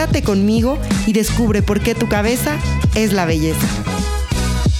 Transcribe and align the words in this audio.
Quédate 0.00 0.22
conmigo 0.22 0.78
y 1.06 1.12
descubre 1.12 1.60
por 1.60 1.82
qué 1.82 1.94
tu 1.94 2.08
cabeza 2.08 2.56
es 2.94 3.12
la 3.12 3.26
belleza. 3.26 3.66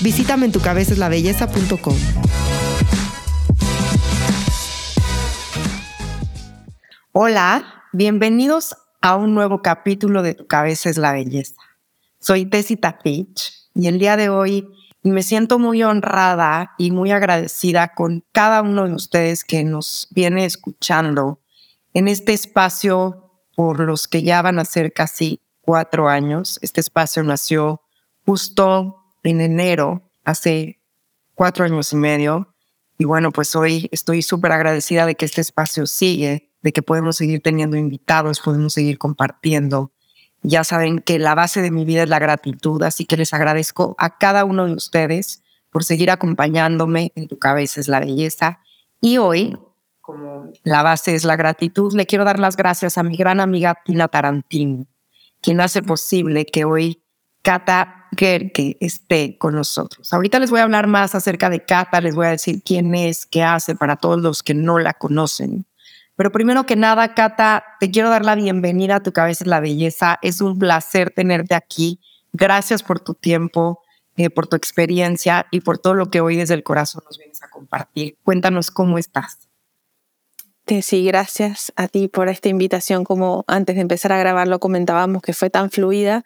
Visítame 0.00 0.46
en 0.46 0.52
tucabezaslabelleza.com. 0.52 1.94
Hola, 7.12 7.84
bienvenidos 7.92 8.74
a 9.02 9.16
un 9.16 9.34
nuevo 9.34 9.60
capítulo 9.60 10.22
de 10.22 10.32
Tu 10.32 10.46
cabeza 10.46 10.88
es 10.88 10.96
la 10.96 11.12
belleza. 11.12 11.60
Soy 12.18 12.46
Tessita 12.46 12.98
Fitch 13.02 13.68
y 13.74 13.88
el 13.88 13.98
día 13.98 14.16
de 14.16 14.30
hoy 14.30 14.70
me 15.02 15.22
siento 15.22 15.58
muy 15.58 15.82
honrada 15.82 16.72
y 16.78 16.92
muy 16.92 17.10
agradecida 17.10 17.92
con 17.92 18.24
cada 18.32 18.62
uno 18.62 18.88
de 18.88 18.94
ustedes 18.94 19.44
que 19.44 19.64
nos 19.64 20.08
viene 20.12 20.46
escuchando 20.46 21.42
en 21.92 22.08
este 22.08 22.32
espacio 22.32 23.29
por 23.60 23.78
los 23.80 24.08
que 24.08 24.22
ya 24.22 24.40
van 24.40 24.58
a 24.58 24.64
ser 24.64 24.90
casi 24.90 25.42
cuatro 25.60 26.08
años. 26.08 26.58
Este 26.62 26.80
espacio 26.80 27.22
nació 27.22 27.82
justo 28.24 29.04
en 29.22 29.42
enero, 29.42 30.10
hace 30.24 30.80
cuatro 31.34 31.66
años 31.66 31.92
y 31.92 31.96
medio. 31.96 32.54
Y 32.96 33.04
bueno, 33.04 33.32
pues 33.32 33.54
hoy 33.54 33.86
estoy 33.92 34.22
súper 34.22 34.52
agradecida 34.52 35.04
de 35.04 35.14
que 35.14 35.26
este 35.26 35.42
espacio 35.42 35.86
sigue, 35.86 36.54
de 36.62 36.72
que 36.72 36.80
podemos 36.80 37.18
seguir 37.18 37.42
teniendo 37.42 37.76
invitados, 37.76 38.40
podemos 38.40 38.72
seguir 38.72 38.96
compartiendo. 38.96 39.92
Ya 40.40 40.64
saben 40.64 41.00
que 41.00 41.18
la 41.18 41.34
base 41.34 41.60
de 41.60 41.70
mi 41.70 41.84
vida 41.84 42.04
es 42.04 42.08
la 42.08 42.18
gratitud, 42.18 42.82
así 42.82 43.04
que 43.04 43.18
les 43.18 43.34
agradezco 43.34 43.94
a 43.98 44.16
cada 44.16 44.46
uno 44.46 44.64
de 44.64 44.72
ustedes 44.72 45.42
por 45.68 45.84
seguir 45.84 46.10
acompañándome 46.10 47.12
en 47.14 47.28
tu 47.28 47.38
cabeza 47.38 47.78
es 47.78 47.88
la 47.88 48.00
belleza. 48.00 48.60
Y 49.02 49.18
hoy 49.18 49.58
la 50.64 50.82
base 50.82 51.14
es 51.14 51.24
la 51.24 51.36
gratitud, 51.36 51.92
le 51.94 52.06
quiero 52.06 52.24
dar 52.24 52.38
las 52.38 52.56
gracias 52.56 52.98
a 52.98 53.02
mi 53.02 53.16
gran 53.16 53.40
amiga 53.40 53.78
Tina 53.84 54.08
Tarantino, 54.08 54.86
quien 55.40 55.60
hace 55.60 55.82
posible 55.82 56.46
que 56.46 56.64
hoy 56.64 57.02
Cata 57.42 58.08
Gerke 58.16 58.76
esté 58.80 59.38
con 59.38 59.54
nosotros. 59.54 60.12
Ahorita 60.12 60.38
les 60.38 60.50
voy 60.50 60.60
a 60.60 60.64
hablar 60.64 60.86
más 60.86 61.14
acerca 61.14 61.48
de 61.48 61.64
Cata, 61.64 62.00
les 62.00 62.14
voy 62.14 62.26
a 62.26 62.30
decir 62.30 62.62
quién 62.62 62.94
es, 62.94 63.26
qué 63.26 63.42
hace 63.42 63.74
para 63.74 63.96
todos 63.96 64.20
los 64.20 64.42
que 64.42 64.54
no 64.54 64.78
la 64.78 64.94
conocen. 64.94 65.66
Pero 66.16 66.32
primero 66.32 66.66
que 66.66 66.76
nada, 66.76 67.14
Cata, 67.14 67.64
te 67.80 67.90
quiero 67.90 68.10
dar 68.10 68.26
la 68.26 68.34
bienvenida 68.34 68.96
a 68.96 69.02
Tu 69.02 69.10
Cabeza 69.10 69.44
es 69.44 69.48
la 69.48 69.58
Belleza. 69.58 70.18
Es 70.20 70.42
un 70.42 70.58
placer 70.58 71.10
tenerte 71.10 71.54
aquí. 71.54 71.98
Gracias 72.34 72.82
por 72.82 73.00
tu 73.00 73.14
tiempo, 73.14 73.80
eh, 74.18 74.28
por 74.28 74.46
tu 74.46 74.54
experiencia 74.54 75.46
y 75.50 75.60
por 75.60 75.78
todo 75.78 75.94
lo 75.94 76.10
que 76.10 76.20
hoy 76.20 76.36
desde 76.36 76.52
el 76.52 76.62
corazón 76.62 77.02
nos 77.06 77.16
vienes 77.16 77.42
a 77.42 77.48
compartir. 77.48 78.18
Cuéntanos 78.22 78.70
cómo 78.70 78.98
estás. 78.98 79.49
Sí, 80.82 81.04
gracias 81.04 81.72
a 81.74 81.88
ti 81.88 82.06
por 82.06 82.28
esta 82.28 82.48
invitación. 82.48 83.02
Como 83.02 83.44
antes 83.48 83.74
de 83.74 83.82
empezar 83.82 84.12
a 84.12 84.18
grabarlo 84.18 84.60
comentábamos 84.60 85.20
que 85.20 85.32
fue 85.32 85.50
tan 85.50 85.68
fluida, 85.68 86.24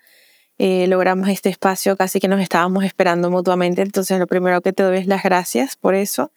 eh, 0.59 0.87
logramos 0.87 1.31
este 1.31 1.49
espacio 1.49 1.97
casi 1.97 2.21
que 2.21 2.29
nos 2.29 2.43
estábamos 2.43 2.85
esperando 2.85 3.31
mutuamente. 3.31 3.81
Entonces, 3.81 4.19
lo 4.19 4.27
primero 4.27 4.61
que 4.61 4.75
te 4.75 4.83
doy 4.83 4.99
es 4.99 5.07
las 5.07 5.23
gracias 5.23 5.77
por 5.77 5.95
eso. 5.95 6.31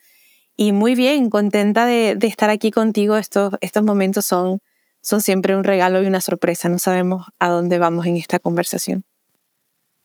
Y 0.56 0.72
muy 0.72 0.94
bien, 0.94 1.28
contenta 1.28 1.84
de, 1.84 2.16
estar 2.22 2.48
aquí 2.48 2.70
contigo. 2.70 3.18
Estos, 3.18 3.52
estos 3.60 3.82
momentos 3.82 4.24
son, 4.24 4.60
son 5.02 5.20
siempre 5.20 5.54
un 5.54 5.62
regalo 5.62 6.02
y 6.02 6.06
una 6.06 6.22
sorpresa. 6.22 6.70
No 6.70 6.78
sabemos 6.78 7.26
a 7.38 7.50
dónde 7.50 7.78
vamos 7.78 8.06
en 8.06 8.16
esta 8.16 8.38
conversación. 8.38 9.04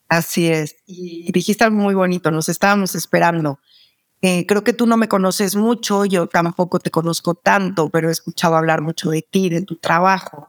Así 0.09 0.49
es. 0.49 0.75
Y 0.85 1.31
dijiste 1.31 1.63
algo 1.63 1.77
muy 1.77 1.95
bonito, 1.95 2.31
nos 2.31 2.49
estábamos 2.49 2.95
esperando. 2.95 3.59
Eh, 4.25 4.45
creo 4.45 4.63
que 4.63 4.71
tú 4.71 4.87
no 4.87 4.95
me 4.95 5.09
conoces 5.09 5.57
mucho, 5.57 6.05
yo 6.05 6.27
tampoco 6.27 6.79
te 6.79 6.89
conozco 6.89 7.35
tanto, 7.35 7.89
pero 7.89 8.07
he 8.07 8.11
escuchado 8.13 8.55
hablar 8.55 8.81
mucho 8.81 9.09
de 9.09 9.21
ti, 9.21 9.49
de 9.49 9.63
tu 9.63 9.75
trabajo. 9.75 10.47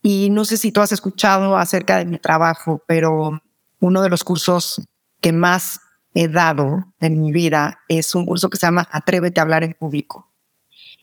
Y 0.00 0.30
no 0.30 0.44
sé 0.44 0.56
si 0.56 0.70
tú 0.70 0.80
has 0.80 0.92
escuchado 0.92 1.56
acerca 1.56 1.96
de 1.96 2.04
mi 2.04 2.20
trabajo, 2.20 2.84
pero 2.86 3.42
uno 3.80 4.00
de 4.00 4.08
los 4.08 4.22
cursos 4.22 4.80
que 5.20 5.32
más 5.32 5.80
he 6.14 6.28
dado 6.28 6.84
en 7.00 7.20
mi 7.20 7.32
vida 7.32 7.80
es 7.88 8.14
un 8.14 8.26
curso 8.26 8.48
que 8.48 8.58
se 8.58 8.66
llama 8.68 8.88
Atrévete 8.92 9.40
a 9.40 9.42
hablar 9.42 9.64
en 9.64 9.74
público. 9.74 10.30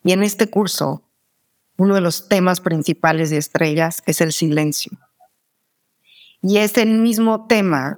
Y 0.02 0.14
en 0.14 0.24
este 0.24 0.50
curso, 0.50 1.04
uno 1.76 1.94
de 1.94 2.00
los 2.00 2.30
temas 2.30 2.62
principales 2.62 3.32
de 3.32 3.38
estrellas 3.38 4.02
es 4.06 4.22
el 4.22 4.32
silencio. 4.32 4.98
Y 6.42 6.60
es 6.60 6.78
el 6.78 7.00
mismo 7.00 7.48
tema 7.48 7.98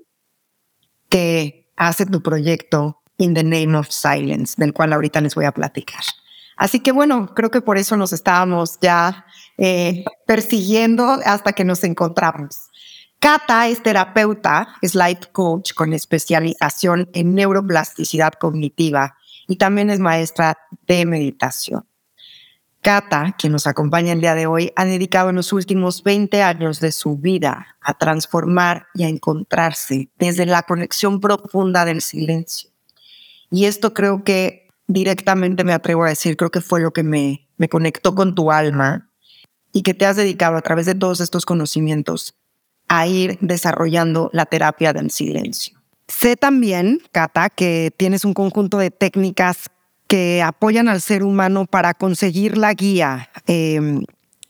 que 1.10 1.70
hace 1.75 2.08
tu 2.08 2.24
proyecto 2.24 3.03
In 3.18 3.34
the 3.34 3.44
Name 3.44 3.78
of 3.78 3.90
Silence, 3.90 4.56
del 4.57 4.74
cual 4.74 4.94
ahorita 4.94 5.22
les 5.22 5.35
voy 5.35 5.46
a 5.46 5.51
platicar. 5.51 6.03
Así 6.56 6.79
que 6.79 6.91
bueno, 6.91 7.34
creo 7.34 7.51
que 7.51 7.62
por 7.62 7.78
eso 7.78 7.97
nos 7.97 8.13
estábamos 8.13 8.78
ya 8.81 9.25
eh, 9.57 10.06
persiguiendo 10.25 11.19
hasta 11.25 11.53
que 11.53 11.63
nos 11.63 11.84
encontramos. 11.84 12.69
Kata 13.19 13.68
es 13.69 13.81
terapeuta, 13.81 14.75
es 14.81 14.96
life 14.96 15.31
coach 15.31 15.74
con 15.74 15.94
especialización 15.94 17.09
en 17.13 17.35
neuroplasticidad 17.35 18.34
cognitiva 18.34 19.16
y 19.47 19.56
también 19.56 19.90
es 19.90 20.00
maestra 20.00 20.57
de 20.88 21.06
meditación. 21.06 21.88
Kata, 22.81 23.34
quien 23.38 23.53
nos 23.53 23.66
acompaña 23.66 24.12
el 24.12 24.19
día 24.19 24.35
de 24.35 24.45
hoy, 24.45 24.74
ha 24.75 24.84
dedicado 24.84 25.30
en 25.30 25.38
los 25.38 25.53
últimos 25.53 26.03
20 26.03 26.44
años 26.44 26.81
de 26.81 26.91
su 26.91 27.16
vida 27.16 27.78
a 27.80 27.94
transformar 27.94 28.88
y 28.94 29.03
a 29.03 29.07
encontrarse 29.07 30.09
desde 30.18 30.45
la 30.45 30.63
conexión 30.63 31.22
profunda 31.22 31.85
del 31.85 32.01
silencio 32.01 32.73
y 33.53 33.66
esto 33.66 33.94
creo 33.94 34.24
que 34.24 34.68
directamente 34.88 35.64
me 35.64 35.74
atrevo 35.74 36.06
a 36.06 36.09
decir, 36.09 36.36
creo 36.38 36.50
que 36.50 36.59
fue 36.59 36.81
lo 36.81 36.91
que 36.91 37.03
me, 37.03 37.47
me 37.58 37.69
conectó 37.69 38.16
con 38.16 38.34
tu 38.34 38.52
alma 38.52 39.12
y 39.72 39.84
que 39.84 39.94
te 39.94 40.08
has 40.08 40.16
dedicado 40.16 40.58
a 40.58 40.62
través 40.62 40.88
de 40.88 40.96
todos 40.96 41.22
estos 41.22 41.46
conocimientos 41.46 42.34
a 42.88 43.06
ir 43.06 43.38
desarrollando 43.42 44.31
la 44.34 44.47
terapia 44.47 44.92
del 44.92 45.12
silencio. 45.12 45.80
Sé 46.08 46.36
también, 46.36 47.00
Cata, 47.12 47.52
que 47.52 47.94
tienes 47.96 48.25
un 48.25 48.34
conjunto 48.34 48.80
de 48.80 48.90
técnicas 48.90 49.69
que 50.08 50.42
apoyan 50.42 50.88
al 50.88 51.00
ser 51.00 51.22
humano 51.22 51.68
para 51.68 51.94
conseguir 51.94 52.58
la 52.58 52.74
guía. 52.74 53.30
Em, 53.46 54.03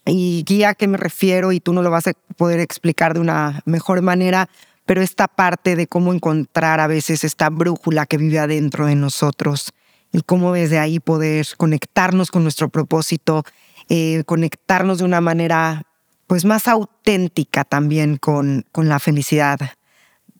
y 0.06 0.44
guía 0.46 0.70
a 0.70 0.74
qué 0.74 0.88
me 0.88 0.96
refiero, 0.96 1.52
y 1.52 1.60
tú 1.60 1.74
no 1.74 1.82
lo 1.82 1.90
vas 1.90 2.06
a 2.06 2.14
poder 2.38 2.60
explicar 2.60 3.12
de 3.12 3.20
una 3.20 3.60
mejor 3.66 4.00
manera, 4.00 4.48
pero 4.86 5.02
esta 5.02 5.28
parte 5.28 5.76
de 5.76 5.86
cómo 5.86 6.12
encontrar 6.12 6.80
a 6.80 6.86
veces 6.86 7.24
esta 7.24 7.50
brújula 7.50 8.06
que 8.06 8.18
vive 8.18 8.38
adentro 8.38 8.86
de 8.86 8.94
nosotros 8.94 9.72
y 10.12 10.22
cómo 10.22 10.52
desde 10.52 10.78
ahí 10.78 11.00
poder 11.00 11.46
conectarnos 11.56 12.30
con 12.30 12.42
nuestro 12.42 12.68
propósito, 12.68 13.44
eh, 13.88 14.22
conectarnos 14.26 14.98
de 14.98 15.04
una 15.04 15.20
manera 15.20 15.82
pues 16.26 16.44
más 16.44 16.68
auténtica 16.68 17.64
también 17.64 18.16
con, 18.16 18.64
con 18.72 18.88
la 18.88 18.98
felicidad 18.98 19.58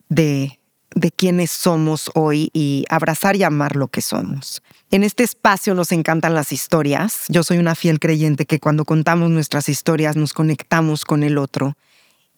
de, 0.09 0.59
de 0.95 1.11
quienes 1.11 1.51
somos 1.51 2.09
hoy 2.15 2.49
y 2.53 2.85
abrazar 2.89 3.35
y 3.35 3.43
amar 3.43 3.75
lo 3.75 3.89
que 3.89 4.01
somos. 4.01 4.63
En 4.91 5.03
este 5.03 5.23
espacio 5.23 5.75
nos 5.75 5.91
encantan 5.91 6.33
las 6.33 6.51
historias. 6.51 7.25
Yo 7.27 7.43
soy 7.43 7.57
una 7.57 7.75
fiel 7.75 7.99
creyente 7.99 8.45
que 8.45 8.59
cuando 8.59 8.85
contamos 8.85 9.29
nuestras 9.29 9.67
historias 9.67 10.15
nos 10.15 10.33
conectamos 10.33 11.03
con 11.03 11.23
el 11.23 11.37
otro. 11.37 11.75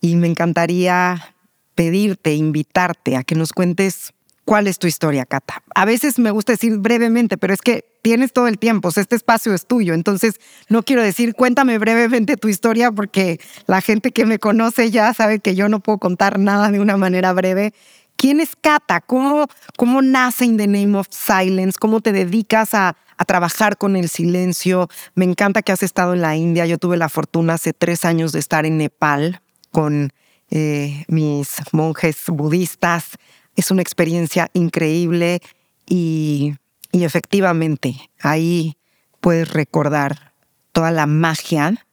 Y 0.01 0.15
me 0.15 0.27
encantaría 0.27 1.35
pedirte, 1.77 2.33
invitarte 2.33 3.15
a 3.15 3.23
que 3.23 3.35
nos 3.35 3.53
cuentes 3.53 4.11
cuál 4.45 4.65
es 4.65 4.79
tu 4.79 4.87
historia, 4.87 5.25
Cata. 5.25 5.61
A 5.75 5.85
veces 5.85 6.17
me 6.17 6.31
gusta 6.31 6.53
decir 6.53 6.79
brevemente, 6.79 7.37
pero 7.37 7.53
es 7.53 7.61
que 7.61 7.85
tienes 8.01 8.33
todo 8.33 8.47
el 8.47 8.57
tiempo, 8.57 8.89
este 8.89 9.15
espacio 9.15 9.53
es 9.53 9.67
tuyo, 9.67 9.93
entonces 9.93 10.39
no 10.69 10.81
quiero 10.81 11.03
decir 11.03 11.35
cuéntame 11.35 11.77
brevemente 11.77 12.35
tu 12.35 12.47
historia 12.47 12.91
porque 12.91 13.39
la 13.67 13.81
gente 13.81 14.11
que 14.11 14.25
me 14.25 14.39
conoce 14.39 14.89
ya 14.89 15.13
sabe 15.13 15.39
que 15.39 15.53
yo 15.53 15.69
no 15.69 15.79
puedo 15.81 15.99
contar 15.99 16.39
nada 16.39 16.71
de 16.71 16.79
una 16.79 16.97
manera 16.97 17.31
breve. 17.33 17.73
¿Quién 18.15 18.39
es 18.39 18.55
Cata? 18.59 19.01
¿Cómo, 19.01 19.45
cómo 19.77 20.01
nace 20.01 20.45
In 20.45 20.57
the 20.57 20.65
Name 20.65 20.97
of 20.97 21.07
Silence? 21.11 21.77
¿Cómo 21.79 22.01
te 22.01 22.11
dedicas 22.11 22.73
a, 22.73 22.97
a 23.17 23.25
trabajar 23.25 23.77
con 23.77 23.95
el 23.95 24.09
silencio? 24.09 24.89
Me 25.13 25.25
encanta 25.25 25.61
que 25.61 25.73
has 25.73 25.83
estado 25.83 26.15
en 26.15 26.21
la 26.21 26.35
India. 26.35 26.65
Yo 26.65 26.79
tuve 26.79 26.97
la 26.97 27.09
fortuna 27.09 27.53
hace 27.53 27.73
tres 27.73 28.03
años 28.03 28.31
de 28.31 28.39
estar 28.39 28.65
en 28.65 28.79
Nepal 28.79 29.41
con 29.71 30.11
eh, 30.49 31.05
mis 31.07 31.55
monjes 31.71 32.23
budistas. 32.27 33.17
Es 33.55 33.71
una 33.71 33.81
experiencia 33.81 34.49
increíble 34.53 35.41
y, 35.85 36.53
y 36.91 37.03
efectivamente 37.03 37.95
ahí 38.21 38.77
puedes 39.19 39.51
recordar 39.51 40.33
toda 40.71 40.91
la 40.91 41.07
magia 41.07 41.85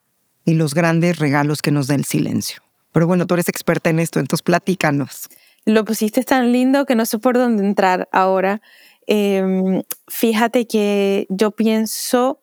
y 0.45 0.55
los 0.55 0.75
grandes 0.75 1.19
regalos 1.19 1.62
que 1.62 1.71
nos 1.71 1.87
da 1.87 1.95
el 1.95 2.05
silencio. 2.05 2.62
Pero 2.93 3.06
bueno, 3.06 3.27
tú 3.27 3.35
eres 3.35 3.49
experta 3.49 3.91
en 3.91 3.99
esto, 3.99 4.21
entonces 4.21 4.43
platícanos. 4.43 5.29
Lo 5.65 5.85
pusiste 5.85 6.23
tan 6.23 6.53
lindo 6.53 6.85
que 6.85 6.95
no 6.95 7.07
sé 7.07 7.19
por 7.19 7.37
dónde 7.37 7.65
entrar 7.65 8.09
ahora. 8.12 8.61
Em, 9.07 9.83
fíjate 10.07 10.67
que 10.67 11.27
yo 11.29 11.50
pienso 11.50 12.41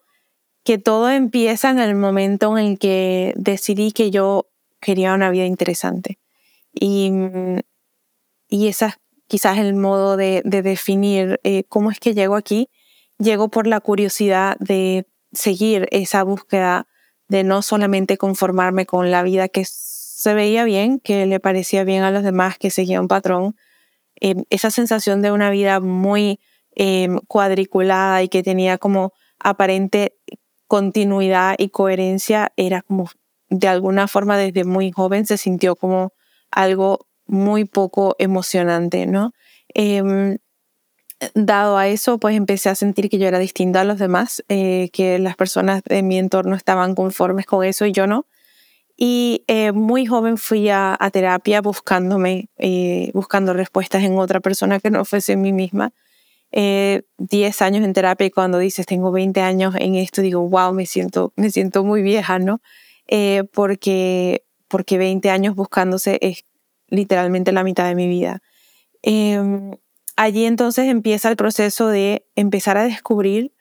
que 0.64 0.78
todo 0.78 1.10
empieza 1.10 1.70
en 1.70 1.80
el 1.80 1.96
momento 1.96 2.58
en 2.58 2.66
el 2.66 2.80
que 2.80 3.34
decidí 3.36 3.92
que 3.92 4.12
yo 4.12 4.51
quería 4.82 5.14
una 5.14 5.30
vida 5.30 5.46
interesante. 5.46 6.20
Y, 6.74 7.12
y 8.50 8.68
ese 8.68 8.88
es 8.88 8.94
quizás 9.32 9.60
el 9.60 9.76
modo 9.76 10.18
de, 10.18 10.42
definir 10.44 11.40
eh, 11.44 11.64
cómo 11.70 11.90
es 11.90 12.02
que 12.02 12.14
llego 12.14 12.36
aquí. 12.36 12.70
Llego 13.18 13.48
por 13.50 13.66
la 13.66 13.80
curiosidad 13.80 14.58
de 14.60 15.08
seguir 15.32 15.88
esa 15.92 16.24
búsqueda 16.24 16.86
de 17.30 17.46
no 17.46 17.62
solamente 17.62 18.18
conformarme 18.18 18.86
con 18.86 19.10
la 19.10 19.24
vida 19.24 19.48
que 19.48 19.64
se 19.66 20.34
veía 20.34 20.66
bien, 20.66 21.00
que 21.00 21.26
le 21.28 21.40
parecía 21.40 21.86
bien 21.86 22.04
a 22.04 22.12
los 22.12 22.24
demás, 22.24 22.58
que 22.58 22.72
seguía 22.72 23.00
un 23.00 23.08
patrón, 23.08 23.56
em, 24.20 24.44
esa 24.50 24.70
sensación 24.70 25.22
de 25.22 25.32
una 25.32 25.50
vida 25.50 25.80
muy 25.80 26.42
em, 26.76 27.18
cuadriculada 27.28 28.24
y 28.24 28.28
que 28.28 28.44
tenía 28.44 28.78
como 28.78 29.14
aparente 29.40 30.18
continuidad 30.68 31.56
y 31.58 31.70
coherencia 31.70 32.52
era 32.58 32.82
como 32.82 33.10
de 33.52 33.68
alguna 33.68 34.08
forma 34.08 34.38
desde 34.38 34.64
muy 34.64 34.92
joven 34.92 35.28
se 35.28 35.38
sintió 35.38 35.76
como 35.76 36.14
algo 36.50 37.06
muy 37.28 37.66
poco 37.66 38.16
emocionante, 38.18 39.06
¿no? 39.06 39.34
Em, 39.74 40.38
dado 41.36 41.78
a 41.78 41.88
eso, 41.88 42.18
pues 42.18 42.36
empecé 42.36 42.70
a 42.70 42.76
sentir 42.76 43.10
que 43.10 43.20
yo 43.20 43.28
era 43.28 43.40
distinta 43.40 43.82
a 43.82 43.84
los 43.84 44.00
demás, 44.00 44.44
eh, 44.50 44.90
que 44.94 45.20
las 45.20 45.36
personas 45.36 45.84
de 45.84 46.02
mi 46.02 46.18
entorno 46.18 46.56
estaban 46.56 46.96
conformes 46.96 47.46
con 47.46 47.64
eso 47.64 47.86
y 47.86 47.92
yo 47.92 48.08
no. 48.08 48.26
Y 48.98 49.44
eh, 49.48 49.72
muy 49.74 50.06
joven 50.06 50.38
fui 50.38 50.70
a, 50.70 50.98
terapia 51.12 51.62
buscándome, 51.62 52.50
eh, 52.58 53.12
buscando 53.14 53.54
respuestas 53.54 54.04
en 54.04 54.18
otra 54.18 54.40
persona 54.40 54.80
que 54.80 54.92
no 54.92 55.06
fuese 55.06 55.34
en 55.34 55.42
mí 55.42 55.54
misma. 55.54 55.94
10 56.54 57.62
años 57.62 57.86
en 57.86 57.94
terapia 57.94 58.28
y 58.28 58.32
cuando 58.32 58.58
dices 58.60 58.86
tengo 58.86 59.12
20 59.12 59.40
años 59.42 59.74
en 59.80 59.96
esto, 59.96 60.22
digo, 60.22 60.42
wow, 60.50 60.74
me 60.74 60.86
siento, 60.86 61.32
me 61.38 61.50
siento 61.50 61.84
muy 61.86 62.02
vieja, 62.02 62.40
¿no? 62.40 62.62
Porque, 63.54 64.46
porque 64.68 64.98
20 64.98 65.30
años 65.30 65.56
buscándose 65.56 66.18
es 66.22 66.46
literalmente 66.88 67.52
la 67.52 67.64
mitad 67.64 67.88
de 67.88 67.96
mi 67.96 68.08
vida. 68.08 68.42
Em, 69.02 69.72
allí 70.16 70.46
entonces 70.46 70.86
empieza 70.88 71.30
el 71.30 71.36
proceso 71.36 71.88
de 71.88 72.26
empezar 72.36 72.78
a 72.78 72.84
descubrir 72.84 73.54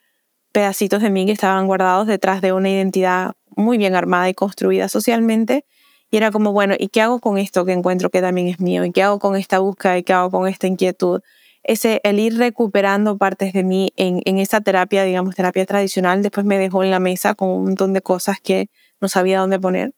pedacitos 0.52 1.00
de 1.02 1.10
mí 1.10 1.26
que 1.26 1.32
estaban 1.32 1.66
guardados 1.66 2.06
detrás 2.06 2.42
de 2.42 2.52
una 2.52 2.68
identidad 2.68 3.32
muy 3.56 3.78
bien 3.78 3.94
armada 3.94 4.28
y 4.28 4.34
construida 4.34 4.88
socialmente. 4.88 5.64
Y 6.10 6.16
era 6.16 6.32
como, 6.32 6.52
bueno, 6.52 6.74
¿y 6.76 6.88
qué 6.88 7.00
hago 7.02 7.20
con 7.20 7.38
esto 7.38 7.64
que 7.64 7.72
encuentro 7.72 8.10
que 8.10 8.20
también 8.20 8.48
es 8.48 8.58
mío? 8.60 8.84
¿Y 8.84 8.90
qué 8.90 9.02
hago 9.02 9.20
con 9.20 9.36
esta 9.36 9.60
búsqueda? 9.60 9.96
¿Y 9.96 10.02
qué 10.02 10.12
hago 10.12 10.30
con 10.30 10.48
esta 10.48 10.66
inquietud? 10.66 11.20
Ese, 11.62 12.00
el 12.02 12.18
ir 12.18 12.36
recuperando 12.36 13.16
partes 13.16 13.52
de 13.52 13.62
mí 13.62 13.92
en, 13.96 14.22
en 14.24 14.38
esa 14.38 14.60
terapia, 14.60 15.04
digamos, 15.04 15.36
terapia 15.36 15.66
tradicional, 15.66 16.22
después 16.22 16.44
me 16.46 16.58
dejó 16.58 16.82
en 16.82 16.90
la 16.90 16.98
mesa 16.98 17.34
con 17.34 17.50
un 17.50 17.64
montón 17.64 17.92
de 17.92 18.02
cosas 18.02 18.40
que 18.40 18.70
no 19.00 19.08
sabía 19.08 19.40
dónde 19.40 19.58
poner, 19.58 19.94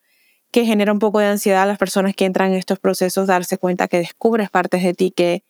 que 0.51 0.65
genera 0.67 0.93
un 0.93 0.99
poco 0.99 1.19
de 1.21 1.27
ansiedad 1.27 1.63
a 1.63 1.67
las 1.67 1.79
personas 1.79 2.15
que 2.15 2.25
entran 2.27 2.53
en 2.53 2.59
estos 2.59 2.79
procesos, 2.79 3.27
darse 3.27 3.59
cuenta 3.59 3.89
que 3.89 3.99
descubres 3.99 4.51
partes 4.51 4.83
de 4.83 4.95
ti 4.95 5.11
que 5.11 5.45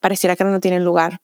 pareciera 0.00 0.36
que 0.36 0.44
no 0.44 0.60
tienen 0.60 0.84
lugar. 0.84 1.20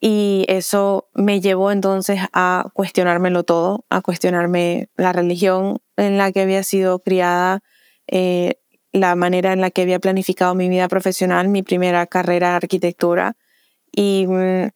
Y 0.00 0.46
eso 0.48 1.08
me 1.14 1.40
llevó 1.40 1.70
entonces 1.70 2.20
a 2.32 2.70
cuestionármelo 2.72 3.44
todo, 3.44 3.84
a 3.90 4.00
cuestionarme 4.00 4.88
la 4.96 5.12
religión 5.12 5.78
en 5.96 6.16
la 6.16 6.32
que 6.32 6.40
había 6.40 6.62
sido 6.62 7.00
criada, 7.00 7.60
eh, 8.06 8.54
la 8.92 9.14
manera 9.14 9.52
en 9.52 9.60
la 9.60 9.70
que 9.70 9.82
había 9.82 10.00
planificado 10.00 10.54
mi 10.54 10.68
vida 10.68 10.88
profesional, 10.88 11.48
mi 11.48 11.62
primera 11.62 12.06
carrera 12.06 12.56
arquitectura 12.56 13.36
y 13.92 14.26
mm, 14.26 14.68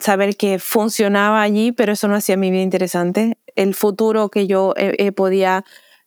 saber 0.00 0.36
que 0.36 0.58
funcionaba 0.58 1.42
allí, 1.42 1.72
pero 1.72 1.92
eso 1.92 2.08
no 2.08 2.16
hacía 2.16 2.36
mi 2.36 2.50
vida 2.50 2.62
interesante. 2.62 3.37
El 3.58 3.74
futuro 3.74 4.28
que 4.28 4.46
yo 4.46 4.72
eh, 4.76 4.94
eh, 4.98 5.10
podía 5.10 5.64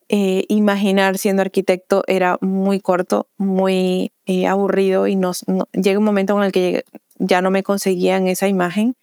eh, 0.07 0.45
imaginar 0.47 1.17
siendo 1.17 1.41
arquitecto 1.41 2.01
era 2.07 2.37
muy 2.39 2.79
corto, 2.79 3.27
muy 3.37 4.13
aburrido 4.47 5.05
y 5.07 5.17
no, 5.17 5.33
llega 5.73 5.99
un 5.99 6.05
momento 6.05 6.37
en 6.37 6.45
el 6.45 6.53
que 6.53 6.85
ya 7.19 7.41
no 7.41 7.51
me 7.51 7.61
conseguía 7.61 8.15
en 8.15 8.27
esa 8.29 8.47
imagen 8.47 8.95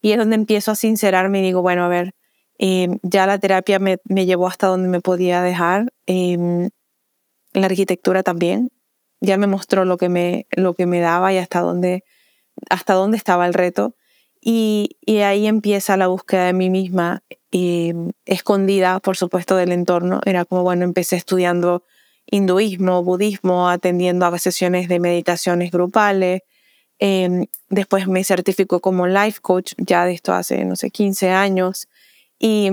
y 0.00 0.12
es 0.12 0.18
donde 0.18 0.36
empiezo 0.36 0.70
a 0.70 0.76
sincerarme 0.76 1.40
y 1.40 1.42
digo, 1.42 1.60
bueno, 1.60 1.84
a 1.84 1.88
ver, 1.88 2.14
em, 2.56 2.98
ya 3.02 3.26
la 3.26 3.38
terapia 3.38 3.78
me, 3.78 3.98
me, 4.04 4.24
llevó 4.24 4.46
hasta 4.46 4.68
donde 4.68 4.88
me 4.88 5.02
podía 5.02 5.42
dejar, 5.42 5.92
em, 6.06 6.70
la 7.52 7.66
arquitectura 7.66 8.22
también, 8.22 8.70
ya 9.20 9.36
me 9.36 9.46
mostró 9.46 9.84
lo 9.84 9.98
que 9.98 10.08
me, 10.08 10.46
lo 10.52 10.72
que 10.72 10.86
me 10.86 11.00
daba 11.00 11.34
y 11.34 11.36
hasta 11.36 11.60
dónde, 11.60 12.02
hasta 12.70 12.94
dónde 12.94 13.18
estaba 13.18 13.46
el 13.46 13.52
reto. 13.52 13.94
Y, 14.40 14.96
y 15.00 15.18
ahí 15.18 15.46
empieza 15.46 15.96
la 15.96 16.06
búsqueda 16.08 16.46
de 16.46 16.52
mí 16.52 16.70
misma, 16.70 17.22
eh, 17.52 17.94
escondida, 18.24 19.00
por 19.00 19.16
supuesto, 19.16 19.56
del 19.56 19.72
entorno. 19.72 20.20
Era 20.24 20.44
como, 20.44 20.62
bueno, 20.62 20.84
empecé 20.84 21.16
estudiando 21.16 21.84
hinduismo, 22.26 23.02
budismo, 23.02 23.68
atendiendo 23.68 24.26
a 24.26 24.38
sesiones 24.38 24.88
de 24.88 25.00
meditaciones 25.00 25.70
grupales. 25.70 26.42
Eh, 26.98 27.46
después 27.68 28.06
me 28.08 28.24
certificó 28.24 28.80
como 28.80 29.06
life 29.06 29.40
coach, 29.40 29.72
ya 29.78 30.04
de 30.04 30.12
esto 30.12 30.32
hace, 30.32 30.64
no 30.64 30.76
sé, 30.76 30.90
15 30.90 31.30
años. 31.30 31.88
Y 32.38 32.70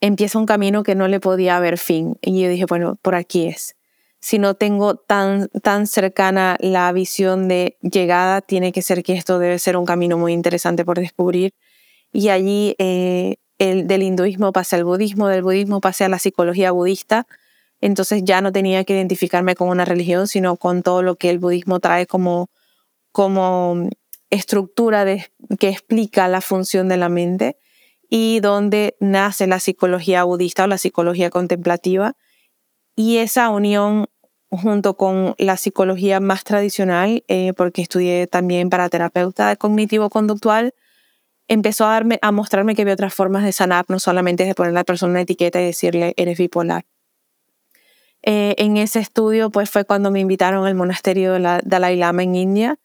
empieza 0.00 0.38
un 0.38 0.46
camino 0.46 0.82
que 0.82 0.94
no 0.94 1.08
le 1.08 1.20
podía 1.20 1.56
haber 1.56 1.78
fin. 1.78 2.18
Y 2.20 2.42
yo 2.42 2.48
dije, 2.48 2.66
bueno, 2.66 2.98
por 3.00 3.14
aquí 3.14 3.46
es 3.46 3.76
si 4.24 4.38
no 4.38 4.54
tengo 4.54 4.94
tan, 4.94 5.50
tan 5.62 5.86
cercana 5.86 6.56
la 6.58 6.90
visión 6.92 7.46
de 7.46 7.76
llegada, 7.82 8.40
tiene 8.40 8.72
que 8.72 8.80
ser 8.80 9.02
que 9.02 9.12
esto 9.12 9.38
debe 9.38 9.58
ser 9.58 9.76
un 9.76 9.84
camino 9.84 10.16
muy 10.16 10.32
interesante 10.32 10.82
por 10.82 10.98
descubrir. 10.98 11.52
Y 12.10 12.30
allí 12.30 12.74
eh, 12.78 13.36
el, 13.58 13.86
del 13.86 14.02
hinduismo 14.02 14.50
pasé 14.50 14.76
al 14.76 14.84
budismo, 14.84 15.28
del 15.28 15.42
budismo 15.42 15.82
pasé 15.82 16.04
a 16.04 16.08
la 16.08 16.18
psicología 16.18 16.70
budista. 16.70 17.26
Entonces 17.82 18.22
ya 18.24 18.40
no 18.40 18.50
tenía 18.50 18.84
que 18.84 18.94
identificarme 18.94 19.54
con 19.54 19.68
una 19.68 19.84
religión, 19.84 20.26
sino 20.26 20.56
con 20.56 20.82
todo 20.82 21.02
lo 21.02 21.16
que 21.16 21.28
el 21.28 21.38
budismo 21.38 21.78
trae 21.80 22.06
como, 22.06 22.48
como 23.12 23.90
estructura 24.30 25.04
que 25.58 25.68
explica 25.68 26.28
la 26.28 26.40
función 26.40 26.88
de 26.88 26.96
la 26.96 27.10
mente 27.10 27.58
y 28.08 28.40
donde 28.40 28.96
nace 29.00 29.46
la 29.46 29.60
psicología 29.60 30.24
budista 30.24 30.64
o 30.64 30.66
la 30.66 30.78
psicología 30.78 31.28
contemplativa. 31.28 32.16
Y 32.96 33.18
esa 33.18 33.50
unión 33.50 34.06
junto 34.50 34.96
con 34.96 35.34
la 35.38 35.56
psicología 35.56 36.20
más 36.20 36.44
tradicional, 36.44 37.24
eh, 37.28 37.52
porque 37.54 37.82
estudié 37.82 38.26
también 38.26 38.70
para 38.70 38.88
terapeuta 38.88 39.56
cognitivo-conductual, 39.56 40.74
empezó 41.48 41.86
a, 41.86 41.90
darme, 41.90 42.18
a 42.22 42.32
mostrarme 42.32 42.74
que 42.74 42.82
había 42.82 42.94
otras 42.94 43.14
formas 43.14 43.44
de 43.44 43.52
sanar, 43.52 43.84
no 43.88 43.98
solamente 43.98 44.44
de 44.44 44.54
poner 44.54 44.70
a 44.70 44.74
la 44.74 44.84
persona 44.84 45.12
una 45.12 45.20
etiqueta 45.22 45.60
y 45.60 45.66
decirle, 45.66 46.14
eres 46.16 46.38
bipolar. 46.38 46.84
Eh, 48.22 48.54
en 48.56 48.78
ese 48.78 49.00
estudio 49.00 49.50
pues 49.50 49.68
fue 49.68 49.84
cuando 49.84 50.10
me 50.10 50.20
invitaron 50.20 50.66
al 50.66 50.74
monasterio 50.74 51.34
de 51.34 51.40
la 51.40 51.60
Dalai 51.62 51.96
Lama 51.96 52.22
en 52.22 52.34
India 52.34 52.78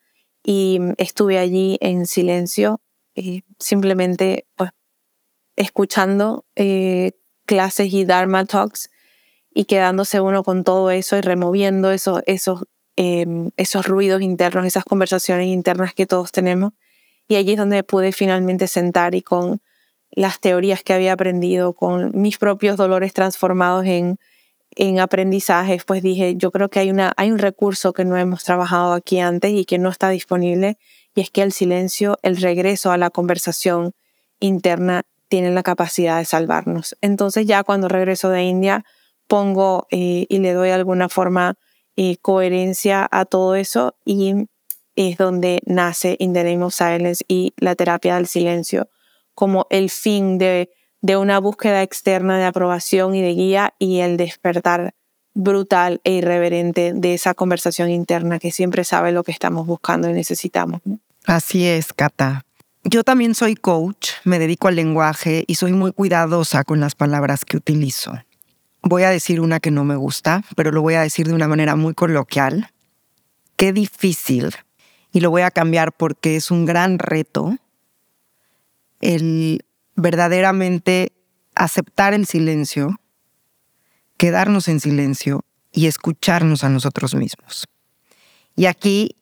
y 0.44 0.80
estuve 0.98 1.40
allí 1.40 1.78
en 1.80 2.06
silencio, 2.06 2.82
eh, 3.16 3.44
simplemente 3.58 4.46
pues 4.56 4.72
escuchando 5.56 6.46
clases 7.46 7.94
y 7.94 8.06
Dharma 8.06 8.46
Talks 8.46 8.90
y 9.60 9.66
quedándose 9.66 10.22
uno 10.22 10.42
con 10.42 10.64
todo 10.64 10.90
eso 10.90 11.18
y 11.18 11.22
removiendo 11.22 11.92
esos, 11.92 12.22
esos, 12.28 12.64
em, 12.96 13.52
esos 13.58 13.86
ruidos 13.86 14.22
internos, 14.22 14.66
esas 14.66 14.86
conversaciones 14.86 15.48
internas 15.48 15.94
que 15.94 16.06
todos 16.06 16.32
tenemos. 16.32 16.72
Y 17.28 17.36
allí 17.36 17.52
es 17.52 17.58
donde 17.58 17.84
pude 17.84 18.14
finalmente 18.14 18.70
sentar 18.70 19.16
y 19.16 19.22
con 19.22 19.60
las 20.12 20.40
teorías 20.40 20.82
que 20.82 20.94
había 20.94 21.12
aprendido, 21.12 21.74
con 21.74 22.12
mis 22.14 22.38
propios 22.38 22.78
dolores 22.78 23.12
transformados 23.12 23.86
en, 23.86 24.18
en 24.78 25.02
aprendizajes, 25.02 25.84
pues 25.84 26.02
dije, 26.04 26.36
yo 26.38 26.52
creo 26.52 26.70
que 26.70 26.80
hay, 26.80 26.90
una, 26.90 27.12
hay 27.18 27.30
un 27.30 27.38
recurso 27.38 27.92
que 27.92 28.06
no 28.06 28.16
hemos 28.16 28.46
trabajado 28.46 28.94
aquí 28.94 29.20
antes 29.20 29.52
y 29.52 29.66
que 29.66 29.78
no 29.78 29.90
está 29.90 30.08
disponible, 30.08 30.78
y 31.16 31.20
es 31.20 31.32
que 31.32 31.42
el 31.42 31.52
silencio, 31.52 32.18
el 32.22 32.38
regreso 32.38 32.94
a 32.94 32.98
la 32.98 33.10
conversación 33.10 33.92
interna, 34.40 35.04
tiene 35.28 35.52
la 35.52 35.64
capacidad 35.64 36.18
de 36.18 36.24
salvarnos. 36.24 36.96
Entonces 37.02 37.46
ya 37.46 37.66
cuando 37.66 37.90
regreso 37.90 38.30
de 38.30 38.44
India, 38.44 38.86
pongo 39.30 39.88
eh, 39.92 40.26
y 40.28 40.40
le 40.40 40.52
doy 40.54 40.72
alguna 40.72 41.08
forma 41.08 41.56
eh, 41.96 42.18
coherencia 42.18 43.08
a 43.10 43.26
todo 43.26 43.56
eso 43.56 43.96
y 44.04 44.48
es 44.96 45.18
donde 45.18 45.62
nace 45.66 46.18
In 46.20 46.34
the 46.34 46.44
Name 46.44 46.66
of 46.66 46.74
Silence 46.74 47.24
y 47.28 47.54
la 47.58 47.76
terapia 47.76 48.16
del 48.16 48.28
silencio 48.28 48.90
como 49.36 49.68
el 49.70 49.90
fin 49.90 50.38
de, 50.38 50.72
de 51.02 51.16
una 51.16 51.40
búsqueda 51.40 51.84
externa 51.84 52.38
de 52.38 52.46
aprobación 52.46 53.16
y 53.16 53.22
de 53.22 53.34
guía 53.34 53.74
y 53.80 54.00
el 54.00 54.18
despertar 54.18 54.96
brutal 55.34 56.02
e 56.04 56.14
irreverente 56.14 56.94
de 56.94 57.14
esa 57.14 57.34
conversación 57.34 57.90
interna 57.92 58.40
que 58.40 58.52
siempre 58.52 58.84
sabe 58.84 59.12
lo 59.12 59.24
que 59.24 59.32
estamos 59.32 59.68
buscando 59.68 60.10
y 60.10 60.14
necesitamos. 60.14 60.82
Así 61.26 61.66
es, 61.66 61.94
Cata. 61.94 62.46
Yo 62.84 63.04
también 63.04 63.36
soy 63.36 63.56
coach, 63.56 64.10
me 64.24 64.40
dedico 64.40 64.68
al 64.68 64.76
lenguaje 64.76 65.44
y 65.48 65.56
soy 65.56 65.74
muy 65.74 65.94
cuidadosa 65.94 66.64
con 66.64 66.80
las 66.80 66.96
palabras 66.96 67.46
que 67.46 67.58
utilizo. 67.58 68.14
Voy 68.82 69.04
a 69.04 69.10
decir 69.10 69.42
una 69.42 69.60
que 69.60 69.72
no 69.72 69.84
me 69.84 69.96
gusta, 69.96 70.44
pero 70.56 70.72
lo 70.72 70.82
voy 70.82 70.96
a 70.96 71.02
decir 71.02 71.28
de 71.28 71.34
una 71.34 71.48
manera 71.48 71.76
muy 71.76 71.94
coloquial. 71.94 72.72
Qué 73.56 73.74
difícil. 73.74 74.56
Y 75.12 75.22
lo 75.22 75.32
voy 75.32 75.42
a 75.42 75.52
cambiar 75.52 75.92
porque 75.92 76.36
es 76.36 76.52
un 76.52 76.66
gran 76.66 77.00
reto 77.00 77.58
el 79.02 79.66
verdaderamente 79.96 81.12
aceptar 81.56 82.14
el 82.14 82.26
silencio, 82.26 83.00
quedarnos 84.18 84.68
en 84.68 84.80
silencio 84.80 85.44
y 85.72 85.88
escucharnos 85.88 86.64
a 86.64 86.70
nosotros 86.70 87.16
mismos. 87.16 87.66
Y 88.56 88.66
aquí, 88.66 89.16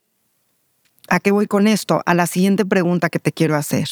¿a 1.10 1.20
qué 1.20 1.32
voy 1.32 1.48
con 1.48 1.68
esto? 1.68 2.02
A 2.06 2.14
la 2.14 2.28
siguiente 2.28 2.66
pregunta 2.66 3.10
que 3.10 3.20
te 3.20 3.32
quiero 3.32 3.56
hacer. 3.56 3.88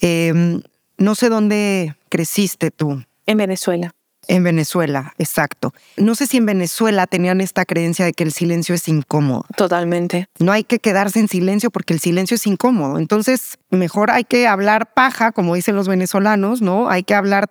Em, 0.00 0.62
no 0.98 1.14
sé 1.14 1.28
dónde 1.28 1.96
creciste 2.08 2.70
tú. 2.70 3.04
En 3.26 3.38
Venezuela. 3.38 3.94
En 4.28 4.44
Venezuela, 4.44 5.14
exacto. 5.18 5.74
No 5.96 6.14
sé 6.14 6.26
si 6.26 6.36
en 6.36 6.46
Venezuela 6.46 7.06
tenían 7.06 7.40
esta 7.40 7.64
creencia 7.64 8.04
de 8.04 8.12
que 8.12 8.22
el 8.22 8.32
silencio 8.32 8.74
es 8.74 8.86
incómodo. 8.88 9.44
Totalmente. 9.56 10.28
No 10.38 10.52
hay 10.52 10.64
que 10.64 10.78
quedarse 10.78 11.18
en 11.18 11.28
silencio 11.28 11.70
porque 11.70 11.92
el 11.92 12.00
silencio 12.00 12.36
es 12.36 12.46
incómodo. 12.46 12.98
Entonces, 12.98 13.58
mejor 13.70 14.10
hay 14.10 14.24
que 14.24 14.46
hablar 14.46 14.94
paja, 14.94 15.32
como 15.32 15.54
dicen 15.54 15.74
los 15.74 15.88
venezolanos, 15.88 16.62
¿no? 16.62 16.88
Hay 16.88 17.02
que 17.02 17.14
hablar 17.14 17.50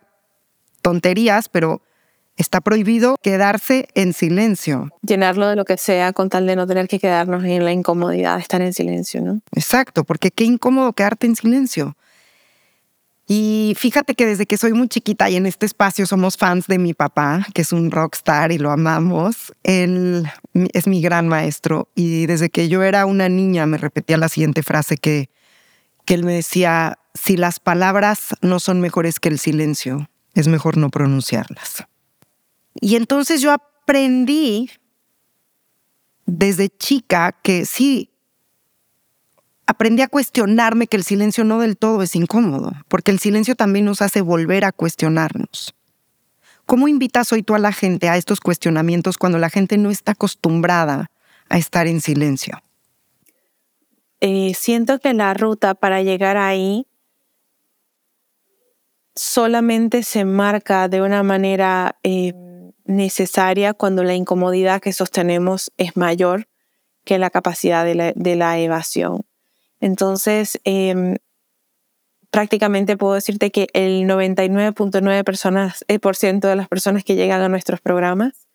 tonterías, 0.81 1.49
pero 1.49 1.81
está 2.37 2.61
prohibido 2.61 3.15
quedarse 3.21 3.87
en 3.93 4.13
silencio. 4.13 4.89
Llenarlo 5.01 5.47
de 5.47 5.55
lo 5.55 5.65
que 5.65 5.77
sea 5.77 6.13
con 6.13 6.29
tal 6.29 6.45
de 6.47 6.55
no 6.55 6.67
tener 6.67 6.87
que 6.87 6.99
quedarnos 6.99 7.43
en 7.43 7.63
la 7.65 7.71
incomodidad 7.71 8.35
de 8.35 8.41
estar 8.41 8.61
en 8.61 8.73
silencio, 8.73 9.21
¿no? 9.21 9.41
Exacto, 9.53 10.03
porque 10.03 10.31
qué 10.31 10.43
incómodo 10.43 10.93
quedarte 10.93 11.27
en 11.27 11.35
silencio. 11.35 11.95
Y 13.33 13.75
fíjate 13.77 14.13
que 14.13 14.25
desde 14.25 14.45
que 14.45 14.57
soy 14.57 14.73
muy 14.73 14.89
chiquita 14.89 15.29
y 15.29 15.37
en 15.37 15.45
este 15.45 15.65
espacio 15.65 16.05
somos 16.05 16.35
fans 16.35 16.67
de 16.67 16.77
mi 16.77 16.93
papá, 16.93 17.47
que 17.53 17.61
es 17.61 17.71
un 17.71 17.89
rockstar 17.89 18.51
y 18.51 18.57
lo 18.57 18.71
amamos. 18.71 19.53
Él 19.63 20.29
es 20.53 20.85
mi 20.85 20.99
gran 20.99 21.29
maestro 21.29 21.87
y 21.95 22.25
desde 22.25 22.49
que 22.49 22.67
yo 22.67 22.83
era 22.83 23.05
una 23.05 23.29
niña 23.29 23.65
me 23.67 23.77
repetía 23.77 24.17
la 24.17 24.27
siguiente 24.27 24.63
frase 24.63 24.97
que, 24.97 25.29
que 26.03 26.13
él 26.13 26.25
me 26.25 26.33
decía, 26.33 26.99
si 27.13 27.37
las 27.37 27.61
palabras 27.61 28.35
no 28.41 28.59
son 28.59 28.81
mejores 28.81 29.21
que 29.21 29.29
el 29.29 29.39
silencio, 29.39 30.09
es 30.33 30.49
mejor 30.49 30.75
no 30.75 30.89
pronunciarlas. 30.89 31.85
Y 32.81 32.97
entonces 32.97 33.39
yo 33.39 33.53
aprendí 33.53 34.69
desde 36.25 36.67
chica 36.67 37.31
que 37.41 37.65
sí, 37.65 38.10
aprendí 39.71 40.01
a 40.01 40.09
cuestionarme 40.09 40.87
que 40.87 40.97
el 40.97 41.03
silencio 41.05 41.45
no 41.45 41.59
del 41.59 41.77
todo 41.77 42.03
es 42.03 42.15
incómodo, 42.15 42.73
porque 42.89 43.09
el 43.09 43.19
silencio 43.19 43.55
también 43.55 43.85
nos 43.85 44.01
hace 44.01 44.19
volver 44.19 44.65
a 44.65 44.73
cuestionarnos. 44.73 45.73
¿Cómo 46.65 46.89
invitas 46.89 47.31
hoy 47.31 47.41
tú 47.41 47.55
a 47.55 47.59
la 47.59 47.71
gente 47.71 48.09
a 48.09 48.17
estos 48.17 48.41
cuestionamientos 48.41 49.17
cuando 49.17 49.37
la 49.37 49.49
gente 49.49 49.77
no 49.77 49.89
está 49.89 50.11
acostumbrada 50.11 51.09
a 51.47 51.57
estar 51.57 51.87
en 51.87 52.01
silencio? 52.01 52.61
Eh, 54.19 54.53
siento 54.55 54.99
que 54.99 55.13
la 55.13 55.33
ruta 55.33 55.73
para 55.73 56.01
llegar 56.01 56.35
ahí 56.35 56.85
solamente 59.15 60.03
se 60.03 60.25
marca 60.25 60.89
de 60.89 61.01
una 61.01 61.23
manera 61.23 61.95
eh, 62.03 62.33
necesaria 62.83 63.73
cuando 63.73 64.03
la 64.03 64.15
incomodidad 64.15 64.81
que 64.81 64.91
sostenemos 64.91 65.71
es 65.77 65.95
mayor 65.95 66.49
que 67.05 67.17
la 67.17 67.29
capacidad 67.29 67.85
de 67.85 68.35
la 68.35 68.59
evasión. 68.59 69.25
Entonces, 69.81 70.59
em, 70.63 71.17
prácticamente 72.29 72.95
puedo 72.95 73.13
decirte 73.13 73.51
que 73.51 73.67
el 73.73 74.07
99.9% 74.07 75.23
personas, 75.23 75.83
eh, 75.89 75.99
de 76.47 76.55
las 76.55 76.67
personas 76.69 77.03
que 77.03 77.15
llegan 77.15 77.41
a 77.41 77.49
nuestros 77.49 77.81
programas 77.81 78.47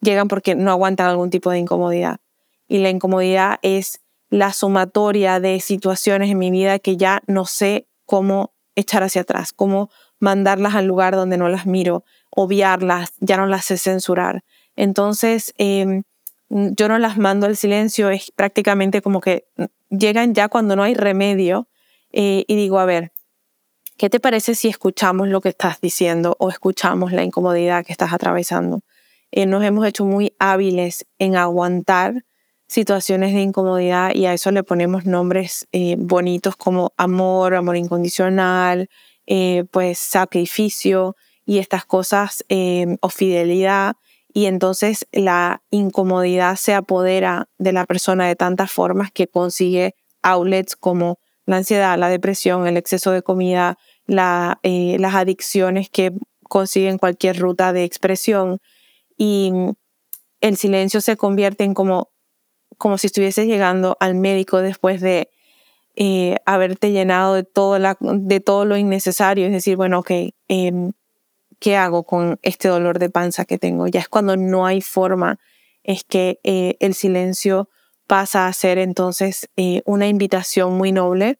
llegan 0.00 0.26
porque 0.26 0.56
no 0.56 0.72
aguantan 0.72 1.06
algún 1.06 1.30
tipo 1.30 1.50
de 1.50 1.58
incomodidad. 1.60 2.18
Y 2.66 2.78
la 2.78 2.90
incomodidad 2.90 3.60
es 3.62 4.00
la 4.30 4.52
sumatoria 4.52 5.38
de 5.38 5.60
situaciones 5.60 6.30
en 6.30 6.38
mi 6.38 6.50
vida 6.50 6.78
que 6.80 6.96
ya 6.96 7.22
no 7.26 7.44
sé 7.44 7.86
cómo 8.06 8.52
echar 8.74 9.02
hacia 9.02 9.22
atrás, 9.22 9.52
cómo 9.52 9.90
mandarlas 10.18 10.74
al 10.74 10.86
lugar 10.86 11.14
donde 11.14 11.36
no 11.36 11.48
las 11.48 11.66
miro, 11.66 12.04
obviarlas, 12.30 13.12
ya 13.20 13.36
no 13.36 13.46
las 13.46 13.66
sé 13.66 13.76
censurar. 13.76 14.42
Entonces, 14.74 15.52
em, 15.58 16.02
yo 16.52 16.88
no 16.88 16.98
las 16.98 17.16
mando 17.16 17.46
al 17.46 17.56
silencio, 17.56 18.10
es 18.10 18.30
prácticamente 18.30 19.00
como 19.00 19.20
que 19.20 19.46
llegan 19.88 20.34
ya 20.34 20.48
cuando 20.48 20.76
no 20.76 20.82
hay 20.82 20.94
remedio 20.94 21.66
eh, 22.12 22.44
y 22.46 22.56
digo, 22.56 22.78
a 22.78 22.84
ver, 22.84 23.12
¿qué 23.96 24.10
te 24.10 24.20
parece 24.20 24.54
si 24.54 24.68
escuchamos 24.68 25.28
lo 25.28 25.40
que 25.40 25.48
estás 25.48 25.80
diciendo 25.80 26.36
o 26.38 26.50
escuchamos 26.50 27.12
la 27.12 27.22
incomodidad 27.22 27.86
que 27.86 27.92
estás 27.92 28.12
atravesando? 28.12 28.82
Eh, 29.30 29.46
nos 29.46 29.64
hemos 29.64 29.86
hecho 29.86 30.04
muy 30.04 30.34
hábiles 30.38 31.06
en 31.18 31.36
aguantar 31.36 32.26
situaciones 32.68 33.32
de 33.32 33.40
incomodidad 33.40 34.14
y 34.14 34.26
a 34.26 34.34
eso 34.34 34.50
le 34.50 34.62
ponemos 34.62 35.06
nombres 35.06 35.66
eh, 35.72 35.96
bonitos 35.98 36.56
como 36.56 36.92
amor, 36.98 37.54
amor 37.54 37.76
incondicional, 37.76 38.90
pues 39.70 39.98
sacrificio 39.98 41.16
y 41.46 41.58
estas 41.58 41.86
cosas 41.86 42.44
o 43.00 43.08
fidelidad 43.08 43.94
y 44.32 44.46
entonces 44.46 45.06
la 45.12 45.62
incomodidad 45.70 46.56
se 46.56 46.74
apodera 46.74 47.48
de 47.58 47.72
la 47.72 47.84
persona 47.84 48.26
de 48.26 48.36
tantas 48.36 48.70
formas 48.70 49.10
que 49.12 49.28
consigue 49.28 49.94
outlets 50.22 50.76
como 50.76 51.18
la 51.44 51.58
ansiedad, 51.58 51.98
la 51.98 52.08
depresión, 52.08 52.66
el 52.66 52.76
exceso 52.76 53.10
de 53.10 53.22
comida, 53.22 53.76
eh, 54.06 54.96
las 54.98 55.14
adicciones 55.14 55.90
que 55.90 56.12
consiguen 56.42 56.98
cualquier 56.98 57.38
ruta 57.38 57.72
de 57.72 57.84
expresión. 57.84 58.58
Y 59.16 59.52
el 60.40 60.56
silencio 60.56 61.00
se 61.00 61.16
convierte 61.16 61.64
en 61.64 61.74
como, 61.74 62.10
como 62.78 62.98
si 62.98 63.08
estuvieses 63.08 63.46
llegando 63.46 63.96
al 64.00 64.14
médico 64.14 64.58
después 64.58 65.00
de 65.00 65.30
eh, 65.94 66.36
haberte 66.46 66.90
llenado 66.90 67.34
de 67.34 67.44
todo, 67.44 67.78
la, 67.78 67.96
de 68.00 68.40
todo 68.40 68.64
lo 68.64 68.76
innecesario, 68.76 69.46
es 69.46 69.52
decir, 69.52 69.76
bueno, 69.76 69.98
ok, 69.98 70.10
em, 70.48 70.92
¿qué 71.62 71.76
hago 71.76 72.02
con 72.02 72.40
este 72.42 72.66
dolor 72.66 72.98
de 72.98 73.08
panza 73.08 73.44
que 73.44 73.56
tengo? 73.56 73.86
Ya 73.86 74.00
es 74.00 74.08
cuando 74.08 74.36
no 74.36 74.66
hay 74.66 74.80
forma, 74.80 75.38
es 75.84 76.02
que 76.02 76.40
eh, 76.42 76.76
el 76.80 76.92
silencio 76.92 77.68
pasa 78.08 78.48
a 78.48 78.52
ser 78.52 78.78
entonces 78.78 79.48
eh, 79.56 79.80
una 79.84 80.08
invitación 80.08 80.76
muy 80.76 80.90
noble 80.90 81.38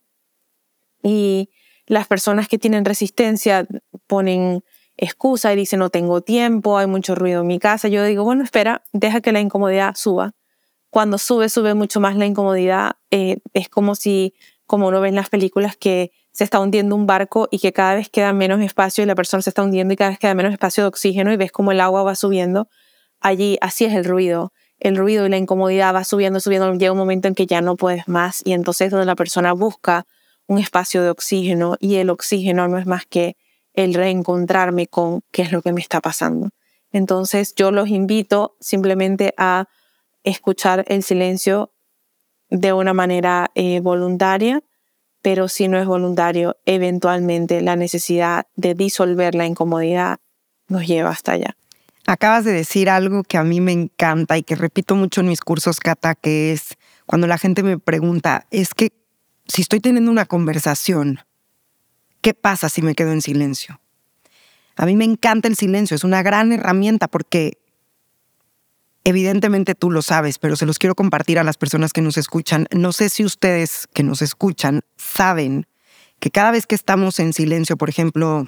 y 1.03 1.51
las 1.87 2.07
personas 2.07 2.47
que 2.47 2.57
tienen 2.57 2.85
resistencia 2.85 3.67
ponen 4.07 4.63
excusa 4.97 5.53
y 5.53 5.57
dicen 5.57 5.81
no 5.81 5.91
tengo 5.91 6.21
tiempo, 6.21 6.79
hay 6.79 6.87
mucho 6.87 7.17
ruido 7.17 7.41
en 7.41 7.49
mi 7.49 7.59
casa. 7.59 7.89
Yo 7.89 8.05
digo, 8.05 8.23
bueno, 8.23 8.45
espera, 8.45 8.85
deja 8.93 9.21
que 9.23 9.33
la 9.33 9.41
incomodidad 9.41 9.97
suba. 9.97 10.37
Cuando 10.89 11.19
sube, 11.19 11.49
sube 11.49 11.75
mucho 11.75 11.99
más 11.99 12.15
la 12.15 12.27
incomodidad. 12.27 12.93
Eh, 13.11 13.39
es 13.55 13.69
como 13.69 13.97
si, 13.97 14.35
como 14.67 14.87
uno 14.87 15.01
ve 15.01 15.09
en 15.09 15.17
las 15.17 15.31
películas, 15.31 15.77
que 15.77 16.13
se 16.33 16.45
está 16.45 16.61
hundiendo 16.61 16.97
un 16.97 17.07
barco 17.07 17.49
y 17.51 17.59
que 17.59 17.73
cada 17.73 17.95
vez 17.95 18.09
queda 18.09 18.33
menos 18.33 18.61
espacio 18.61 19.05
y 19.05 19.07
la 19.07 19.15
persona 19.15 19.43
se 19.43 19.51
está 19.51 19.63
hundiendo 19.63 19.93
y 19.93 19.97
cada 19.97 20.11
vez 20.11 20.19
queda 20.19 20.35
menos 20.35 20.53
espacio 20.53 20.85
de 20.85 20.89
oxígeno 20.89 21.33
y 21.33 21.37
ves 21.37 21.53
como 21.53 21.73
el 21.73 21.81
agua 21.81 22.03
va 22.03 22.15
subiendo. 22.15 22.69
Allí, 23.21 23.59
así 23.61 23.85
es 23.85 23.93
el 23.95 24.05
ruido. 24.05 24.53
El 24.79 24.97
ruido 24.97 25.27
y 25.27 25.29
la 25.29 25.37
incomodidad 25.37 25.95
va 25.95 26.05
subiendo, 26.05 26.41
subiendo. 26.41 26.73
Llega 26.75 26.93
un 26.93 26.99
momento 26.99 27.29
en 27.29 27.35
que 27.35 27.47
ya 27.47 27.61
no 27.61 27.77
puedes 27.77 28.09
más 28.09 28.43
y 28.45 28.53
entonces 28.53 28.91
donde 28.91 29.07
la 29.07 29.15
persona 29.15 29.53
busca 29.53 30.07
un 30.47 30.59
espacio 30.59 31.03
de 31.03 31.11
oxígeno 31.11 31.77
y 31.79 31.97
el 31.97 32.11
oxígeno 32.11 32.67
no 32.67 32.79
es 32.79 32.87
más 32.87 33.07
que 33.07 33.37
el 33.75 33.95
reencontrarme 33.95 34.87
con 34.87 35.21
qué 35.31 35.43
es 35.43 35.53
lo 35.53 35.63
que 35.63 35.73
me 35.73 35.81
está 35.81 36.01
pasando. 36.01 36.51
Entonces 36.91 37.55
yo 37.55 37.71
los 37.71 37.89
invito 37.89 38.57
simplemente 38.61 39.35
a 39.37 39.67
escuchar 40.25 40.85
el 40.89 41.03
silencio 41.03 41.73
de 42.49 42.73
una 42.73 42.93
manera 42.93 43.51
eh, 43.55 43.81
voluntaria 43.81 44.63
pero 45.23 45.49
si 45.49 45.69
no 45.69 45.79
es 45.79 45.87
voluntario, 45.87 46.57
eventualmente 46.67 47.61
la 47.63 47.77
necesidad 47.77 48.47
de 48.57 48.75
disolver 48.75 49.35
la 49.35 49.47
incomodidad 49.47 50.19
nos 50.69 50.87
lleva 50.87 51.11
hasta 51.11 51.33
allá. 51.33 51.57
Acabas 52.07 52.45
de 52.45 52.53
decir 52.53 52.91
algo 52.91 53.23
que 53.23 53.39
a 53.39 53.45
mí 53.45 53.61
me 53.61 53.71
encanta 53.71 54.37
y 54.37 54.43
que 54.43 54.57
repito 54.57 54.97
mucho 54.97 55.21
en 55.21 55.29
mis 55.29 55.41
cursos, 55.41 55.79
Kata, 55.79 56.17
que 56.17 56.53
es 56.53 56.77
cuando 57.07 57.29
la 57.29 57.39
gente 57.39 57.63
me 57.63 57.79
pregunta, 57.79 58.47
es 58.51 58.75
que 58.75 58.93
si 59.47 59.63
estoy 59.63 59.79
teniendo 59.79 60.11
una 60.11 60.27
conversación, 60.27 61.21
¿qué 62.21 62.35
pasa 62.35 62.69
si 62.69 62.83
me 62.83 62.97
quedo 62.97 63.13
en 63.13 63.23
silencio? 63.23 63.81
A 64.75 64.87
mí 64.87 64.97
me 64.97 65.05
encanta 65.05 65.47
el 65.47 65.57
silencio, 65.57 65.95
es 65.95 66.03
una 66.03 66.23
gran 66.23 66.53
herramienta 66.53 67.07
porque 67.07 67.63
Evidentemente 69.05 69.75
tú 69.75 69.91
lo 69.91 70.01
sabes, 70.01 70.39
pero 70.39 70.55
se 70.55 70.65
los 70.65 70.79
quiero 70.79 70.95
compartir 70.95 71.39
a 71.41 71.45
las 71.45 71.57
personas 71.57 71.93
que 71.93 72.03
nos 72.03 72.17
escuchan. 72.17 72.69
No 72.71 72.93
sé 72.93 73.09
si 73.09 73.25
ustedes 73.25 73.89
que 73.93 74.05
nos 74.05 74.23
escuchan 74.23 74.83
saben 75.13 75.67
que 76.21 76.31
cada 76.31 76.51
vez 76.51 76.67
que 76.67 76.75
estamos 76.75 77.19
en 77.19 77.33
silencio, 77.33 77.77
por 77.77 77.89
ejemplo, 77.89 78.47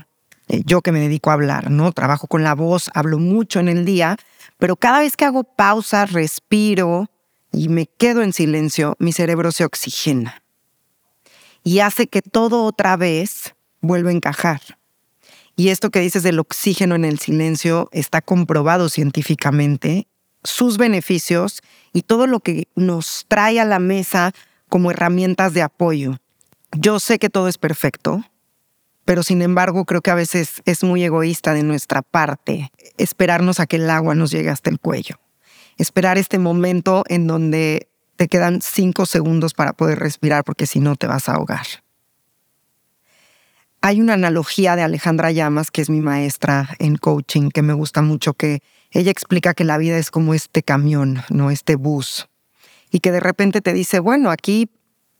eh, 0.48 0.62
yo 0.64 0.82
que 0.82 0.92
me 0.92 1.00
dedico 1.00 1.30
a 1.30 1.34
hablar, 1.34 1.70
¿no? 1.70 1.92
Trabajo 1.92 2.26
con 2.26 2.42
la 2.42 2.54
voz, 2.54 2.90
hablo 2.94 3.18
mucho 3.18 3.60
en 3.60 3.68
el 3.68 3.84
día, 3.84 4.16
pero 4.58 4.76
cada 4.76 5.00
vez 5.00 5.16
que 5.16 5.24
hago 5.24 5.44
pausa, 5.44 6.06
respiro 6.06 7.10
y 7.52 7.68
me 7.68 7.86
quedo 7.86 8.22
en 8.22 8.32
silencio, 8.32 8.96
mi 8.98 9.12
cerebro 9.12 9.52
se 9.52 9.64
oxigena 9.64 10.42
y 11.64 11.80
hace 11.80 12.06
que 12.06 12.22
todo 12.22 12.64
otra 12.64 12.96
vez 12.96 13.54
vuelva 13.80 14.10
a 14.10 14.12
encajar. 14.12 14.60
Y 15.56 15.68
esto 15.68 15.90
que 15.90 16.00
dices 16.00 16.22
del 16.22 16.38
oxígeno 16.38 16.94
en 16.94 17.04
el 17.04 17.18
silencio 17.18 17.88
está 17.92 18.20
comprobado 18.20 18.88
científicamente, 18.88 20.06
sus 20.42 20.76
beneficios 20.76 21.62
y 21.92 22.02
todo 22.02 22.26
lo 22.26 22.40
que 22.40 22.68
nos 22.74 23.24
trae 23.28 23.58
a 23.60 23.64
la 23.64 23.78
mesa 23.78 24.32
como 24.68 24.90
herramientas 24.90 25.54
de 25.54 25.62
apoyo. 25.62 26.18
Yo 26.76 26.98
sé 26.98 27.18
que 27.18 27.30
todo 27.30 27.48
es 27.48 27.58
perfecto, 27.58 28.24
pero 29.04 29.22
sin 29.22 29.42
embargo 29.42 29.84
creo 29.84 30.00
que 30.00 30.10
a 30.10 30.16
veces 30.16 30.62
es 30.64 30.82
muy 30.82 31.04
egoísta 31.04 31.54
de 31.54 31.62
nuestra 31.62 32.02
parte 32.02 32.70
esperarnos 32.96 33.60
a 33.60 33.66
que 33.66 33.76
el 33.76 33.88
agua 33.90 34.14
nos 34.14 34.30
llegue 34.30 34.50
hasta 34.50 34.70
el 34.70 34.80
cuello. 34.80 35.20
Esperar 35.76 36.18
este 36.18 36.38
momento 36.38 37.04
en 37.08 37.26
donde 37.26 37.88
te 38.16 38.28
quedan 38.28 38.60
cinco 38.62 39.06
segundos 39.06 39.54
para 39.54 39.72
poder 39.72 39.98
respirar 39.98 40.44
porque 40.44 40.66
si 40.66 40.80
no 40.80 40.96
te 40.96 41.06
vas 41.06 41.28
a 41.28 41.34
ahogar. 41.34 41.66
Hay 43.80 44.00
una 44.00 44.14
analogía 44.14 44.76
de 44.76 44.82
Alejandra 44.82 45.30
Llamas, 45.30 45.70
que 45.70 45.82
es 45.82 45.90
mi 45.90 46.00
maestra 46.00 46.70
en 46.78 46.96
coaching, 46.96 47.50
que 47.50 47.60
me 47.60 47.74
gusta 47.74 48.00
mucho, 48.00 48.32
que 48.32 48.62
ella 48.90 49.10
explica 49.10 49.52
que 49.52 49.64
la 49.64 49.76
vida 49.76 49.98
es 49.98 50.10
como 50.10 50.32
este 50.32 50.62
camión, 50.62 51.22
no 51.28 51.50
este 51.50 51.76
bus, 51.76 52.28
y 52.90 53.00
que 53.00 53.12
de 53.12 53.20
repente 53.20 53.60
te 53.60 53.74
dice, 53.74 53.98
bueno, 53.98 54.30
aquí 54.30 54.70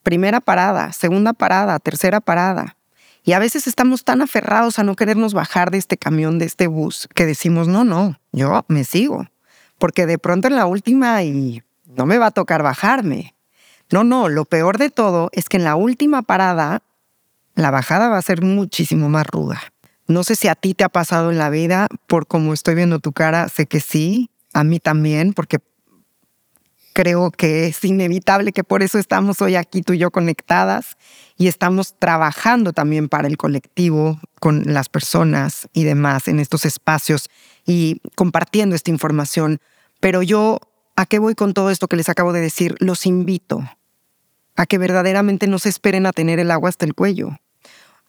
primera 0.05 0.41
parada, 0.41 0.93
segunda 0.93 1.33
parada, 1.33 1.81
tercera 1.81 2.21
parada. 2.21 2.77
Y 3.25 3.33
a 3.33 3.41
veces 3.41 3.67
estamos 3.67 4.05
tan 4.05 4.23
aferrados 4.23 4.79
a 4.79 4.85
no 4.85 4.95
querernos 4.95 5.35
bajar 5.35 5.73
de 5.73 5.79
este 5.79 5.97
camión, 5.97 6.39
de 6.39 6.45
este 6.45 6.69
bus, 6.69 7.09
que 7.15 7.27
decimos, 7.27 7.67
no, 7.67 7.83
no, 7.83 8.21
yo 8.31 8.65
me 8.69 8.85
sigo, 8.85 9.27
porque 9.79 10.07
de 10.07 10.19
pronto 10.19 10.47
en 10.47 10.55
la 10.55 10.67
última 10.67 11.23
y 11.25 11.63
no 11.87 12.07
me 12.07 12.19
va 12.19 12.27
a 12.27 12.31
tocar 12.31 12.63
bajarme. 12.63 13.35
No, 13.91 14.05
no, 14.05 14.29
lo 14.29 14.45
peor 14.45 14.79
de 14.79 14.91
todo 14.91 15.31
es 15.33 15.49
que 15.49 15.57
en 15.57 15.65
la 15.65 15.75
última 15.75 16.23
parada 16.23 16.83
la 17.55 17.71
bajada 17.71 18.09
va 18.09 18.19
a 18.19 18.23
ser 18.23 18.43
muchísimo 18.43 19.09
más 19.09 19.27
ruda. 19.27 19.61
No 20.07 20.23
sé 20.23 20.37
si 20.37 20.49
a 20.49 20.55
ti 20.55 20.75
te 20.75 20.85
ha 20.85 20.91
pasado 20.91 21.31
en 21.31 21.39
la 21.39 21.49
vida, 21.49 21.87
por 22.07 22.27
como 22.27 22.53
estoy 22.53 22.75
viendo 22.75 22.99
tu 22.99 23.13
cara, 23.13 23.49
sé 23.49 23.67
que 23.67 23.81
sí, 23.81 24.31
a 24.53 24.65
mí 24.65 24.81
también, 24.81 25.33
porque 25.33 25.61
creo 26.95 27.31
que 27.31 27.67
es 27.67 27.85
inevitable 27.85 28.53
que 28.53 28.65
por 28.65 28.83
eso 28.83 28.99
estamos 28.99 29.43
hoy 29.43 29.57
aquí 29.57 29.83
tú 29.83 29.93
y 29.93 29.99
yo 29.99 30.11
conectadas 30.11 30.97
y 31.37 31.49
estamos 31.49 31.99
trabajando 31.99 32.73
también 32.73 33.11
para 33.11 33.29
el 33.29 33.37
colectivo, 33.37 34.21
con 34.41 34.63
las 34.73 34.89
personas 34.89 35.69
y 35.73 35.85
demás 35.85 36.29
en 36.29 36.39
estos 36.39 36.65
espacios 36.65 37.29
y 37.67 38.01
compartiendo 38.15 38.77
esta 38.77 38.91
información. 38.91 39.61
Pero 40.01 40.23
yo, 40.23 40.61
¿a 40.97 41.05
qué 41.05 41.19
voy 41.19 41.35
con 41.35 41.53
todo 41.53 41.71
esto 41.71 41.89
que 41.89 41.97
les 41.97 42.09
acabo 42.09 42.33
de 42.33 42.41
decir? 42.41 42.77
Los 42.79 43.05
invito 43.05 43.69
a 44.57 44.67
que 44.67 44.79
verdaderamente 44.79 45.49
no 45.49 45.59
se 45.59 45.69
esperen 45.69 46.07
a 46.07 46.13
tener 46.13 46.39
el 46.39 46.51
agua 46.51 46.69
hasta 46.69 46.87
el 46.87 46.95
cuello 46.95 47.37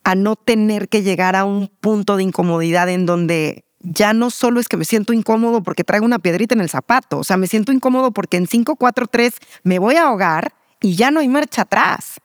a 0.05 0.13
no 0.13 0.35
tener 0.35 0.87
que 0.87 1.01
llegar 1.01 1.35
a 1.35 1.45
un 1.45 1.67
punto 1.67 2.15
de 2.15 2.23
incomodidad 2.23 2.87
en 2.89 3.07
donde 3.07 3.65
ya 3.85 4.13
no 4.13 4.29
solo 4.29 4.59
es 4.59 4.67
que 4.67 4.77
me 4.77 4.85
siento 4.85 5.13
incómodo 5.13 5.61
porque 5.61 5.83
traigo 5.83 6.05
una 6.05 6.19
piedrita 6.19 6.55
en 6.55 6.61
el 6.61 6.69
zapato, 6.69 7.19
o 7.19 7.23
sea, 7.23 7.37
me 7.37 7.47
siento 7.47 7.71
incómodo 7.71 8.11
porque 8.11 8.37
en 8.37 8.47
5, 8.47 8.75
4, 8.75 9.07
3 9.07 9.33
me 9.63 9.79
voy 9.79 9.95
a 9.95 10.03
ahogar 10.03 10.53
y 10.81 10.95
ya 10.95 11.11
no 11.11 11.19
hay 11.19 11.29
marcha 11.29 11.63
atrás. 11.63 12.19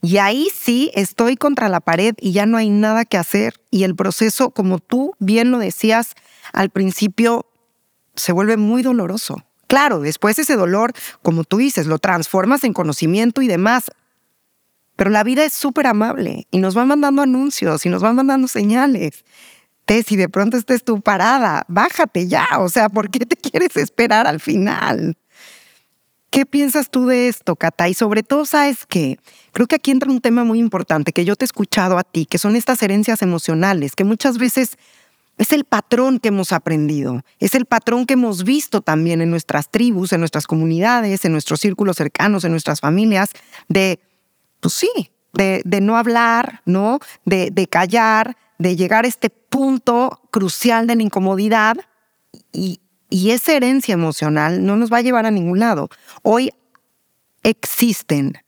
Y 0.00 0.18
ahí 0.18 0.48
sí 0.54 0.90
estoy 0.94 1.36
contra 1.36 1.68
la 1.68 1.80
pared 1.80 2.14
y 2.20 2.32
ya 2.32 2.46
no 2.46 2.56
hay 2.56 2.70
nada 2.70 3.04
que 3.04 3.16
hacer. 3.16 3.54
Y 3.70 3.82
el 3.82 3.96
proceso, 3.96 4.50
como 4.50 4.78
tú 4.78 5.14
bien 5.18 5.50
lo 5.50 5.58
decías 5.58 6.14
al 6.52 6.70
principio, 6.70 7.46
se 8.14 8.32
vuelve 8.32 8.56
muy 8.56 8.82
doloroso. 8.82 9.44
Claro, 9.66 10.00
después 10.00 10.38
ese 10.38 10.54
dolor, 10.54 10.92
como 11.22 11.44
tú 11.44 11.56
dices, 11.56 11.86
lo 11.86 11.98
transformas 11.98 12.62
en 12.62 12.72
conocimiento 12.72 13.42
y 13.42 13.48
demás. 13.48 13.90
Pero 14.94 15.10
la 15.10 15.24
vida 15.24 15.44
es 15.44 15.52
súper 15.52 15.86
amable 15.86 16.46
y 16.50 16.58
nos 16.58 16.76
va 16.76 16.84
mandando 16.84 17.22
anuncios 17.22 17.84
y 17.84 17.88
nos 17.88 18.02
va 18.02 18.12
mandando 18.12 18.48
señales. 18.48 19.24
Te, 19.88 20.02
si 20.02 20.16
de 20.16 20.28
pronto 20.28 20.58
estés 20.58 20.84
tu 20.84 21.00
parada, 21.00 21.64
bájate 21.66 22.28
ya. 22.28 22.46
O 22.58 22.68
sea, 22.68 22.90
¿por 22.90 23.10
qué 23.10 23.24
te 23.24 23.36
quieres 23.50 23.74
esperar 23.78 24.26
al 24.26 24.38
final? 24.38 25.16
¿Qué 26.28 26.44
piensas 26.44 26.90
tú 26.90 27.06
de 27.06 27.28
esto, 27.28 27.56
Cata? 27.56 27.88
Y 27.88 27.94
sobre 27.94 28.22
todo, 28.22 28.44
¿sabes 28.44 28.84
qué? 28.86 29.18
Creo 29.52 29.66
que 29.66 29.76
aquí 29.76 29.90
entra 29.90 30.10
un 30.10 30.20
tema 30.20 30.44
muy 30.44 30.58
importante 30.58 31.14
que 31.14 31.24
yo 31.24 31.36
te 31.36 31.44
he 31.44 31.46
escuchado 31.46 31.96
a 31.96 32.04
ti, 32.04 32.26
que 32.26 32.36
son 32.36 32.54
estas 32.54 32.82
herencias 32.82 33.22
emocionales, 33.22 33.96
que 33.96 34.04
muchas 34.04 34.36
veces 34.36 34.76
es 35.38 35.52
el 35.52 35.64
patrón 35.64 36.18
que 36.18 36.28
hemos 36.28 36.52
aprendido, 36.52 37.22
es 37.38 37.54
el 37.54 37.64
patrón 37.64 38.04
que 38.04 38.12
hemos 38.12 38.44
visto 38.44 38.82
también 38.82 39.22
en 39.22 39.30
nuestras 39.30 39.70
tribus, 39.70 40.12
en 40.12 40.20
nuestras 40.20 40.46
comunidades, 40.46 41.24
en 41.24 41.32
nuestros 41.32 41.60
círculos 41.60 41.96
cercanos, 41.96 42.44
en 42.44 42.50
nuestras 42.50 42.80
familias, 42.80 43.30
de 43.68 44.00
pues 44.60 44.74
sí, 44.74 44.90
de, 45.32 45.80
no 45.80 45.96
hablar, 45.96 46.60
¿no? 46.66 46.98
De, 47.24 47.68
callar, 47.70 48.36
de 48.58 48.76
llegar 48.76 49.04
a 49.04 49.08
este 49.08 49.30
punto 49.30 50.20
crucial 50.30 50.86
de 50.86 50.96
la 50.96 51.02
incomodidad 51.02 51.76
y, 52.52 52.80
y 53.08 53.30
esa 53.30 53.54
herencia 53.54 53.94
emocional 53.94 54.64
no 54.64 54.76
nos 54.76 54.92
va 54.92 54.98
a 54.98 55.02
llevar 55.02 55.26
a 55.26 55.30
ningún 55.30 55.60
lado. 55.60 55.88
Hoy 56.22 56.52
existen 57.42 58.38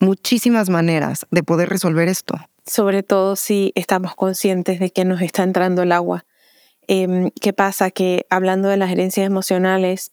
muchísimas 0.00 0.68
maneras 0.68 1.26
de 1.30 1.42
poder 1.42 1.68
resolver 1.68 2.08
esto. 2.08 2.34
Sobre 2.66 3.02
todo 3.02 3.36
si 3.36 3.72
estamos 3.74 4.14
conscientes 4.14 4.80
de 4.80 4.90
que 4.90 5.04
nos 5.04 5.22
está 5.22 5.42
entrando 5.42 5.82
el 5.82 5.92
agua. 5.92 6.24
Em, 6.86 7.30
¿Qué 7.40 7.52
pasa? 7.52 7.90
Que 7.90 8.26
hablando 8.30 8.68
de 8.68 8.76
las 8.76 8.90
herencias 8.90 9.26
emocionales, 9.26 10.12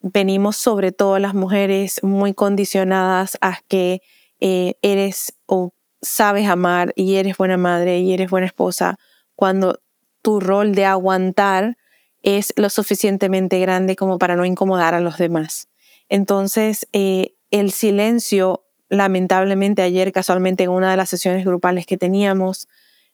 venimos 0.00 0.56
sobre 0.56 0.92
todo 0.92 1.18
las 1.18 1.34
mujeres 1.34 2.00
muy 2.02 2.34
condicionadas 2.34 3.38
a 3.40 3.60
que 3.68 4.02
eh, 4.40 4.74
eres 4.82 5.34
o 5.46 5.72
sabes 6.02 6.48
amar 6.48 6.92
y 6.96 7.16
eres 7.16 7.36
buena 7.36 7.56
madre 7.56 8.00
y 8.00 8.12
eres 8.12 8.30
buena 8.30 8.46
esposa 8.46 8.96
cuando 9.34 9.80
tu 10.22 10.40
rol 10.40 10.74
de 10.74 10.84
aguantar 10.84 11.76
es 12.22 12.52
lo 12.56 12.68
suficientemente 12.68 13.58
grande 13.60 13.96
como 13.96 14.18
para 14.18 14.36
no 14.36 14.44
incomodar 14.44 14.94
a 14.94 15.00
los 15.00 15.16
demás. 15.18 15.68
Entonces, 16.08 16.86
eh, 16.92 17.34
el 17.50 17.72
silencio, 17.72 18.64
lamentablemente 18.88 19.82
ayer 19.82 20.12
casualmente 20.12 20.64
en 20.64 20.70
una 20.70 20.90
de 20.90 20.96
las 20.96 21.08
sesiones 21.08 21.44
grupales 21.44 21.86
que 21.86 21.96
teníamos, 21.96 22.68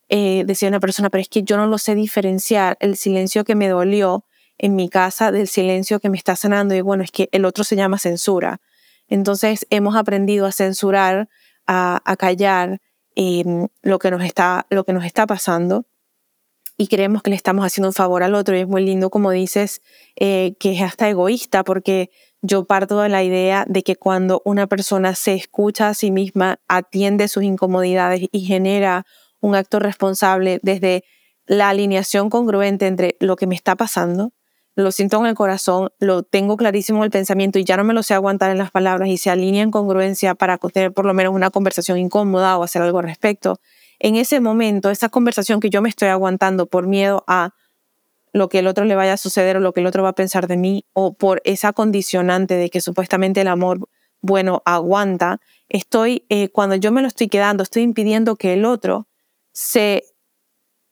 eh, 0.08 0.44
decía 0.46 0.68
una 0.68 0.80
persona, 0.80 1.10
pero 1.10 1.22
es 1.22 1.28
que 1.28 1.42
yo 1.42 1.56
no 1.56 1.66
lo 1.66 1.78
sé 1.78 1.94
diferenciar, 1.94 2.76
el 2.80 2.96
silencio 2.96 3.44
que 3.44 3.54
me 3.54 3.68
dolió 3.68 4.24
en 4.58 4.74
mi 4.74 4.88
casa 4.88 5.32
del 5.32 5.48
silencio 5.48 6.00
que 6.00 6.10
me 6.10 6.16
está 6.16 6.36
sanando 6.36 6.74
y 6.74 6.80
bueno, 6.80 7.04
es 7.04 7.10
que 7.10 7.28
el 7.32 7.44
otro 7.44 7.64
se 7.64 7.76
llama 7.76 7.98
censura. 7.98 8.60
Entonces 9.08 9.66
hemos 9.70 9.96
aprendido 9.96 10.46
a 10.46 10.52
censurar, 10.52 11.28
a, 11.66 12.00
callar 12.18 12.80
em, 13.14 13.68
lo, 13.82 13.98
que 13.98 14.10
nos 14.10 14.22
está, 14.24 14.66
lo 14.70 14.84
que 14.84 14.92
nos 14.92 15.04
está 15.04 15.26
pasando 15.26 15.86
y 16.76 16.88
creemos 16.88 17.22
que 17.22 17.30
le 17.30 17.36
estamos 17.36 17.64
haciendo 17.64 17.88
un 17.88 17.94
favor 17.94 18.22
al 18.22 18.34
otro. 18.34 18.56
Y 18.56 18.60
es 18.60 18.68
muy 18.68 18.84
lindo, 18.84 19.10
como 19.10 19.30
dices, 19.30 19.80
eh, 20.16 20.54
que 20.60 20.72
es 20.72 20.82
hasta 20.82 21.08
egoísta, 21.08 21.64
porque 21.64 22.10
yo 22.42 22.64
parto 22.64 23.00
de 23.00 23.08
la 23.08 23.22
idea 23.24 23.64
de 23.68 23.82
que 23.82 23.96
cuando 23.96 24.42
una 24.44 24.66
persona 24.66 25.14
se 25.14 25.34
escucha 25.34 25.88
a 25.88 25.94
sí 25.94 26.10
misma, 26.10 26.58
atiende 26.68 27.28
sus 27.28 27.42
incomodidades 27.42 28.28
y 28.30 28.40
genera 28.40 29.06
un 29.40 29.54
acto 29.54 29.78
responsable 29.78 30.60
desde 30.62 31.04
la 31.46 31.70
alineación 31.70 32.28
congruente 32.28 32.86
entre 32.86 33.16
lo 33.20 33.36
que 33.36 33.46
me 33.46 33.54
está 33.54 33.76
pasando, 33.76 34.32
lo 34.76 34.92
siento 34.92 35.18
en 35.18 35.26
el 35.26 35.34
corazón, 35.34 35.90
lo 35.98 36.22
tengo 36.22 36.56
clarísimo 36.56 36.98
en 36.98 37.04
el 37.04 37.10
pensamiento 37.10 37.58
y 37.58 37.64
ya 37.64 37.78
no 37.78 37.84
me 37.84 37.94
lo 37.94 38.02
sé 38.02 38.12
aguantar 38.12 38.50
en 38.50 38.58
las 38.58 38.70
palabras 38.70 39.08
y 39.08 39.16
se 39.16 39.30
alinea 39.30 39.62
en 39.62 39.70
congruencia 39.70 40.34
para 40.34 40.58
tener 40.58 40.92
por 40.92 41.06
lo 41.06 41.14
menos 41.14 41.34
una 41.34 41.50
conversación 41.50 41.98
incómoda 41.98 42.58
o 42.58 42.62
hacer 42.62 42.82
algo 42.82 42.98
al 42.98 43.06
respecto, 43.06 43.58
en 43.98 44.16
ese 44.16 44.40
momento, 44.40 44.90
esa 44.90 45.08
conversación 45.08 45.60
que 45.60 45.70
yo 45.70 45.80
me 45.80 45.88
estoy 45.88 46.08
aguantando 46.08 46.66
por 46.66 46.86
miedo 46.86 47.24
a 47.26 47.54
lo 48.34 48.50
que 48.50 48.58
el 48.58 48.66
otro 48.66 48.84
le 48.84 48.94
vaya 48.94 49.14
a 49.14 49.16
suceder 49.16 49.56
o 49.56 49.60
lo 49.60 49.72
que 49.72 49.80
el 49.80 49.86
otro 49.86 50.02
va 50.02 50.10
a 50.10 50.14
pensar 50.14 50.46
de 50.46 50.58
mí 50.58 50.84
o 50.92 51.14
por 51.14 51.40
esa 51.44 51.72
condicionante 51.72 52.54
de 52.54 52.68
que 52.68 52.82
supuestamente 52.82 53.40
el 53.40 53.48
amor 53.48 53.88
bueno 54.20 54.62
aguanta, 54.66 55.40
estoy, 55.70 56.26
eh, 56.28 56.50
cuando 56.50 56.74
yo 56.74 56.92
me 56.92 57.00
lo 57.00 57.08
estoy 57.08 57.28
quedando, 57.28 57.62
estoy 57.62 57.82
impidiendo 57.82 58.36
que 58.36 58.52
el 58.52 58.66
otro 58.66 59.08
se 59.52 60.04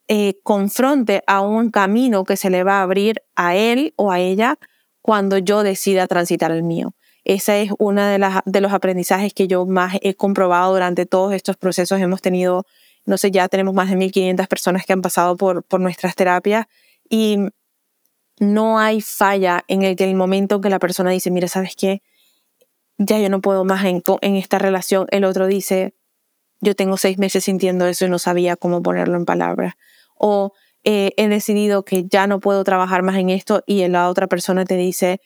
eh, 0.09 0.39
confronte 0.43 1.23
a 1.27 1.41
un 1.41 1.71
camino 1.71 2.25
que 2.25 2.37
se 2.37 2.51
le 2.51 2.63
va 2.63 2.81
a 2.81 2.83
abrir 2.83 3.23
a 3.37 3.57
él 3.57 3.95
o 3.97 4.13
a 4.13 4.21
ella 4.21 4.59
cuando 5.01 5.39
yo 5.39 5.63
decida 5.63 6.07
transitar 6.07 6.51
el 6.51 6.63
mío. 6.63 6.95
Ese 7.25 7.63
es 7.63 7.71
uno 7.79 8.05
de, 8.05 8.19
las, 8.19 8.43
de 8.45 8.61
los 8.61 8.73
aprendizajes 8.73 9.33
que 9.33 9.49
yo 9.49 9.65
más 9.65 9.97
he 10.03 10.15
comprobado 10.15 10.75
durante 10.75 11.07
todos 11.07 11.33
estos 11.33 11.57
procesos. 11.57 12.01
Hemos 12.01 12.21
tenido, 12.21 12.67
no 13.07 13.17
sé, 13.17 13.31
ya 13.31 13.49
tenemos 13.49 13.73
más 13.73 13.89
de 13.89 13.97
1.500 13.97 14.47
personas 14.47 14.85
que 14.85 14.93
han 14.93 15.01
pasado 15.01 15.39
por, 15.39 15.63
por 15.63 15.81
nuestras 15.81 16.15
terapias 16.15 16.67
y 17.09 17.39
no 18.41 18.79
hay 18.79 19.01
falla 19.01 19.65
en 19.69 19.85
el, 19.85 19.97
el 19.99 20.15
momento 20.15 20.61
que 20.61 20.69
la 20.69 20.79
persona 20.79 21.11
dice, 21.11 21.31
mira, 21.31 21.49
¿sabes 21.49 21.77
qué? 21.77 22.03
Ya 22.99 23.19
yo 23.19 23.31
no 23.31 23.41
puedo 23.41 23.65
más 23.65 23.87
en, 23.87 24.03
en 24.21 24.37
esta 24.37 24.59
relación. 24.59 25.07
El 25.11 25.25
otro 25.25 25.47
dice, 25.47 25.95
yo 26.61 26.75
tengo 26.75 26.99
seis 26.99 27.17
meses 27.17 27.45
sintiendo 27.45 27.87
eso 27.87 28.05
y 28.05 28.11
no 28.11 28.19
sabía 28.19 28.57
cómo 28.57 28.83
ponerlo 28.83 29.17
en 29.17 29.25
palabras 29.25 29.77
o 30.15 30.53
eh, 30.85 31.13
he 31.17 31.29
decidido 31.29 31.85
que 31.85 32.05
ya 32.05 32.27
no 32.27 32.41
puedo 32.41 32.63
trabajar 32.63 33.03
más 33.03 33.17
en 33.17 33.31
esto 33.31 33.63
y 33.67 33.87
la 33.89 34.09
otra 34.11 34.27
persona 34.27 34.67
te 34.67 34.77
dice, 34.77 35.21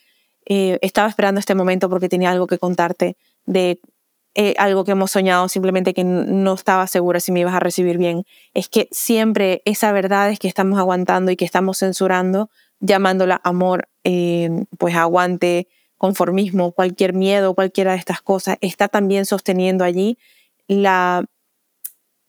eh, 0.46 0.78
estaba 0.82 1.08
esperando 1.08 1.40
este 1.40 1.54
momento 1.56 1.90
porque 1.90 2.08
tenía 2.08 2.30
algo 2.30 2.46
que 2.46 2.58
contarte 2.58 3.16
de 3.44 3.80
eh, 4.34 4.54
algo 4.58 4.84
que 4.84 4.92
hemos 4.92 5.10
soñado, 5.10 5.48
simplemente 5.48 5.94
que 5.94 6.04
no 6.04 6.54
estaba 6.54 6.86
segura 6.86 7.18
si 7.18 7.32
me 7.32 7.40
ibas 7.40 7.54
a 7.54 7.60
recibir 7.60 7.98
bien. 7.98 8.24
Es 8.54 8.68
que 8.68 8.88
siempre 8.92 9.62
esa 9.64 9.90
verdad 9.90 10.30
es 10.30 10.38
que 10.38 10.46
estamos 10.46 10.78
aguantando 10.78 11.32
y 11.32 11.36
que 11.36 11.44
estamos 11.44 11.78
censurando, 11.78 12.50
llamándola 12.78 13.40
amor, 13.42 13.88
pues 14.78 14.94
aguante, 14.94 15.66
conformismo, 15.96 16.70
cualquier 16.70 17.14
miedo, 17.14 17.54
cualquiera 17.54 17.92
de 17.92 17.98
estas 17.98 18.22
cosas, 18.22 18.58
está 18.60 18.86
también 18.86 19.26
sosteniendo 19.26 19.82
allí 19.82 20.18
la, 20.68 21.24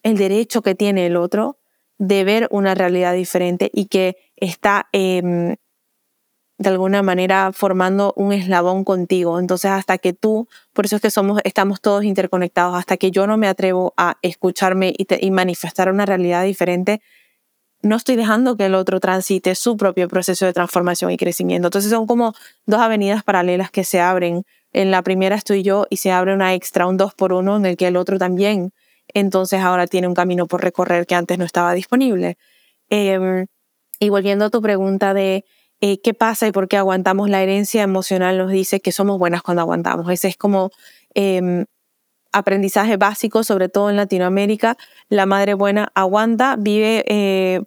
el 0.01 0.17
derecho 0.17 0.63
que 0.63 0.73
tiene 0.73 1.05
el 1.05 1.15
otro 1.15 1.58
de 1.99 2.23
ver 2.23 2.47
una 2.49 2.73
realidad 2.73 3.13
diferente 3.13 3.69
y 3.71 3.85
que 3.85 4.17
está 4.37 4.87
em, 4.93 5.57
de 6.57 6.69
alguna 6.69 7.03
manera 7.03 7.51
formando 7.53 8.13
un 8.15 8.33
eslabón 8.33 8.83
contigo. 8.83 9.39
Entonces, 9.39 9.71
hasta 9.71 9.97
que 9.97 10.13
tú, 10.13 10.47
por 10.73 10.85
eso 10.85 10.95
es 10.95 11.01
que 11.01 11.11
somos, 11.11 11.41
estamos 11.43 11.81
todos 11.81 12.03
interconectados, 12.03 12.75
hasta 12.75 12.97
que 12.97 13.11
yo 13.11 13.27
no 13.27 13.37
me 13.37 13.47
atrevo 13.47 13.93
a 13.97 14.17
escucharme 14.21 14.93
y, 14.97 15.31
manifestar 15.31 15.91
una 15.91 16.05
realidad 16.05 16.43
diferente, 16.43 17.01
no 17.81 17.95
estoy 17.95 18.17
dejando 18.17 18.57
que 18.57 18.65
el 18.65 18.75
otro 18.75 18.99
transite 18.99 19.55
su 19.55 19.77
propio 19.77 20.09
proceso 20.09 20.45
de 20.45 20.51
transformación 20.51 21.11
y 21.11 21.17
crecimiento. 21.17 21.67
Entonces 21.67 21.91
son 21.91 22.07
como 22.07 22.33
dos 22.65 22.81
avenidas 22.81 23.23
paralelas 23.23 23.71
que 23.71 23.85
se 23.85 24.01
abren. 24.01 24.43
En 24.73 24.91
la 24.91 25.01
primera 25.01 25.35
estoy 25.35 25.63
yo 25.63 25.85
y 25.89 25.97
se 25.97 26.11
abre 26.11 26.33
una 26.33 26.53
extra, 26.53 26.87
un 26.87 26.97
dos 26.97 27.13
por 27.13 27.31
uno, 27.31 27.55
en 27.55 27.65
el 27.65 27.77
que 27.77 27.87
el 27.87 27.95
otro 27.95 28.17
también, 28.17 28.73
entonces 29.13 29.61
ahora 29.61 29.87
tiene 29.87 30.07
un 30.07 30.13
camino 30.13 30.47
por 30.47 30.61
recorrer 30.63 31.05
que 31.05 31.15
antes 31.15 31.37
no 31.37 31.45
estaba 31.45 31.73
disponible. 31.73 32.37
Em, 32.89 33.47
y 33.99 34.09
volviendo 34.09 34.45
a 34.45 34.49
tu 34.49 34.61
pregunta 34.61 35.13
de 35.13 35.45
eh, 35.81 36.01
qué 36.01 36.13
pasa 36.13 36.47
y 36.47 36.51
por 36.51 36.67
qué 36.67 36.77
aguantamos 36.77 37.29
la 37.29 37.41
herencia 37.41 37.83
emocional 37.83 38.37
nos 38.37 38.51
dice 38.51 38.81
que 38.81 38.91
somos 38.91 39.17
buenas 39.19 39.41
cuando 39.41 39.61
aguantamos. 39.61 40.11
Ese 40.11 40.27
es 40.29 40.37
como 40.37 40.71
em, 41.15 41.65
aprendizaje 42.31 42.97
básico, 42.97 43.43
sobre 43.43 43.69
todo 43.69 43.89
en 43.89 43.95
Latinoamérica. 43.95 44.77
La 45.09 45.25
madre 45.25 45.53
buena 45.53 45.91
aguanta, 45.95 46.55
vive 46.57 47.03
eh, 47.07 47.61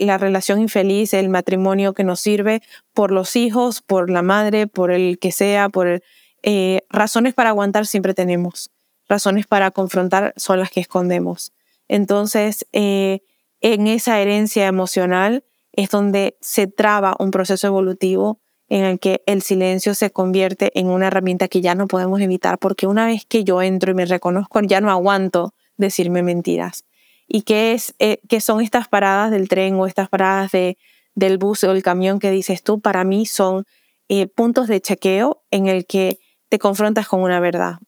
la 0.00 0.18
relación 0.18 0.60
infeliz, 0.60 1.14
el 1.14 1.28
matrimonio 1.28 1.94
que 1.94 2.04
nos 2.04 2.20
sirve 2.20 2.62
por 2.94 3.12
los 3.12 3.36
hijos, 3.36 3.82
por 3.82 4.10
la 4.10 4.22
madre, 4.22 4.66
por 4.66 4.90
el 4.90 5.18
que 5.18 5.32
sea, 5.32 5.68
por 5.68 6.02
eh, 6.42 6.80
razones 6.90 7.34
para 7.34 7.50
aguantar 7.50 7.86
siempre 7.86 8.14
tenemos. 8.14 8.70
Razones 9.12 9.46
para 9.46 9.70
confrontar 9.70 10.32
son 10.36 10.58
las 10.58 10.70
que 10.70 10.80
escondemos. 10.80 11.52
Entonces, 11.86 12.66
en 12.72 13.86
esa 13.86 14.20
herencia 14.20 14.66
emocional, 14.66 15.44
es 15.72 15.90
donde 15.90 16.36
se 16.40 16.66
traba 16.66 17.16
un 17.18 17.30
proceso 17.30 17.66
evolutivo 17.66 18.40
en 18.68 18.84
el 18.84 18.98
que 18.98 19.22
el 19.26 19.42
silencio 19.42 19.94
se 19.94 20.10
convierte 20.10 20.70
en 20.78 20.88
una 20.88 21.08
herramienta 21.08 21.48
que 21.48 21.60
ya 21.60 21.74
no 21.74 21.88
podemos 21.88 22.20
evitar, 22.20 22.58
porque 22.58 22.86
una 22.86 23.06
vez 23.06 23.26
que 23.26 23.44
yo 23.44 23.60
entro 23.60 23.90
y 23.90 23.94
me 23.94 24.06
reconozco, 24.06 24.60
ya 24.62 24.80
no 24.80 24.90
aguanto 24.90 25.54
decirme 25.76 26.22
mentiras. 26.22 26.84
¿Y 27.28 27.42
qué, 27.42 27.72
es, 27.72 27.94
eh, 27.98 28.20
qué 28.28 28.40
son 28.40 28.60
estas 28.60 28.88
paradas 28.88 29.30
del 29.30 29.48
tren 29.48 29.74
o 29.74 29.86
estas 29.86 30.08
paradas 30.08 30.52
de, 30.52 30.78
del 31.14 31.38
bus 31.38 31.64
o 31.64 31.72
el 31.72 31.82
camión 31.82 32.18
que 32.18 32.30
dices 32.30 32.62
tú? 32.62 32.80
Para 32.80 33.04
mí 33.04 33.26
son 33.26 33.64
eh, 34.08 34.26
puntos 34.26 34.68
de 34.68 34.80
chequeo 34.80 35.42
en 35.50 35.66
el 35.66 35.86
que 35.86 36.18
te 36.48 36.58
confrontas 36.58 37.08
con 37.08 37.20
una 37.20 37.40
verdad. 37.40 37.78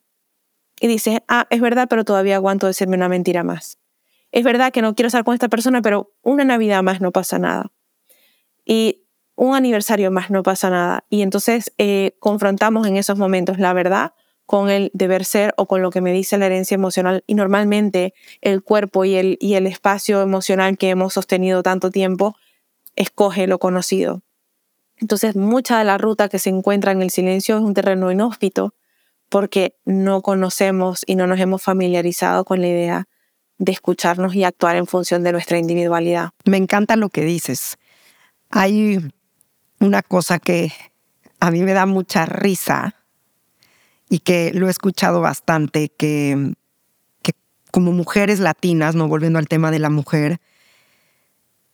Y 0.85 0.89
dices, 0.89 1.21
ah, 1.29 1.47
es 1.49 1.63
verdad, 1.63 1.87
pero 1.89 2.05
todavía 2.05 2.37
aguanto 2.37 2.67
decirme 2.67 2.97
una 2.97 3.09
mentira 3.09 3.43
más 3.43 3.79
es 4.35 4.43
verdad 4.43 4.73
que 4.73 4.83
no 4.83 4.97
quiero 4.97 5.07
estar 5.07 5.23
con 5.23 5.35
esta 5.35 5.49
persona, 5.49 5.81
pero 5.81 6.13
una 6.23 6.43
Navidad 6.45 6.83
más 6.83 7.01
no 7.01 7.13
pasa 7.13 7.39
nada. 7.39 7.71
Y 8.65 9.05
un 9.37 9.55
aniversario 9.55 10.11
más 10.11 10.29
no 10.29 10.43
pasa 10.43 10.71
nada. 10.71 11.05
Y 11.09 11.23
entonces 11.23 11.73
eh, 11.79 12.17
confrontamos 12.19 12.89
en 12.89 12.97
esos 12.97 13.17
momentos 13.17 13.61
la 13.61 13.73
verdad 13.73 14.13
con 14.45 14.71
el 14.71 14.91
deber 14.93 15.25
ser 15.25 15.55
o 15.57 15.67
con 15.67 15.83
lo 15.83 15.91
que 15.91 16.01
me 16.01 16.13
dice 16.13 16.37
la 16.37 16.47
herencia 16.47 16.75
emocional. 16.75 17.23
Y 17.29 17.35
normalmente 17.35 18.13
el 18.41 18.65
cuerpo 18.65 19.05
y 19.05 19.15
el, 19.15 19.39
y 19.41 19.55
el 19.55 19.69
espacio 19.69 20.21
emocional 20.21 20.79
que 20.79 20.91
hemos 20.91 21.15
sostenido 21.15 21.63
tanto 21.63 21.93
tiempo 21.93 22.35
escoge 22.97 23.47
lo 23.47 23.61
conocido. 23.61 24.23
Entonces, 24.97 25.37
mucha 25.37 25.79
de 25.79 25.85
la 25.85 25.97
ruta 25.97 26.29
que 26.29 26.41
se 26.41 26.51
encuentra 26.51 26.91
en 26.91 27.03
el 27.03 27.11
silencio 27.11 27.57
es 27.57 27.63
un 27.63 27.75
terreno 27.75 28.11
inhóspito 28.11 28.75
porque 29.35 29.75
no 29.85 30.23
conocemos 30.23 31.03
y 31.09 31.17
no 31.17 31.27
nos 31.27 31.41
hemos 31.41 31.61
familiarizado 31.61 32.45
con 32.45 32.61
la 32.61 32.69
idea 32.69 33.09
de 33.59 33.73
escucharnos 33.73 34.33
y 34.37 34.45
actuar 34.45 34.77
en 34.77 34.87
función 34.87 35.25
de 35.25 35.33
nuestra 35.33 35.59
individualidad. 35.59 36.31
Me 36.45 36.57
encanta 36.57 36.95
lo 36.95 37.09
que 37.09 37.23
dices. 37.25 37.77
Hay 38.51 39.01
una 39.81 40.03
cosa 40.03 40.39
que 40.39 40.73
a 41.41 41.51
mí 41.51 41.63
me 41.63 41.73
da 41.73 41.85
mucha 41.85 42.27
risa 42.27 42.95
y 44.09 44.21
que 44.21 44.53
lo 44.55 44.69
he 44.69 44.71
escuchado 44.71 45.21
bastante, 45.21 45.89
que, 45.89 46.55
como 47.73 47.91
mujeres 47.91 48.39
latinas, 48.39 48.95
no 48.95 49.09
volviendo 49.09 49.41
al 49.41 49.49
tema 49.49 49.73
de 49.73 49.81
la 49.81 49.91
mujer, 49.91 50.39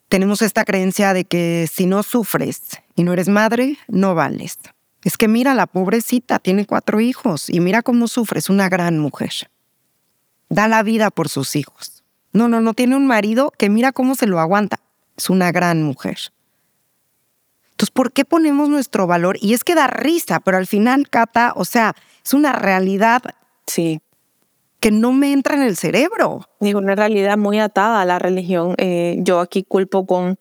tenemos 0.09 0.41
esta 0.41 0.65
creencia 0.65 1.13
de 1.13 1.25
que 1.25 1.69
si 1.71 1.85
no 1.85 2.01
sufres 2.01 2.63
y 2.95 3.03
no 3.03 3.13
eres 3.13 3.29
madre, 3.29 3.77
no 3.87 4.15
vales. 4.15 4.57
Es 5.03 5.17
que 5.17 5.27
mira, 5.27 5.53
la 5.55 5.67
pobrecita 5.67 6.39
tiene 6.39 6.65
cuatro 6.65 6.99
hijos 6.99 7.49
y 7.49 7.59
mira 7.59 7.81
cómo 7.81 8.07
sufre, 8.07 8.39
es 8.39 8.49
una 8.49 8.69
gran 8.69 8.99
mujer 8.99 9.31
da 10.51 10.67
la 10.67 10.83
vida 10.83 11.09
por 11.09 11.29
sus 11.29 11.55
hijos. 11.55 12.03
No, 12.33 12.47
no, 12.47 12.61
no 12.61 12.73
tiene 12.73 12.95
un 12.95 13.07
marido 13.07 13.51
que 13.57 13.69
mira 13.69 13.91
cómo 13.91 14.15
se 14.15 14.27
lo 14.27 14.39
aguanta. 14.39 14.79
Es 15.17 15.29
una 15.29 15.51
gran 15.51 15.81
mujer. 15.81 16.17
Entonces, 17.71 17.91
¿por 17.91 18.11
qué 18.11 18.25
ponemos 18.25 18.69
nuestro 18.69 19.07
valor? 19.07 19.37
Y 19.41 19.53
es 19.53 19.63
que 19.63 19.75
da 19.75 19.87
risa, 19.87 20.39
pero 20.41 20.57
al 20.57 20.67
final, 20.67 21.09
Cata, 21.09 21.53
o 21.55 21.65
sea, 21.65 21.95
es 22.23 22.33
una 22.33 22.53
realidad 22.53 23.21
sí. 23.65 24.01
que 24.81 24.91
no 24.91 25.13
me 25.13 25.31
entra 25.31 25.55
en 25.55 25.63
el 25.63 25.77
cerebro. 25.77 26.47
Digo, 26.59 26.79
una 26.79 26.95
realidad 26.95 27.37
muy 27.37 27.59
atada 27.59 28.01
a 28.01 28.05
la 28.05 28.19
religión. 28.19 28.75
Eh, 28.77 29.17
yo 29.19 29.39
aquí 29.39 29.63
culpo 29.63 30.05
con, 30.05 30.37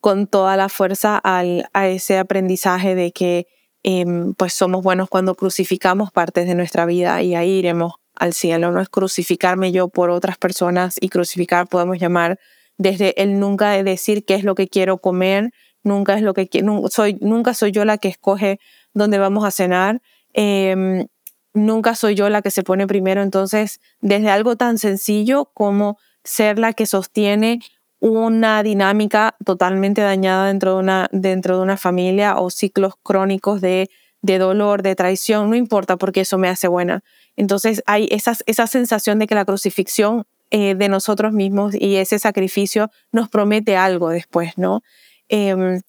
con 0.00 0.26
toda 0.26 0.56
la 0.56 0.68
fuerza 0.68 1.16
al, 1.16 1.68
a 1.72 1.88
ese 1.88 2.18
aprendizaje 2.18 2.94
de 2.94 3.12
que 3.12 3.46
em, 3.84 4.34
pues 4.34 4.54
somos 4.54 4.82
buenos 4.82 5.08
cuando 5.08 5.36
crucificamos 5.36 6.10
partes 6.10 6.48
de 6.48 6.56
nuestra 6.56 6.86
vida 6.86 7.22
y 7.22 7.36
ahí 7.36 7.50
iremos 7.50 7.94
al 8.16 8.32
cielo, 8.32 8.72
no 8.72 8.80
es 8.80 8.88
crucificarme 8.88 9.70
yo 9.72 9.88
por 9.88 10.10
otras 10.10 10.38
personas 10.38 10.96
y 11.00 11.08
crucificar 11.08 11.68
podemos 11.68 11.98
llamar 11.98 12.38
desde 12.78 13.20
el 13.22 13.38
nunca 13.38 13.70
de 13.70 13.84
decir 13.84 14.24
qué 14.24 14.34
es 14.34 14.44
lo 14.44 14.54
que 14.54 14.68
quiero 14.68 14.98
comer, 14.98 15.52
nunca 15.84 16.14
es 16.14 16.22
lo 16.22 16.34
que 16.34 16.48
soy, 16.90 17.18
nunca 17.20 17.54
soy 17.54 17.70
yo 17.72 17.84
la 17.84 17.98
que 17.98 18.08
escoge 18.08 18.58
dónde 18.94 19.18
vamos 19.18 19.44
a 19.44 19.50
cenar, 19.50 20.00
em, 20.32 21.06
nunca 21.52 21.94
soy 21.94 22.14
yo 22.14 22.28
la 22.30 22.42
que 22.42 22.50
se 22.50 22.62
pone 22.62 22.86
primero, 22.86 23.22
entonces 23.22 23.80
desde 24.00 24.30
algo 24.30 24.56
tan 24.56 24.78
sencillo 24.78 25.50
como 25.54 25.98
ser 26.24 26.58
la 26.58 26.72
que 26.72 26.86
sostiene 26.86 27.60
una 28.04 28.62
dinámica 28.62 29.34
totalmente 29.46 30.02
dañada 30.02 30.48
dentro 30.48 30.74
de 30.74 30.80
una, 30.80 31.08
dentro 31.10 31.56
de 31.56 31.62
una 31.62 31.78
familia 31.78 32.36
o 32.36 32.50
ciclos 32.50 32.96
crónicos 33.02 33.62
de, 33.62 33.88
de 34.20 34.36
dolor, 34.36 34.82
de 34.82 34.94
traición, 34.94 35.48
no 35.48 35.56
importa 35.56 35.96
porque 35.96 36.20
eso 36.20 36.36
me 36.36 36.48
hace 36.48 36.68
buena. 36.68 37.02
Entonces 37.34 37.82
hay 37.86 38.06
esa, 38.10 38.36
esa 38.44 38.66
sensación 38.66 39.18
de 39.18 39.26
que 39.26 39.34
la 39.34 39.46
crucifixión 39.46 40.26
eh, 40.50 40.74
de 40.74 40.90
nosotros 40.90 41.32
mismos 41.32 41.74
y 41.74 41.96
ese 41.96 42.18
sacrificio 42.18 42.90
nos 43.10 43.30
promete 43.30 43.78
algo 43.78 44.10
después, 44.10 44.52
¿no? 44.58 44.82
Em, 45.30 45.80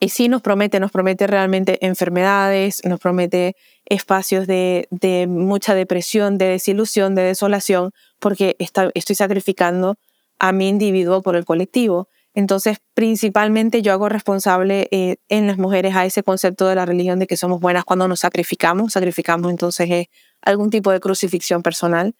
y 0.00 0.08
sí 0.08 0.28
nos 0.28 0.42
promete, 0.42 0.80
nos 0.80 0.90
promete 0.90 1.28
realmente 1.28 1.78
enfermedades, 1.86 2.84
nos 2.84 2.98
promete 2.98 3.54
espacios 3.84 4.48
de, 4.48 4.88
de 4.90 5.28
mucha 5.28 5.76
depresión, 5.76 6.36
de 6.36 6.46
desilusión, 6.46 7.14
de 7.14 7.22
desolación, 7.22 7.92
porque 8.18 8.56
estoy 8.58 9.14
sacrificando 9.14 9.98
a 10.40 10.52
mi 10.52 10.68
individuo 10.68 11.22
por 11.22 11.36
el 11.36 11.44
colectivo. 11.44 12.08
Entonces, 12.34 12.78
principalmente 12.94 13.82
yo 13.82 13.92
hago 13.92 14.08
responsable 14.08 14.88
eh, 14.90 15.16
en 15.28 15.46
las 15.46 15.58
mujeres 15.58 15.94
a 15.94 16.06
ese 16.06 16.22
concepto 16.22 16.66
de 16.66 16.74
la 16.74 16.86
religión 16.86 17.18
de 17.18 17.26
que 17.26 17.36
somos 17.36 17.60
buenas 17.60 17.84
cuando 17.84 18.08
nos 18.08 18.20
sacrificamos. 18.20 18.94
Sacrificamos 18.94 19.50
entonces 19.50 20.06
algún 20.42 20.70
tipo 20.70 20.90
de 20.90 21.00
crucifixión 21.00 21.62
personal. 21.62 22.14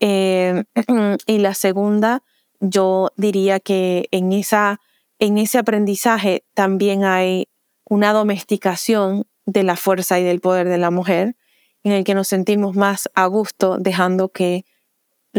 Eh, 0.00 0.64
y 1.26 1.38
la 1.38 1.54
segunda, 1.54 2.22
yo 2.60 3.10
diría 3.16 3.60
que 3.60 4.08
en, 4.10 4.32
esa, 4.32 4.80
en 5.18 5.38
ese 5.38 5.58
aprendizaje 5.58 6.44
también 6.54 7.04
hay 7.04 7.48
una 7.84 8.12
domesticación 8.12 9.26
de 9.44 9.62
la 9.62 9.76
fuerza 9.76 10.18
y 10.18 10.24
del 10.24 10.40
poder 10.40 10.68
de 10.68 10.78
la 10.78 10.90
mujer, 10.90 11.36
en 11.82 11.92
el 11.92 12.04
que 12.04 12.14
nos 12.14 12.28
sentimos 12.28 12.76
más 12.76 13.08
a 13.14 13.26
gusto 13.26 13.78
dejando 13.78 14.28
que 14.28 14.64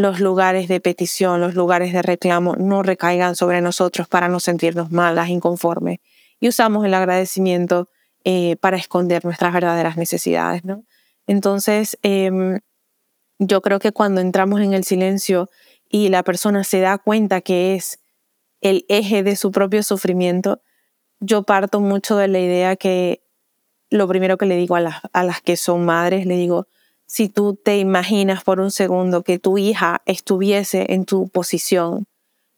los 0.00 0.20
lugares 0.20 0.68
de 0.68 0.80
petición, 0.80 1.40
los 1.40 1.54
lugares 1.54 1.92
de 1.92 2.02
reclamo 2.02 2.56
no 2.56 2.82
recaigan 2.82 3.36
sobre 3.36 3.60
nosotros 3.60 4.08
para 4.08 4.28
no 4.28 4.40
sentirnos 4.40 4.90
malas, 4.90 5.28
inconformes. 5.28 5.98
Y 6.40 6.48
usamos 6.48 6.84
el 6.84 6.94
agradecimiento 6.94 7.88
eh, 8.24 8.56
para 8.56 8.76
esconder 8.76 9.24
nuestras 9.24 9.52
verdaderas 9.52 9.96
necesidades. 9.96 10.64
¿no? 10.64 10.84
Entonces, 11.26 11.98
em, 12.02 12.60
yo 13.38 13.62
creo 13.62 13.78
que 13.78 13.92
cuando 13.92 14.20
entramos 14.20 14.60
en 14.60 14.74
el 14.74 14.84
silencio 14.84 15.48
y 15.88 16.08
la 16.08 16.22
persona 16.22 16.64
se 16.64 16.80
da 16.80 16.98
cuenta 16.98 17.40
que 17.40 17.74
es 17.74 18.00
el 18.60 18.84
eje 18.88 19.22
de 19.22 19.36
su 19.36 19.50
propio 19.50 19.82
sufrimiento, 19.82 20.60
yo 21.20 21.42
parto 21.42 21.80
mucho 21.80 22.16
de 22.16 22.28
la 22.28 22.40
idea 22.40 22.76
que 22.76 23.22
lo 23.90 24.06
primero 24.06 24.38
que 24.38 24.46
le 24.46 24.56
digo 24.56 24.76
a 24.76 24.80
las, 24.80 24.96
a 25.12 25.24
las 25.24 25.40
que 25.40 25.56
son 25.56 25.84
madres, 25.84 26.26
le 26.26 26.36
digo, 26.36 26.68
si 27.10 27.28
tú 27.28 27.56
te 27.56 27.76
imaginas 27.78 28.44
por 28.44 28.60
un 28.60 28.70
segundo 28.70 29.24
que 29.24 29.40
tu 29.40 29.58
hija 29.58 30.00
estuviese 30.06 30.94
en 30.94 31.04
tu 31.04 31.28
posición, 31.28 32.06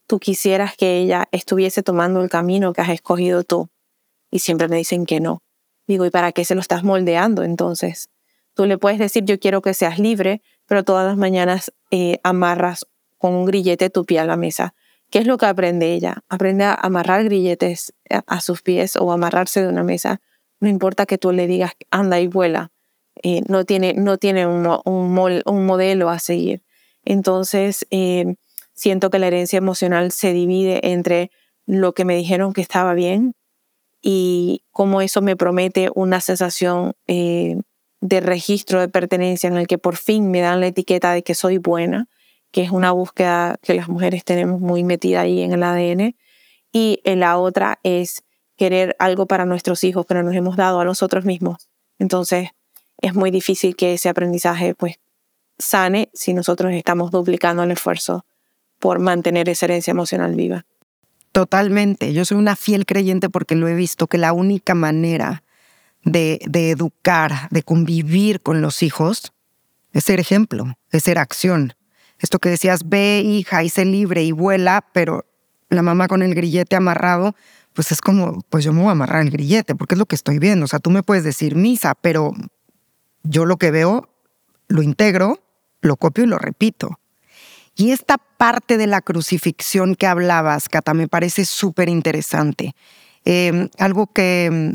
tú 0.06 0.18
quisieras 0.18 0.76
que 0.76 0.98
ella 0.98 1.26
estuviese 1.32 1.82
tomando 1.82 2.22
el 2.22 2.28
camino 2.28 2.74
que 2.74 2.82
has 2.82 2.90
escogido 2.90 3.44
tú. 3.44 3.70
Y 4.30 4.40
siempre 4.40 4.68
me 4.68 4.76
dicen 4.76 5.06
que 5.06 5.20
no. 5.20 5.42
Digo, 5.86 6.04
¿y 6.04 6.10
para 6.10 6.32
qué 6.32 6.44
se 6.44 6.54
lo 6.54 6.60
estás 6.60 6.84
moldeando 6.84 7.44
entonces? 7.44 8.10
Tú 8.52 8.66
le 8.66 8.76
puedes 8.76 8.98
decir, 8.98 9.24
yo 9.24 9.40
quiero 9.40 9.62
que 9.62 9.72
seas 9.72 9.98
libre, 9.98 10.42
pero 10.66 10.84
todas 10.84 11.06
las 11.06 11.16
mañanas 11.16 11.72
eh, 11.90 12.18
amarras 12.22 12.86
con 13.16 13.32
un 13.32 13.46
grillete 13.46 13.88
tu 13.88 14.04
pie 14.04 14.18
a 14.18 14.26
la 14.26 14.36
mesa. 14.36 14.74
¿Qué 15.08 15.20
es 15.20 15.26
lo 15.26 15.38
que 15.38 15.46
aprende 15.46 15.94
ella? 15.94 16.24
Aprende 16.28 16.64
a 16.64 16.74
amarrar 16.74 17.24
grilletes 17.24 17.94
a, 18.26 18.40
sus 18.42 18.60
pies 18.60 18.96
o 18.96 19.12
amarrarse 19.12 19.62
de 19.62 19.68
una 19.68 19.82
mesa. 19.82 20.20
No 20.60 20.68
importa 20.68 21.06
que 21.06 21.16
tú 21.16 21.32
le 21.32 21.46
digas, 21.46 21.72
anda 21.90 22.20
y 22.20 22.26
vuela. 22.26 22.70
Eh, 23.22 23.42
no 23.48 23.64
tiene, 23.64 23.94
no 23.94 24.18
tiene 24.18 24.46
un, 24.46 24.66
un, 24.84 25.66
modelo 25.66 26.10
a 26.10 26.18
seguir. 26.18 26.62
Entonces, 27.04 27.86
eh, 27.90 28.34
siento 28.74 29.10
que 29.10 29.20
la 29.20 29.28
herencia 29.28 29.58
emocional 29.58 30.10
se 30.10 30.32
divide 30.32 30.90
entre 30.92 31.30
lo 31.64 31.94
que 31.94 32.04
me 32.04 32.16
dijeron 32.16 32.52
que 32.52 32.60
estaba 32.60 32.94
bien 32.94 33.34
y 34.02 34.64
cómo 34.72 35.00
eso 35.02 35.22
me 35.22 35.36
promete 35.36 35.88
una 35.94 36.20
sensación 36.20 36.94
eh, 37.06 37.60
de 38.00 38.20
registro 38.20 38.80
de 38.80 38.88
pertenencia 38.88 39.46
en 39.46 39.56
el 39.56 39.68
que 39.68 39.78
por 39.78 39.96
fin 39.96 40.28
me 40.32 40.40
dan 40.40 40.58
la 40.58 40.66
etiqueta 40.66 41.12
de 41.12 41.22
que 41.22 41.36
soy 41.36 41.58
buena, 41.58 42.08
que 42.50 42.62
es 42.62 42.72
una 42.72 42.90
búsqueda 42.90 43.56
que 43.62 43.74
las 43.74 43.88
mujeres 43.88 44.24
tenemos 44.24 44.60
muy 44.60 44.82
metida 44.82 45.20
ahí 45.20 45.42
en 45.42 45.52
el 45.52 45.62
ADN. 45.62 46.16
Y 46.72 47.00
la 47.04 47.38
otra 47.38 47.78
es 47.84 48.24
querer 48.56 48.96
algo 48.98 49.26
para 49.26 49.44
nuestros 49.44 49.84
hijos 49.84 50.06
que 50.06 50.14
no 50.14 50.24
nos 50.24 50.34
hemos 50.34 50.56
dado 50.56 50.80
a 50.80 50.84
nosotros 50.84 51.24
mismos. 51.24 51.68
Entonces 52.00 52.50
es 53.02 53.14
muy 53.14 53.30
difícil 53.30 53.76
que 53.76 53.94
ese 53.94 54.08
aprendizaje 54.08 54.74
pues 54.74 54.96
sane 55.58 56.08
si 56.14 56.32
nosotros 56.32 56.72
estamos 56.72 57.10
duplicando 57.10 57.62
el 57.62 57.72
esfuerzo 57.72 58.24
por 58.78 59.00
mantener 59.00 59.48
esa 59.48 59.66
herencia 59.66 59.90
emocional 59.90 60.34
viva. 60.34 60.64
Totalmente. 61.32 62.12
Yo 62.12 62.24
soy 62.24 62.38
una 62.38 62.56
fiel 62.56 62.86
creyente 62.86 63.28
porque 63.28 63.54
lo 63.54 63.68
he 63.68 63.74
visto 63.74 64.06
que 64.06 64.18
la 64.18 64.32
única 64.32 64.74
manera 64.74 65.42
de, 66.04 66.40
educar, 66.52 67.48
de 67.50 67.62
convivir 67.62 68.40
con 68.40 68.60
los 68.60 68.82
hijos, 68.82 69.32
es 69.92 70.04
ser 70.04 70.20
ejemplo, 70.20 70.76
es 70.90 71.04
ser 71.04 71.18
acción. 71.18 71.74
Esto 72.18 72.38
que 72.38 72.48
decías, 72.48 72.88
ve 72.88 73.22
hija 73.24 73.62
y 73.62 73.68
sé 73.68 73.84
libre 73.84 74.22
y 74.22 74.32
vuela, 74.32 74.84
pero 74.92 75.26
la 75.70 75.82
mamá 75.82 76.08
con 76.08 76.22
el 76.22 76.34
grillete 76.34 76.76
amarrado, 76.76 77.34
pues 77.72 77.92
es 77.92 78.00
como, 78.00 78.42
pues 78.48 78.64
yo 78.64 78.72
me 78.72 78.80
voy 78.80 78.88
a 78.88 78.92
amarrar 78.92 79.22
el 79.22 79.30
grillete, 79.30 79.74
porque 79.74 79.94
es 79.94 79.98
lo 79.98 80.06
que 80.06 80.14
estoy 80.14 80.38
viendo. 80.38 80.64
O 80.64 80.68
sea, 80.68 80.78
tú 80.78 80.90
me 80.90 81.02
puedes 81.02 81.24
decir 81.24 81.56
misa, 81.56 81.94
pero 81.94 82.32
yo 83.22 83.44
lo 83.44 83.56
que 83.56 83.70
veo, 83.70 84.08
lo 84.68 84.82
integro, 84.82 85.40
lo 85.80 85.96
copio 85.96 86.24
y 86.24 86.26
lo 86.26 86.38
repito. 86.38 86.98
Y 87.74 87.92
esta 87.92 88.18
parte 88.18 88.76
de 88.76 88.86
la 88.86 89.00
crucifixión 89.00 89.94
que 89.94 90.06
hablabas, 90.06 90.68
Cata, 90.68 90.94
me 90.94 91.08
parece 91.08 91.44
súper 91.44 91.88
interesante. 91.88 92.74
Em, 93.24 93.68
algo 93.78 94.08
que, 94.08 94.74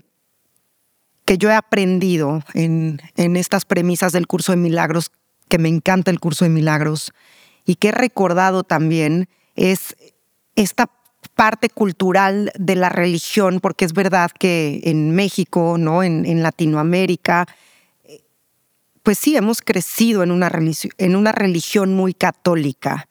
que 1.26 1.38
yo 1.38 1.50
he 1.50 1.54
aprendido 1.54 2.44
en, 2.54 3.02
en 3.16 3.36
estas 3.36 3.66
premisas 3.66 4.14
del 4.14 4.28
curso 4.28 4.52
de 4.52 4.58
milagros, 4.58 5.12
que 5.48 5.60
me 5.60 5.70
encanta 5.70 6.12
el 6.12 6.20
curso 6.20 6.46
de 6.46 6.50
milagros, 6.50 7.12
y 7.66 7.76
que 7.76 7.90
he 7.90 7.92
recordado 7.92 8.64
también, 8.64 9.30
es 9.56 9.96
esta 10.56 10.90
parte 11.36 11.70
cultural 11.70 12.52
de 12.58 12.76
la 12.76 12.90
religión, 12.90 13.60
porque 13.60 13.86
es 13.86 13.94
verdad 13.94 14.32
que 14.32 14.82
en 14.84 15.12
México, 15.12 15.78
¿no? 15.78 16.02
en, 16.04 16.26
en 16.26 16.42
Latinoamérica, 16.42 17.48
pues 19.08 19.20
sí, 19.20 19.38
hemos 19.38 19.62
crecido 19.62 20.22
en 20.22 20.32
una, 20.32 20.50
religión 20.50 21.94
muy 21.94 22.14
católica, 22.14 23.08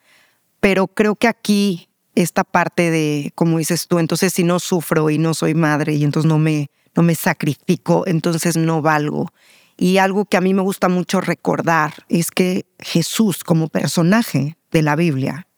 pero 0.60 0.88
creo 0.88 1.16
que 1.16 1.26
aquí 1.26 1.88
esta 2.14 2.44
parte 2.44 2.90
de, 2.90 3.32
como 3.34 3.56
dices 3.56 3.88
tú, 3.88 3.98
entonces 3.98 4.34
si 4.34 4.44
no 4.44 4.58
sufro 4.58 5.08
y 5.08 5.16
no 5.16 5.32
soy 5.32 5.54
madre 5.54 5.94
y 5.94 6.04
entonces 6.04 6.28
no 6.28 6.36
me, 6.38 6.70
no 6.94 7.02
me 7.02 7.14
sacrifico, 7.14 8.04
entonces 8.06 8.58
no 8.58 8.82
valgo. 8.82 9.32
Y 9.78 9.96
algo 9.96 10.26
que 10.26 10.36
a 10.36 10.42
mí 10.42 10.52
me 10.52 10.60
gusta 10.60 10.90
mucho 10.90 11.22
recordar 11.22 11.94
es 12.10 12.30
que 12.30 12.66
Jesús 12.78 13.42
como 13.42 13.68
personaje 13.68 14.58
de 14.70 14.82
la 14.82 14.96
Biblia, 14.96 15.48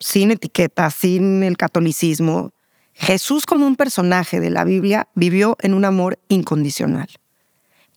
sin 0.00 0.32
etiqueta, 0.32 0.90
sin 0.90 1.44
el 1.44 1.56
catolicismo, 1.56 2.54
Jesús 2.92 3.46
como 3.46 3.68
un 3.68 3.76
personaje 3.76 4.40
de 4.40 4.50
la 4.50 4.64
Biblia 4.64 5.06
vivió 5.14 5.56
en 5.60 5.74
un 5.74 5.84
amor 5.84 6.18
incondicional. 6.26 7.06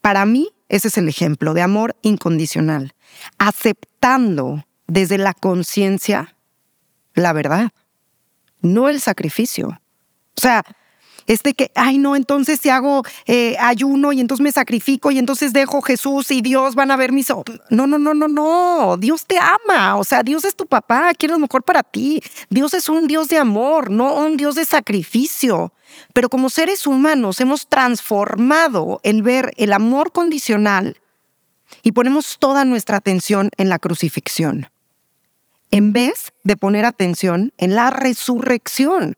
Para 0.02 0.28
mí, 0.28 0.50
ese 0.70 0.88
es 0.88 0.98
el 0.98 1.10
ejemplo 1.10 1.54
de 1.54 1.62
amor 1.62 1.96
incondicional, 2.02 2.94
aceptando 3.38 4.66
desde 4.88 5.18
la 5.18 5.34
conciencia 5.34 6.36
la 7.14 7.34
verdad, 7.34 7.72
no 8.62 8.90
el 8.90 9.00
sacrificio. 9.00 9.80
O 10.36 10.42
sea, 10.42 10.64
es 11.28 11.44
de 11.44 11.54
que, 11.54 11.72
ay 11.76 11.98
no, 11.98 12.16
entonces 12.16 12.60
si 12.60 12.70
hago 12.70 13.04
eh, 13.28 13.56
ayuno 13.60 14.12
y 14.14 14.20
entonces 14.20 14.44
me 14.44 14.52
sacrifico 14.52 15.12
y 15.12 15.20
entonces 15.20 15.54
dejo 15.54 15.82
Jesús 15.82 16.32
y 16.32 16.42
Dios 16.42 16.74
van 16.76 16.90
a 16.92 16.96
ver 16.96 17.12
mis... 17.12 17.30
No, 17.70 17.86
no, 17.88 18.00
no, 18.00 18.14
no, 18.14 18.28
no, 18.28 18.98
Dios 18.98 19.26
te 19.26 19.38
ama, 19.38 19.98
o 19.98 20.04
sea, 20.04 20.24
Dios 20.24 20.44
es 20.46 20.56
tu 20.56 20.66
papá, 20.66 21.14
quiere 21.14 21.34
lo 21.34 21.40
mejor 21.40 21.64
para 21.64 21.84
ti. 21.84 22.22
Dios 22.50 22.74
es 22.74 22.90
un 22.90 23.08
Dios 23.08 23.28
de 23.28 23.38
amor, 23.38 23.92
no 23.92 24.16
un 24.16 24.38
Dios 24.38 24.56
de 24.56 24.66
sacrificio. 24.66 25.72
Pero 26.14 26.30
como 26.30 26.50
seres 26.50 26.88
humanos 26.88 27.40
hemos 27.40 27.68
transformado 27.68 29.00
el 29.04 29.22
ver 29.22 29.54
el 29.58 29.74
amor 29.74 30.12
condicional 30.12 30.98
y 31.84 31.92
ponemos 31.92 32.38
toda 32.40 32.66
nuestra 32.66 32.98
atención 32.98 33.52
en 33.58 33.70
la 33.70 33.80
crucifixión, 33.80 34.70
en 35.72 35.94
vez 35.94 36.34
de 36.44 36.58
poner 36.58 36.86
atención 36.86 37.54
en 37.58 37.76
la 37.76 37.90
resurrección 37.90 39.16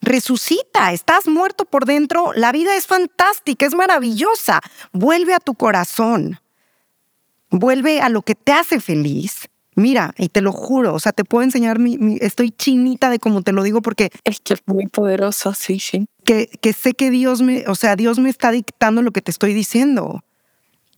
resucita, 0.00 0.92
estás 0.92 1.26
muerto 1.26 1.64
por 1.64 1.84
dentro, 1.84 2.32
la 2.34 2.52
vida 2.52 2.76
es 2.76 2.86
fantástica, 2.86 3.66
es 3.66 3.74
maravillosa, 3.74 4.60
vuelve 4.92 5.34
a 5.34 5.40
tu 5.40 5.54
corazón, 5.54 6.40
vuelve 7.50 8.00
a 8.00 8.08
lo 8.08 8.22
que 8.22 8.34
te 8.34 8.52
hace 8.52 8.80
feliz. 8.80 9.48
Mira, 9.78 10.12
y 10.18 10.28
te 10.28 10.40
lo 10.40 10.52
juro, 10.52 10.92
o 10.92 10.98
sea, 10.98 11.12
te 11.12 11.24
puedo 11.24 11.44
enseñar, 11.44 11.78
mi, 11.78 12.18
estoy 12.20 12.50
chinita 12.50 13.10
de 13.10 13.20
cómo 13.20 13.42
te 13.42 13.52
lo 13.52 13.62
digo 13.62 13.80
porque... 13.80 14.10
Es 14.24 14.40
que 14.40 14.54
es 14.54 14.62
muy 14.66 14.88
poderoso, 14.88 15.54
sí, 15.54 15.78
sí. 15.78 16.08
Que, 16.24 16.48
que 16.60 16.72
sé 16.72 16.94
que 16.94 17.10
Dios 17.10 17.42
me, 17.42 17.64
o 17.68 17.76
sea, 17.76 17.94
Dios 17.94 18.18
me 18.18 18.28
está 18.28 18.50
dictando 18.50 19.02
lo 19.02 19.12
que 19.12 19.22
te 19.22 19.30
estoy 19.30 19.54
diciendo. 19.54 20.24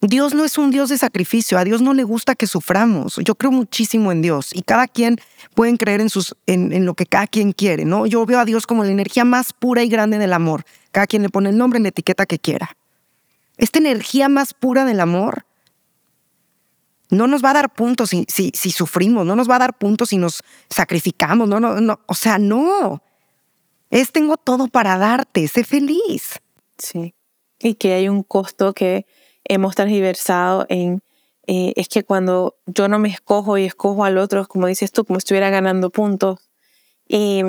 Dios 0.00 0.32
no 0.32 0.46
es 0.46 0.56
un 0.56 0.70
Dios 0.70 0.88
de 0.88 0.96
sacrificio, 0.96 1.58
a 1.58 1.64
Dios 1.64 1.82
no 1.82 1.92
le 1.92 2.04
gusta 2.04 2.34
que 2.34 2.46
suframos. 2.46 3.20
Yo 3.22 3.34
creo 3.34 3.52
muchísimo 3.52 4.12
en 4.12 4.22
Dios 4.22 4.48
y 4.54 4.62
cada 4.62 4.88
quien 4.88 5.18
puede 5.54 5.76
creer 5.76 6.00
en, 6.00 6.08
sus, 6.08 6.34
en, 6.46 6.86
lo 6.86 6.94
que 6.94 7.04
cada 7.04 7.26
quien 7.26 7.52
quiere, 7.52 7.84
¿no? 7.84 8.06
Yo 8.06 8.24
veo 8.24 8.38
a 8.38 8.46
Dios 8.46 8.66
como 8.66 8.82
la 8.82 8.90
energía 8.90 9.26
más 9.26 9.52
pura 9.52 9.82
y 9.82 9.90
grande 9.90 10.16
del 10.16 10.32
amor. 10.32 10.64
Cada 10.90 11.06
quien 11.06 11.20
le 11.20 11.28
pone 11.28 11.50
el 11.50 11.58
nombre 11.58 11.76
en 11.76 11.82
la 11.82 11.90
etiqueta 11.90 12.24
que 12.24 12.38
quiera. 12.38 12.78
Esta 13.58 13.78
energía 13.78 14.30
más 14.30 14.54
pura 14.54 14.86
del 14.86 15.00
amor 15.00 15.44
no 17.10 17.26
nos 17.26 17.44
va 17.44 17.50
a 17.50 17.54
dar 17.54 17.74
puntos 17.74 18.10
si, 18.10 18.24
si, 18.28 18.52
si 18.54 18.70
sufrimos, 18.70 19.26
no 19.26 19.36
nos 19.36 19.48
va 19.48 19.56
a 19.56 19.60
dar 19.60 19.78
puntos 19.78 20.10
si 20.10 20.16
nos 20.16 20.42
sacrificamos, 20.68 21.48
no, 21.48 21.60
no, 21.60 21.80
no, 21.80 22.00
o 22.06 22.14
sea, 22.14 22.38
no. 22.38 23.02
Es 23.90 24.12
tengo 24.12 24.36
todo 24.36 24.68
para 24.68 24.96
darte, 24.98 25.48
sé 25.48 25.64
feliz. 25.64 26.40
Sí. 26.78 27.14
Y 27.58 27.74
que 27.74 27.94
hay 27.94 28.08
un 28.08 28.22
costo 28.22 28.72
que 28.72 29.06
hemos 29.44 29.74
transversado 29.74 30.64
en 30.68 31.02
eh, 31.52 31.72
es 31.74 31.88
que 31.88 32.04
cuando 32.04 32.56
yo 32.66 32.86
no 32.86 33.00
me 33.00 33.08
escojo 33.08 33.58
y 33.58 33.64
escojo 33.64 34.04
al 34.04 34.18
otro, 34.18 34.46
como 34.46 34.68
dices 34.68 34.92
tú, 34.92 35.04
como 35.04 35.18
estuviera 35.18 35.50
ganando 35.50 35.90
puntos, 35.90 36.48
y, 37.08 37.42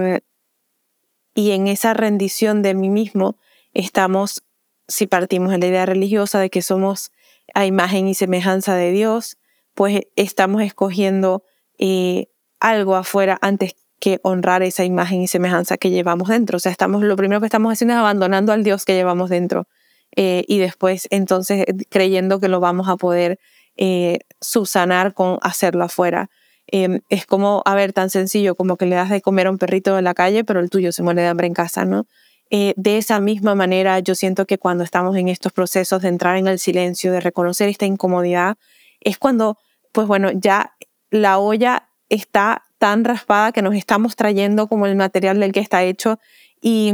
y 1.36 1.52
en 1.52 1.68
esa 1.68 1.94
rendición 1.94 2.64
de 2.64 2.74
mí 2.74 2.90
mismo 2.90 3.38
estamos, 3.74 4.44
si 4.88 5.06
partimos 5.06 5.52
de 5.52 5.60
la 5.60 5.68
idea 5.68 5.86
religiosa 5.86 6.40
de 6.40 6.50
que 6.50 6.64
somos 6.64 7.12
a 7.54 7.68
imagen 7.68 8.08
y 8.08 8.16
semejanza 8.16 8.76
de 8.76 8.92
Dios, 8.92 9.38
pues 9.74 10.02
estamos 10.16 10.62
escogiendo 10.62 11.44
eh, 11.78 12.28
algo 12.60 12.96
afuera 12.96 13.38
antes 13.42 13.76
que 14.02 14.20
honrar 14.24 14.64
esa 14.64 14.84
imagen 14.84 15.22
y 15.22 15.28
semejanza 15.28 15.78
que 15.78 15.92
llevamos 15.92 16.28
dentro. 16.28 16.58
O 16.58 16.60
sea, 16.60 16.72
estamos, 16.72 17.04
lo 17.04 17.16
primero 17.16 17.40
que 17.40 17.46
estamos 17.46 17.72
haciendo 17.72 17.94
es 17.94 18.00
abandonando 18.00 18.52
al 18.52 18.64
Dios 18.64 18.84
que 18.84 18.96
llevamos 18.96 19.30
dentro. 19.30 19.68
Eh, 20.16 20.44
y 20.48 20.58
después 20.58 21.08
entonces 21.10 21.64
eh, 21.68 21.74
creyendo 21.90 22.40
que 22.40 22.50
lo 22.50 22.60
vamos 22.60 22.90
a 22.90 22.98
poder 22.98 23.40
eh, 23.78 24.20
subsanar 24.42 25.14
con 25.14 25.38
hacerlo 25.42 25.84
afuera. 25.84 26.30
Em, 26.68 27.02
es 27.10 27.26
como, 27.26 27.62
a 27.66 27.76
ver, 27.76 27.94
tan 27.94 28.10
sencillo 28.10 28.56
como 28.56 28.76
que 28.76 28.88
le 28.88 28.96
das 28.96 29.10
de 29.10 29.22
comer 29.22 29.48
a 29.48 29.52
un 29.52 29.58
perrito 29.58 29.98
en 29.98 30.04
la 30.04 30.14
calle, 30.14 30.44
pero 30.44 30.60
el 30.60 30.70
tuyo 30.70 30.92
se 30.92 31.04
muere 31.04 31.22
de 31.22 31.28
hambre 31.28 31.48
en 31.48 31.54
casa, 31.54 31.86
¿no? 31.86 32.06
de 32.54 32.98
esa 32.98 33.22
misma 33.22 33.56
manera, 33.56 34.00
yo 34.00 34.14
siento 34.14 34.46
que 34.46 34.58
cuando 34.58 34.84
estamos 34.84 35.16
en 35.16 35.30
estos 35.30 35.54
procesos 35.54 36.02
de 36.02 36.10
entrar 36.10 36.36
en 36.36 36.48
el 36.48 36.60
silencio, 36.60 37.14
de 37.14 37.22
reconocer 37.22 37.70
esta 37.70 37.86
incomodidad, 37.86 38.58
es 39.02 39.18
cuando, 39.18 39.58
pues 39.92 40.08
bueno, 40.08 40.32
ya 40.34 40.76
la 41.10 41.40
olla 41.40 41.90
está 42.10 42.64
tan 42.78 43.04
raspada 43.04 43.52
que 43.52 43.62
nos 43.62 43.76
estamos 43.76 44.16
trayendo 44.16 44.68
como 44.68 44.86
el 44.86 44.96
material 44.96 45.40
del 45.40 45.52
que 45.52 45.60
está 45.60 45.84
hecho 45.84 46.20
y 46.62 46.94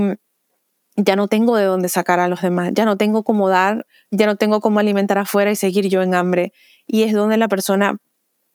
ya 0.96 1.15
no 1.15 1.28
tengo 1.28 1.56
de 1.56 1.65
dónde 1.65 1.89
sacar 1.89 2.20
a 2.20 2.28
los 2.28 2.41
demás, 2.41 2.72
ya 2.74 2.84
no 2.84 2.98
tengo 2.98 3.24
cómo 3.24 3.50
dar, 3.50 3.86
ya 4.10 4.26
no 4.26 4.36
tengo 4.36 4.60
cómo 4.60 4.80
alimentar 4.80 5.20
afuera 5.20 5.52
y 5.52 5.56
seguir 5.56 5.88
yo 5.88 6.02
en 6.02 6.15
hambre. 6.15 6.54
Y 6.88 7.04
es 7.04 7.13
donde 7.13 7.38
la 7.38 7.48
persona 7.48 7.98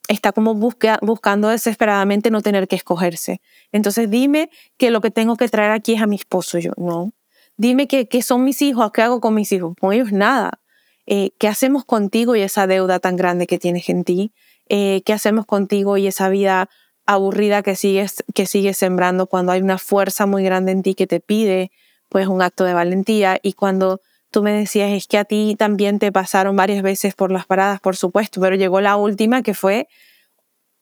está 0.09 0.33
como 0.33 0.55
buscando 0.55 1.49
desesperadamente 1.49 2.31
no 2.31 2.43
tener 2.43 2.67
que 2.67 2.77
escogerse. 2.77 3.41
Entonces 3.71 4.11
dime 4.11 4.51
que 4.77 4.91
lo 4.91 5.01
que 5.01 5.11
tengo 5.11 5.37
que 5.37 5.49
traer 5.49 5.71
aquí 5.71 5.95
es 5.95 6.03
a 6.03 6.07
mi 6.07 6.17
esposo. 6.17 6.59
Yo, 6.59 6.73
no. 6.77 7.13
Dime 7.57 7.87
que, 7.87 8.23
son 8.23 8.45
mis 8.45 8.61
hijos, 8.63 8.91
¿qué 8.93 9.03
hago 9.03 9.21
con 9.21 9.35
mis 9.35 9.53
hijos? 9.53 9.75
Con 9.81 9.93
ellos 9.93 10.11
nada. 10.11 10.61
Eh, 11.07 11.33
¿Qué 11.39 11.49
hacemos 11.49 11.85
contigo 11.85 12.37
y 12.37 12.43
esa 12.43 12.67
deuda 12.67 13.01
tan 13.01 13.17
grande 13.17 13.47
que 13.47 13.59
tienes 13.59 13.89
en 13.89 14.05
ti? 14.05 14.33
Eh, 14.69 15.03
¿Qué 15.05 15.13
hacemos 15.13 15.47
contigo 15.47 15.97
y 15.97 16.07
esa 16.07 16.29
vida 16.29 16.69
aburrida 17.07 17.63
que 17.63 17.75
sigues, 17.75 18.25
que 18.35 18.47
sigues 18.47 18.79
sembrando 18.79 19.27
cuando 19.27 19.53
hay 19.53 19.61
una 19.61 19.79
fuerza 19.79 20.27
muy 20.27 20.45
grande 20.45 20.73
en 20.73 20.83
ti 20.83 20.95
que 20.95 21.07
te 21.07 21.21
pide 21.21 21.73
pues 22.09 22.29
un 22.29 22.43
acto 22.43 22.65
de 22.65 22.75
valentía? 22.75 23.39
Y 23.43 23.55
cuando 23.55 24.01
tú 24.31 24.43
me 24.43 24.53
decías, 24.53 24.91
es 24.91 25.07
que 25.07 25.19
a 25.19 25.25
ti 25.25 25.57
también 25.59 25.99
te 25.99 26.13
pasaron 26.13 26.57
varias 26.57 26.83
veces 26.83 27.15
por 27.15 27.33
las 27.33 27.47
paradas, 27.47 27.81
por 27.81 27.97
supuesto, 27.97 28.41
pero 28.41 28.57
llegó 28.57 28.81
la 28.81 28.97
última 28.97 29.43
que 29.43 29.55
fue, 29.55 29.89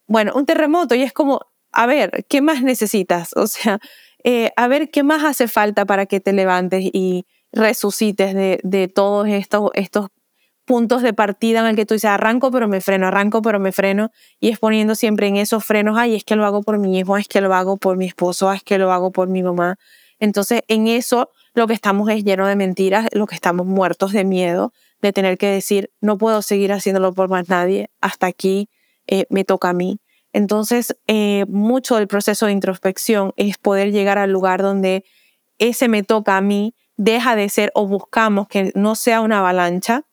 bueno, 0.07 0.33
un 0.35 0.47
terremoto 0.47 0.95
y 0.95 1.03
es 1.03 1.13
como, 1.13 1.41
a 1.73 1.87
ver, 1.87 2.25
¿qué 2.29 2.41
más 2.43 2.63
necesitas? 2.63 3.31
O 3.37 3.47
sea, 3.47 3.81
eh, 4.25 4.53
a 4.57 4.69
ver, 4.69 4.91
¿qué 4.91 5.03
más 5.03 5.25
hace 5.25 5.49
falta 5.49 5.87
para 5.87 6.07
que 6.07 6.21
te 6.21 6.33
levantes 6.33 6.85
y 6.93 7.27
resucites 7.53 8.35
de, 8.35 8.61
de 8.63 8.89
todos 8.89 9.29
estos, 9.29 9.71
estos 9.75 10.09
puntos 10.65 11.03
de 11.03 11.13
partida 11.13 11.61
en 11.61 11.67
el 11.67 11.77
que 11.77 11.85
tú 11.85 11.95
dices, 11.95 12.11
arranco 12.11 12.51
pero 12.51 12.69
me 12.69 12.81
freno, 12.81 13.09
arranco 13.09 13.43
pero 13.43 13.59
me 13.59 13.73
freno, 13.73 14.11
y 14.39 14.51
es 14.51 14.59
poniendo 14.59 14.95
siempre 14.95 15.27
en 15.27 15.37
esos 15.37 15.65
frenos, 15.65 15.99
ay, 15.99 16.15
es 16.15 16.25
que 16.25 16.37
lo 16.37 16.45
hago 16.47 16.63
por 16.63 16.79
mi 16.79 16.99
hijo, 16.99 17.17
es 17.17 17.27
que 17.27 17.41
lo 17.41 17.53
hago 17.55 17.77
por 17.77 17.97
mi 17.97 18.07
esposo, 18.07 18.53
es 18.53 18.63
que 18.63 18.79
lo 18.79 18.93
hago 18.93 19.11
por 19.11 19.29
mi 19.29 19.43
mamá. 19.43 19.79
Entonces, 20.21 20.63
en 20.69 20.87
eso 20.87 21.31
lo 21.55 21.67
que 21.67 21.73
estamos 21.73 22.09
es 22.11 22.23
lleno 22.23 22.47
de 22.47 22.55
mentiras, 22.55 23.09
lo 23.13 23.27
que 23.27 23.35
estamos 23.35 23.67
muertos 23.67 24.13
de 24.13 24.25
miedo 24.25 24.73
de 25.03 25.13
tener 25.13 25.39
que 25.39 25.47
decir, 25.47 25.91
no 26.01 26.19
puedo 26.19 26.43
seguir 26.43 26.73
haciéndolo 26.73 27.13
por 27.15 27.29
más 27.29 27.49
nadie, 27.49 27.91
hasta 28.01 28.27
aquí 28.27 28.69
eh, 29.07 29.25
me 29.31 29.45
toca 29.45 29.71
a 29.71 29.73
mí. 29.73 29.99
Entonces, 30.33 30.97
eh, 31.07 31.47
mucho 31.49 31.97
del 31.97 32.07
proceso 32.07 32.47
de 32.47 32.53
introspección 32.53 33.33
es 33.37 33.59
poder 33.59 33.91
llegar 33.91 34.19
al 34.19 34.31
lugar 34.31 34.63
donde 34.63 35.05
ese 35.59 35.89
me 35.89 36.03
toca 36.03 36.37
a 36.37 36.41
mí 36.41 36.75
deja 37.01 37.35
de 37.35 37.49
ser 37.49 37.73
o 37.75 37.87
buscamos 37.87 38.47
que 38.47 38.73
no 38.75 38.95
sea 38.95 39.23
una 39.23 39.39
avalancha, 39.39 40.05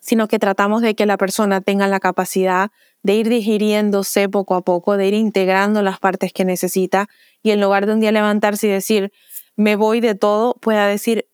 sino 0.00 0.26
que 0.26 0.40
tratamos 0.40 0.82
de 0.82 0.96
que 0.96 1.06
la 1.06 1.16
persona 1.16 1.60
tenga 1.60 1.86
la 1.86 2.00
capacidad 2.00 2.72
de 3.04 3.14
ir 3.14 3.28
digiriéndose 3.28 4.28
poco 4.28 4.56
a 4.56 4.62
poco, 4.62 4.96
de 4.96 5.06
ir 5.06 5.14
integrando 5.14 5.80
las 5.80 6.00
partes 6.00 6.32
que 6.32 6.44
necesita 6.44 7.08
y 7.40 7.52
en 7.52 7.60
lugar 7.60 7.86
de 7.86 7.92
un 7.92 8.00
día 8.00 8.10
levantarse 8.10 8.66
y 8.66 8.70
decir, 8.70 9.12
me 9.54 9.76
voy 9.76 10.00
de 10.00 10.16
todo, 10.16 10.54
pueda 10.54 10.88
decir, 10.88 11.28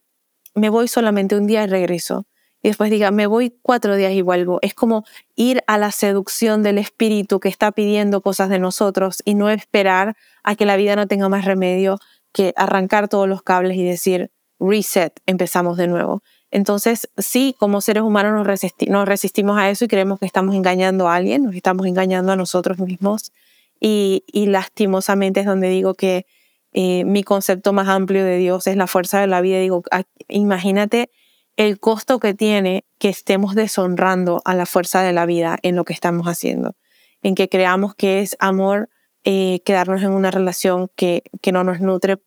me 0.55 0.69
voy 0.69 0.87
solamente 0.87 1.35
un 1.35 1.47
día 1.47 1.65
y 1.65 1.67
regreso. 1.67 2.27
Y 2.63 2.69
después 2.69 2.91
diga, 2.91 3.11
me 3.11 3.27
voy 3.27 3.57
cuatro 3.63 3.97
días 3.97 4.13
y 4.13 4.21
vuelvo. 4.21 4.59
Es 4.61 4.75
como 4.75 5.05
ir 5.35 5.63
a 5.67 5.79
la 5.79 5.93
seducción 5.93 6.63
del 6.63 6.77
espíritu 6.77 7.41
que 7.41 7.49
está 7.49 7.73
pidiendo 7.73 8.21
cosas 8.21 8.51
de 8.51 8.59
nosotros 8.59 9.23
y 9.25 9.35
no 9.35 9.49
esperar 9.49 10.15
a 10.43 10.57
que 10.57 10.67
la 10.67 10.77
vida 10.77 10.95
no 10.95 11.07
tenga 11.07 11.31
más 11.31 11.47
remedio 11.47 11.99
que 12.35 12.53
arrancar 12.57 13.09
todos 13.09 13.27
los 13.27 13.43
cables 13.43 13.79
y 13.79 13.85
decir, 13.85 14.31
reset, 14.61 15.21
empezamos 15.27 15.77
de 15.77 15.87
nuevo. 15.87 16.23
Entonces, 16.51 17.11
sí, 17.19 17.55
como 17.59 17.81
seres 17.81 18.03
humanos 18.03 18.33
nos, 18.33 19.07
resistimos 19.07 19.59
a 19.59 19.71
eso 19.71 19.85
y 19.85 19.89
creemos 19.89 20.19
que 20.19 20.27
estamos 20.27 20.55
engañando 20.55 21.09
a 21.09 21.17
alguien, 21.17 21.45
nos 21.45 21.55
estamos 21.55 21.87
engañando 21.87 22.33
a 22.33 22.37
nosotros 22.37 22.79
mismos. 22.79 23.33
Y, 23.81 24.25
lastimosamente 24.33 25.41
es 25.41 25.47
donde 25.47 25.69
digo 25.69 25.95
que 25.95 26.27
eh, 26.73 27.05
mi 27.05 27.23
concepto 27.23 27.73
más 27.73 27.89
amplio 27.89 28.25
de 28.25 28.39
Dios 28.39 28.67
es 28.67 28.77
la 28.77 28.87
fuerza 28.87 29.21
de 29.21 29.27
la 29.27 29.41
vida. 29.41 29.59
Digo, 29.61 29.83
imagínate 30.29 31.11
el 31.57 31.79
costo 31.79 32.19
que 32.19 32.35
tiene 32.35 32.85
que 32.99 33.09
estemos 33.09 33.55
deshonrando 33.55 34.43
a 34.45 34.55
la 34.55 34.67
fuerza 34.67 35.03
de 35.03 35.13
la 35.13 35.27
vida 35.27 35.59
en 35.63 35.77
lo 35.77 35.85
que 35.85 35.93
estamos 35.93 36.27
haciendo, 36.27 36.77
en 37.23 37.35
que 37.35 37.49
creamos 37.49 37.95
que 37.95 38.21
es 38.21 38.37
amor 38.39 38.89
eh, 39.25 39.61
quedarnos 39.65 40.03
en 40.03 40.11
una 40.11 40.31
relación 40.31 40.89
que, 40.97 41.25
que 41.43 41.53
no 41.53 41.63
nos 41.65 41.81
nutre 41.81 42.19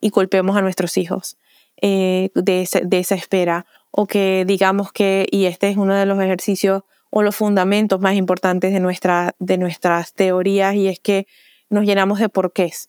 y 0.00 0.10
golpeemos 0.10 0.56
a 0.56 0.62
nuestros 0.62 0.96
hijos. 0.98 1.38
Eh, 1.84 2.30
de, 2.36 2.62
esa 2.62 3.14
espera 3.16 3.66
o 3.90 4.06
que 4.06 4.44
digamos 4.46 4.92
que, 4.92 5.26
y 5.32 5.46
este 5.46 5.68
es 5.68 5.76
uno 5.76 5.96
de 5.96 6.06
los 6.06 6.20
ejercicios 6.20 6.84
o 7.10 7.24
los 7.24 7.34
fundamentos 7.34 8.00
más 8.00 8.14
importantes 8.14 8.72
de, 8.72 8.78
nuestra, 8.78 9.34
de 9.40 9.58
nuestras 9.58 10.14
teorías 10.14 10.76
y 10.76 10.86
es 10.86 11.00
que 11.00 11.26
nos 11.70 11.84
llenamos 11.84 12.20
de 12.20 12.28
porqués. 12.28 12.88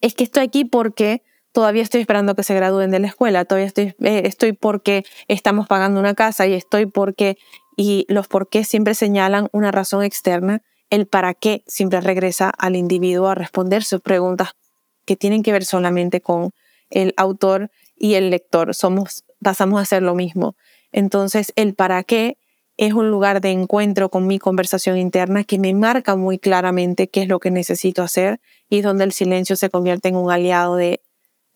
Es 0.00 0.14
que 0.14 0.24
estoy 0.24 0.42
aquí 0.42 0.64
porque 0.64 1.22
todavía 1.52 1.84
estoy 1.84 2.00
esperando 2.00 2.34
que 2.34 2.42
se 2.42 2.56
gradúen 2.56 2.90
de 2.90 2.98
la 2.98 3.06
escuela, 3.06 3.44
todavía 3.44 3.68
estoy, 3.68 3.94
eh, 4.00 4.22
estoy 4.24 4.52
porque 4.52 5.04
estamos 5.28 5.68
pagando 5.68 6.00
una 6.00 6.14
casa 6.14 6.44
y 6.48 6.54
estoy 6.54 6.86
porque, 6.86 7.38
y 7.76 8.04
los 8.08 8.26
porqués 8.26 8.66
siempre 8.66 8.94
señalan 8.96 9.48
una 9.52 9.70
razón 9.70 10.02
externa, 10.02 10.60
el 10.90 11.06
para 11.06 11.34
qué 11.34 11.62
siempre 11.68 12.00
regresa 12.00 12.50
al 12.50 12.74
individuo 12.74 13.28
a 13.28 13.36
responder 13.36 13.84
sus 13.84 14.00
preguntas 14.00 14.56
que 15.04 15.14
tienen 15.14 15.44
que 15.44 15.52
ver 15.52 15.64
solamente 15.64 16.20
con 16.20 16.50
el 16.90 17.14
autor 17.16 17.70
y 18.02 18.14
el 18.14 18.30
lector. 18.30 18.74
Somos, 18.74 19.24
pasamos 19.40 19.78
a 19.78 19.82
hacer 19.82 20.02
lo 20.02 20.16
mismo. 20.16 20.56
Entonces, 20.90 21.52
el 21.54 21.74
para 21.74 22.02
qué 22.02 22.36
es 22.76 22.94
un 22.94 23.10
lugar 23.10 23.40
de 23.40 23.50
encuentro 23.50 24.10
con 24.10 24.26
mi 24.26 24.40
conversación 24.40 24.98
interna 24.98 25.44
que 25.44 25.60
me 25.60 25.72
marca 25.72 26.16
muy 26.16 26.38
claramente 26.38 27.08
qué 27.08 27.22
es 27.22 27.28
lo 27.28 27.38
que 27.38 27.52
necesito 27.52 28.02
hacer 28.02 28.40
y 28.68 28.80
donde 28.80 29.04
el 29.04 29.12
silencio 29.12 29.54
se 29.54 29.70
convierte 29.70 30.08
en 30.08 30.16
un 30.16 30.32
aliado 30.32 30.74
de 30.74 31.00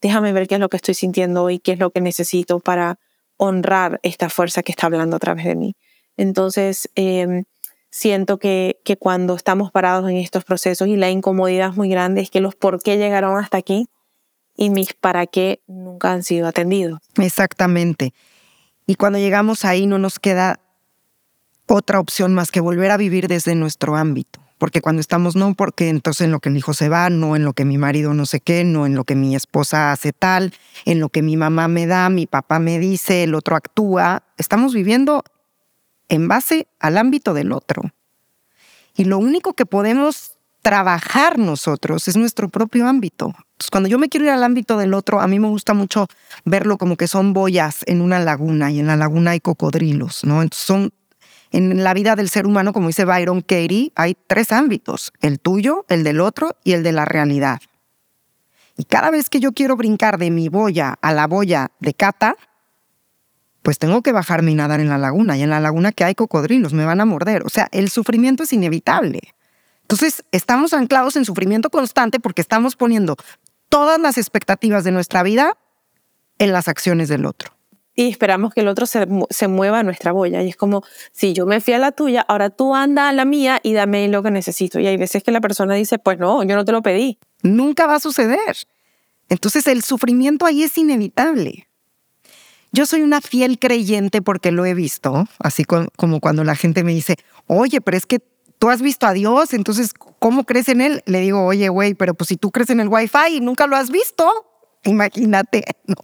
déjame 0.01 0.33
ver 0.33 0.47
qué 0.47 0.55
es 0.55 0.61
lo 0.61 0.69
que 0.69 0.77
estoy 0.77 0.95
sintiendo 0.95 1.43
hoy, 1.43 1.59
qué 1.59 1.73
es 1.73 1.81
lo 1.81 1.91
que 1.91 2.01
necesito 2.01 2.61
para 2.61 3.01
honrar 3.39 3.99
esta 4.05 4.29
fuerza 4.29 4.63
que 4.63 4.71
está 4.71 4.87
hablando 4.87 5.17
a 5.17 5.19
través 5.19 5.47
de 5.47 5.57
mí. 5.57 5.75
Entonces, 6.17 6.89
em, 6.95 7.45
siento 7.91 8.39
que, 8.39 8.79
que 8.85 8.97
cuando 8.97 9.35
estamos 9.35 9.73
parados 9.73 10.09
en 10.09 10.19
estos 10.19 10.45
procesos 10.45 10.87
y 10.87 10.97
la 10.97 11.11
incomodidad 11.11 11.71
es 11.71 11.77
muy 11.77 11.89
grande, 11.89 12.21
es 12.21 12.31
que 12.31 12.41
los 12.41 12.55
por 12.55 12.81
qué 12.81 12.99
llegaron 12.99 13.37
hasta 13.37 13.59
aquí 13.59 13.89
y 14.57 14.71
mis 14.71 14.95
para 14.95 15.27
qué 15.27 15.61
nunca 15.67 16.13
han 16.13 16.23
sido 16.23 16.47
atendidos. 16.47 17.01
Exactamente. 17.17 18.15
Y 18.87 18.95
cuando 18.95 19.19
llegamos 19.19 19.65
ahí 19.65 19.87
no 19.87 19.99
nos 19.99 20.19
queda 20.19 20.61
otra 21.67 22.01
opción 22.01 22.35
más 22.35 22.51
que 22.51 22.61
volver 22.61 22.91
a 22.91 22.97
vivir 22.97 23.29
desde 23.29 23.55
nuestro 23.55 23.97
ámbito. 23.97 24.41
Porque 24.59 24.81
cuando 24.81 25.01
estamos, 25.01 25.37
no, 25.37 25.55
porque 25.55 25.91
entonces 25.91 26.23
en 26.23 26.31
lo 26.31 26.41
que 26.41 26.49
mi 26.49 26.61
hijo 26.61 26.73
se 26.73 26.89
va, 26.89 27.11
no 27.11 27.37
en 27.37 27.45
lo 27.45 27.53
que 27.53 27.67
mi 27.67 27.77
marido 27.77 28.15
no 28.15 28.25
sé 28.25 28.41
qué, 28.41 28.65
no 28.65 28.87
en 28.87 28.95
lo 28.95 29.05
que 29.05 29.15
mi 29.15 29.37
esposa 29.37 29.93
hace 29.93 30.15
tal, 30.15 30.55
en 30.87 30.99
lo 30.99 31.11
que 31.11 31.21
mi 31.21 31.37
mamá 31.37 31.69
me 31.69 31.87
da, 31.87 32.09
mi 32.09 32.27
papá 32.27 32.59
me 32.59 32.79
dice, 32.79 33.25
el 33.25 33.35
otro 33.35 33.55
actúa. 33.55 34.23
Estamos 34.39 34.73
viviendo 34.73 35.25
en 36.09 36.29
base 36.29 36.69
al 36.81 36.97
ámbito 36.97 37.35
del 37.35 37.53
otro. 37.53 37.83
Y 38.95 39.05
lo 39.05 39.19
único 39.19 39.53
que 39.53 39.67
podemos 39.67 40.36
trabajar 40.67 41.39
nosotros, 41.39 42.09
es 42.09 42.17
nuestro 42.17 42.49
propio 42.49 42.89
ámbito. 42.89 43.33
cuando 43.71 43.89
yo 43.89 44.01
me 44.01 44.09
quiero 44.09 44.27
ir 44.27 44.33
al 44.33 44.43
ámbito 44.43 44.77
del 44.77 44.95
otro, 44.95 45.21
a 45.21 45.29
mí 45.29 45.39
me 45.39 45.47
gusta 45.47 45.75
mucho 45.75 46.09
verlo 46.45 46.77
como 46.77 46.97
que 46.97 47.07
son 47.07 47.33
boyas 47.33 47.85
en 47.87 48.01
una 48.01 48.19
laguna 48.19 48.73
y 48.73 48.81
en 48.81 48.89
la 48.89 48.97
laguna 48.97 49.31
hay 49.31 49.39
cocodrilos, 49.39 50.25
¿no? 50.25 50.43
Entonces 50.43 50.67
son 50.67 50.93
en 51.53 51.85
la 51.85 51.95
vida 51.95 52.17
del 52.17 52.29
ser 52.29 52.49
humano, 52.49 52.73
como 52.73 52.89
dice 52.89 53.05
Byron 53.05 53.43
Katie, 53.43 53.93
hay 53.95 54.17
tres 54.27 54.51
ámbitos, 54.51 55.13
el 55.21 55.39
tuyo, 55.39 55.87
el 55.89 56.03
del 56.03 56.21
otro 56.21 56.57
y 56.65 56.73
el 56.73 56.83
de 56.83 56.91
la 56.91 57.05
realidad. 57.05 57.61
Y 58.77 58.87
cada 58.87 59.11
vez 59.11 59.31
que 59.31 59.39
yo 59.39 59.53
quiero 59.53 59.77
brincar 59.77 60.19
de 60.19 60.33
mi 60.33 60.49
boya 60.49 60.99
a 61.01 61.13
la 61.13 61.29
boya 61.29 61.71
de 61.79 61.95
Cata, 61.95 62.35
pues 63.63 63.79
tengo 63.79 64.03
que 64.03 64.11
bajarme 64.11 64.51
y 64.51 64.57
nadar 64.57 64.81
en 64.81 64.89
la 64.89 64.99
laguna. 64.99 65.37
Y 65.37 65.43
en 65.43 65.51
la 65.51 65.61
laguna 65.61 65.93
que 65.93 66.03
hay 66.03 66.17
cocodrilos, 66.17 66.73
me 66.73 66.85
van 66.85 67.01
a 67.01 67.05
morder. 67.05 67.45
O 67.45 67.51
sea, 67.51 67.69
el 67.71 67.89
sufrimiento 67.89 68.43
es 68.43 68.53
inevitable. 68.53 69.36
Entonces, 69.87 70.25
estamos 70.33 70.75
anclados 70.75 71.15
en 71.15 71.25
sufrimiento 71.25 71.71
constante 71.71 72.19
porque 72.19 72.41
estamos 72.41 72.75
poniendo 72.75 73.15
todas 73.69 74.01
las 74.01 74.19
expectativas 74.19 74.83
de 74.83 74.91
nuestra 74.91 75.23
vida 75.23 75.57
en 76.41 76.51
las 76.51 76.67
acciones 76.67 77.09
del 77.09 77.25
otro. 77.25 77.53
Y 77.95 78.09
esperamos 78.09 78.53
que 78.53 78.63
el 78.63 78.69
otro 78.69 78.85
se, 78.85 79.07
mueva 79.47 79.79
a 79.79 79.83
nuestra 79.85 80.11
boya. 80.11 80.43
Y 80.43 80.49
es 80.49 80.57
como, 80.57 80.83
si 81.13 81.35
yo 81.35 81.47
me 81.47 81.61
fui 81.61 81.73
a 81.73 81.79
la 81.79 81.93
tuya, 81.93 82.23
ahora 82.27 82.51
tú 82.51 82.75
anda 82.75 83.09
a 83.09 83.13
la 83.13 83.25
mía 83.25 83.61
y 83.63 83.75
dame 83.75 84.09
lo 84.09 84.25
que 84.25 84.33
necesito. 84.33 84.81
Y 84.81 84.89
hay 84.89 84.97
veces 84.97 85.23
que 85.23 85.31
la 85.31 85.41
persona 85.41 85.75
dice, 85.75 86.01
pues 86.01 86.19
no, 86.19 86.43
yo 86.43 86.57
no 86.57 86.65
te 86.65 86.73
lo 86.73 86.83
pedí. 86.83 87.21
Nunca 87.45 87.87
va 87.87 87.95
a 87.95 88.01
suceder. 88.01 88.57
Entonces 89.29 89.69
el 89.69 89.85
sufrimiento 89.85 90.47
ahí 90.47 90.65
es 90.65 90.77
inevitable. 90.77 91.69
Yo 92.73 92.87
soy 92.87 93.03
una 93.03 93.21
fiel 93.21 93.61
creyente 93.61 94.21
porque 94.21 94.51
lo 94.51 94.67
he 94.67 94.75
visto, 94.75 95.29
así 95.39 95.65
como 95.65 96.21
cuando 96.21 96.43
la 96.43 96.57
gente 96.57 96.83
me 96.83 96.93
dice, 96.93 97.15
oye, 97.47 97.81
pero 97.81 97.97
es 97.97 98.05
que 98.05 98.21
tú 98.67 98.71
has 98.71 98.83
visto 98.83 99.07
a 99.07 99.13
Dios, 99.13 99.55
entonces, 99.55 99.95
¿cómo 100.19 100.43
crees 100.43 100.69
en 100.69 100.81
Él? 100.81 101.01
Le 101.07 101.21
digo, 101.21 101.45
oye, 101.45 101.69
güey, 101.69 101.95
pero 101.95 102.15
pues 102.15 102.27
si 102.27 102.37
tú 102.37 102.51
crees 102.51 102.69
en 102.71 102.81
el 102.81 102.89
Wi-Fi 102.89 103.37
y 103.37 103.41
nunca 103.41 103.69
lo 103.69 103.77
has 103.77 103.93
visto, 103.93 104.29
imagínate, 104.83 105.65
no. 105.87 105.95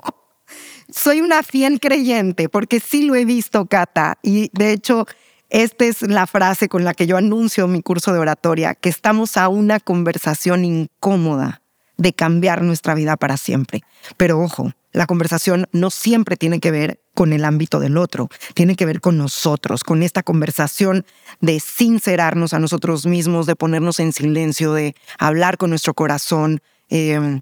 Soy 0.88 1.22
una 1.22 1.42
fiel 1.42 1.80
creyente 1.80 2.48
porque 2.48 2.78
sí 2.78 3.02
lo 3.02 3.16
he 3.16 3.24
visto, 3.24 3.66
Cata, 3.66 4.16
y 4.22 4.48
de 4.52 4.70
hecho, 4.70 5.06
esta 5.50 5.86
es 5.86 6.02
la 6.02 6.28
frase 6.28 6.68
con 6.68 6.84
la 6.84 6.94
que 6.94 7.08
yo 7.08 7.16
anuncio 7.16 7.66
mi 7.66 7.82
curso 7.82 8.12
de 8.12 8.20
oratoria, 8.20 8.76
que 8.76 8.90
estamos 8.90 9.36
a 9.36 9.48
una 9.48 9.80
conversación 9.80 10.64
incómoda 10.64 11.62
de 11.96 12.12
cambiar 12.12 12.62
nuestra 12.62 12.94
vida 12.94 13.16
para 13.16 13.38
siempre. 13.38 13.80
Pero 14.16 14.40
ojo, 14.40 14.70
la 14.93 15.07
conversación 15.07 15.68
no 15.72 15.90
siempre 15.90 16.36
tiene 16.36 16.61
que 16.61 16.70
ver 16.70 17.01
con 17.14 17.32
el 17.32 17.45
ámbito 17.45 17.80
del 17.80 17.97
otro, 17.97 18.28
tiene 18.55 18.76
que 18.76 18.86
ver 18.86 19.01
con 19.01 19.16
nosotros, 19.18 19.84
con 19.84 20.03
esta 20.03 20.22
conversación 20.22 21.05
de 21.40 21.61
sincerarnos 21.61 22.53
a 22.53 22.59
nosotros 22.59 23.07
mismos, 23.07 23.47
de 23.47 23.57
ponernos 23.57 24.01
en 24.01 24.12
silencio, 24.12 24.72
de 24.74 24.95
hablar 25.18 25.57
con 25.57 25.70
nuestro 25.70 25.95
corazón 25.95 26.61
em, 26.88 27.40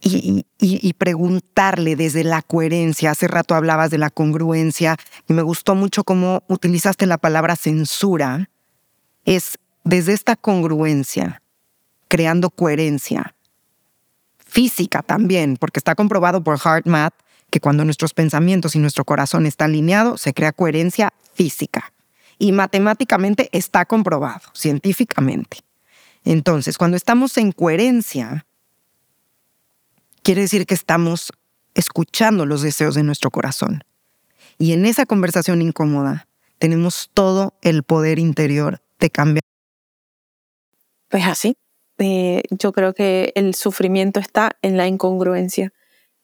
y, 0.00 0.92
preguntarle 0.94 1.94
desde 1.94 2.24
la 2.24 2.42
coherencia. 2.42 3.12
Hace 3.12 3.28
rato 3.28 3.54
hablabas 3.54 3.90
de 3.90 3.98
la 3.98 4.10
congruencia 4.10 4.96
y 5.28 5.32
me 5.32 5.42
gustó 5.42 5.74
mucho 5.74 6.04
cómo 6.04 6.42
utilizaste 6.48 7.06
la 7.06 7.18
palabra 7.18 7.54
censura. 7.54 8.48
Es 9.24 9.58
desde 9.84 10.12
esta 10.12 10.36
congruencia, 10.36 11.42
creando 12.08 12.50
coherencia 12.50 13.31
física 14.52 15.02
también, 15.02 15.56
porque 15.56 15.80
está 15.80 15.94
comprobado 15.94 16.44
por 16.44 16.58
HeartMath 16.58 17.14
que 17.48 17.58
cuando 17.58 17.86
nuestros 17.86 18.12
pensamientos 18.12 18.76
y 18.76 18.80
nuestro 18.80 19.04
corazón 19.04 19.46
están 19.46 19.70
alineados, 19.70 20.20
se 20.20 20.34
crea 20.34 20.52
coherencia 20.52 21.10
física. 21.32 21.94
Y 22.38 22.52
matemáticamente 22.52 23.48
está 23.52 23.86
comprobado, 23.86 24.42
científicamente. 24.52 25.60
Entonces, 26.24 26.76
cuando 26.76 26.98
estamos 26.98 27.38
en 27.38 27.52
coherencia, 27.52 28.44
quiere 30.22 30.42
decir 30.42 30.66
que 30.66 30.74
estamos 30.74 31.32
escuchando 31.74 32.44
los 32.44 32.60
deseos 32.60 32.94
de 32.94 33.04
nuestro 33.04 33.30
corazón. 33.30 33.84
Y 34.58 34.72
en 34.72 34.84
esa 34.84 35.06
conversación 35.06 35.62
incómoda 35.62 36.28
tenemos 36.58 37.10
todo 37.14 37.54
el 37.62 37.84
poder 37.84 38.18
interior 38.18 38.82
de 38.98 39.08
cambiar. 39.08 39.42
Pues 41.08 41.24
así, 41.26 41.56
eh, 42.02 42.42
yo 42.50 42.72
creo 42.72 42.94
que 42.94 43.32
el 43.34 43.54
sufrimiento 43.54 44.20
está 44.20 44.52
en 44.62 44.76
la 44.76 44.86
incongruencia. 44.86 45.72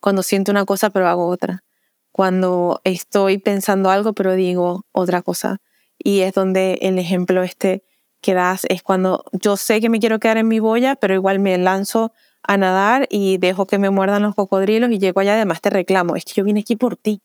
Cuando 0.00 0.22
siento 0.22 0.52
una 0.52 0.64
cosa 0.64 0.90
pero 0.90 1.08
hago 1.08 1.26
otra. 1.28 1.64
Cuando 2.12 2.80
estoy 2.84 3.38
pensando 3.38 3.90
algo 3.90 4.12
pero 4.12 4.34
digo 4.34 4.86
otra 4.92 5.22
cosa. 5.22 5.60
Y 5.98 6.20
es 6.20 6.34
donde 6.34 6.78
el 6.82 6.98
ejemplo 6.98 7.42
este 7.42 7.84
que 8.20 8.34
das 8.34 8.62
es 8.68 8.82
cuando 8.82 9.24
yo 9.32 9.56
sé 9.56 9.80
que 9.80 9.88
me 9.88 10.00
quiero 10.00 10.18
quedar 10.18 10.38
en 10.38 10.48
mi 10.48 10.60
boya, 10.60 10.96
pero 10.96 11.14
igual 11.14 11.38
me 11.38 11.56
lanzo 11.58 12.12
a 12.42 12.56
nadar 12.56 13.06
y 13.10 13.38
dejo 13.38 13.66
que 13.66 13.78
me 13.78 13.90
muerdan 13.90 14.22
los 14.22 14.34
cocodrilos 14.34 14.90
y 14.90 14.98
llego 14.98 15.20
allá, 15.20 15.34
además 15.34 15.60
te 15.60 15.70
reclamo, 15.70 16.16
es 16.16 16.24
que 16.24 16.32
yo 16.34 16.44
vine 16.44 16.60
aquí 16.60 16.76
por 16.76 16.96
ti. 16.96 17.22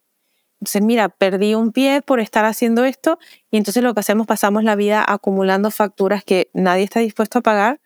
Entonces, 0.60 0.82
mira, 0.82 1.10
perdí 1.10 1.56
un 1.56 1.72
pie 1.72 2.02
por 2.02 2.20
estar 2.20 2.46
haciendo 2.46 2.86
esto 2.86 3.20
y 3.52 3.58
entonces 3.58 3.84
lo 3.84 3.94
que 3.94 4.00
hacemos, 4.02 4.28
pasamos 4.28 4.64
la 4.64 4.76
vida 4.76 5.04
acumulando 5.06 5.72
facturas 5.72 6.24
que 6.24 6.50
nadie 6.54 6.84
está 6.84 7.00
dispuesto 7.00 7.40
a 7.40 7.42
pagar 7.42 7.82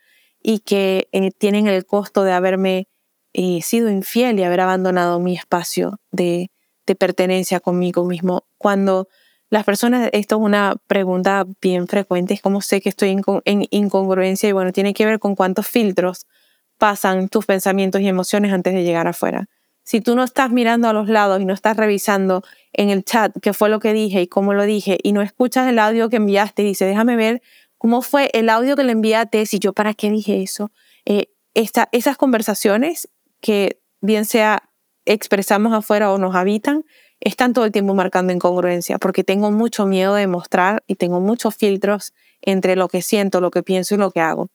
y 0.49 0.59
que 0.59 1.09
eh, 1.11 1.31
tienen 1.31 1.67
el 1.67 1.85
costo 1.85 2.23
de 2.23 2.31
haberme 2.31 2.87
eh, 3.33 3.61
sido 3.61 3.89
infiel 3.89 4.39
y 4.39 4.43
haber 4.43 4.61
abandonado 4.61 5.19
mi 5.19 5.35
espacio 5.35 5.99
de, 6.11 6.49
pertenencia 6.97 7.59
conmigo 7.59 8.05
mismo. 8.05 8.45
Cuando 8.57 9.09
las 9.49 9.65
personas, 9.65 10.09
esto 10.13 10.37
es 10.37 10.41
una 10.41 10.77
pregunta 10.87 11.45
bien 11.61 11.85
frecuente, 11.89 12.33
es 12.33 12.41
como 12.41 12.61
sé 12.61 12.79
que 12.79 12.87
estoy 12.87 13.09
en, 13.43 13.67
incongruencia 13.71 14.47
y 14.47 14.53
bueno, 14.53 14.71
tiene 14.71 14.93
que 14.93 15.05
ver 15.05 15.19
con 15.19 15.35
cuántos 15.35 15.67
filtros 15.67 16.27
pasan 16.77 17.27
tus 17.27 17.45
pensamientos 17.45 17.99
y 17.99 18.07
emociones 18.07 18.53
antes 18.53 18.73
de 18.73 18.85
llegar 18.85 19.05
afuera. 19.05 19.49
Si 19.83 19.99
tú 19.99 20.15
no 20.15 20.23
estás 20.23 20.49
mirando 20.49 20.87
a 20.87 20.93
los 20.93 21.09
lados 21.09 21.41
y 21.41 21.45
no 21.45 21.53
estás 21.53 21.75
revisando 21.75 22.41
en 22.71 22.89
el 22.89 23.03
chat 23.03 23.35
qué 23.41 23.51
fue 23.51 23.67
lo 23.67 23.81
que 23.81 23.91
dije 23.91 24.21
y 24.21 24.27
cómo 24.27 24.53
lo 24.53 24.63
dije 24.63 24.97
y 25.03 25.11
no 25.11 25.21
escuchas 25.21 25.67
el 25.67 25.77
audio 25.77 26.07
que 26.07 26.15
enviaste 26.15 26.61
y 26.61 26.67
dices, 26.67 26.87
déjame 26.87 27.17
ver 27.17 27.41
cómo 27.77 28.01
fue 28.01 28.29
el 28.33 28.49
audio 28.49 28.75
que 28.75 28.83
le 28.83 28.91
enviaste, 28.91 29.45
si 29.45 29.59
yo 29.59 29.73
para 29.73 29.93
qué 29.93 30.09
dije 30.09 30.41
eso, 30.41 30.71
eh, 31.05 31.27
esas 31.53 32.17
conversaciones 32.17 33.09
que 33.41 33.81
bien 34.01 34.25
sea 34.25 34.69
expresamos 35.05 35.73
afuera 35.73 36.11
o 36.11 36.17
nos 36.17 36.35
habitan, 36.35 36.83
están 37.19 37.53
todo 37.53 37.65
el 37.65 37.71
tiempo 37.71 37.95
marcando 37.95 38.33
incongruencia, 38.33 38.99
porque 38.99 39.23
tengo 39.23 39.51
mucho 39.51 39.85
miedo 39.85 40.13
de 40.13 40.27
mostrar 40.27 40.83
y 40.85 40.95
tengo 40.95 41.19
muchos 41.19 41.55
filtros 41.55 42.13
entre 42.41 42.75
lo 42.75 42.87
que 42.87 43.01
siento, 43.01 43.41
lo 43.41 43.49
que 43.49 43.63
pienso 43.63 43.95
y 43.95 43.97
lo 43.97 44.11
que 44.11 44.19
hago. 44.19 44.49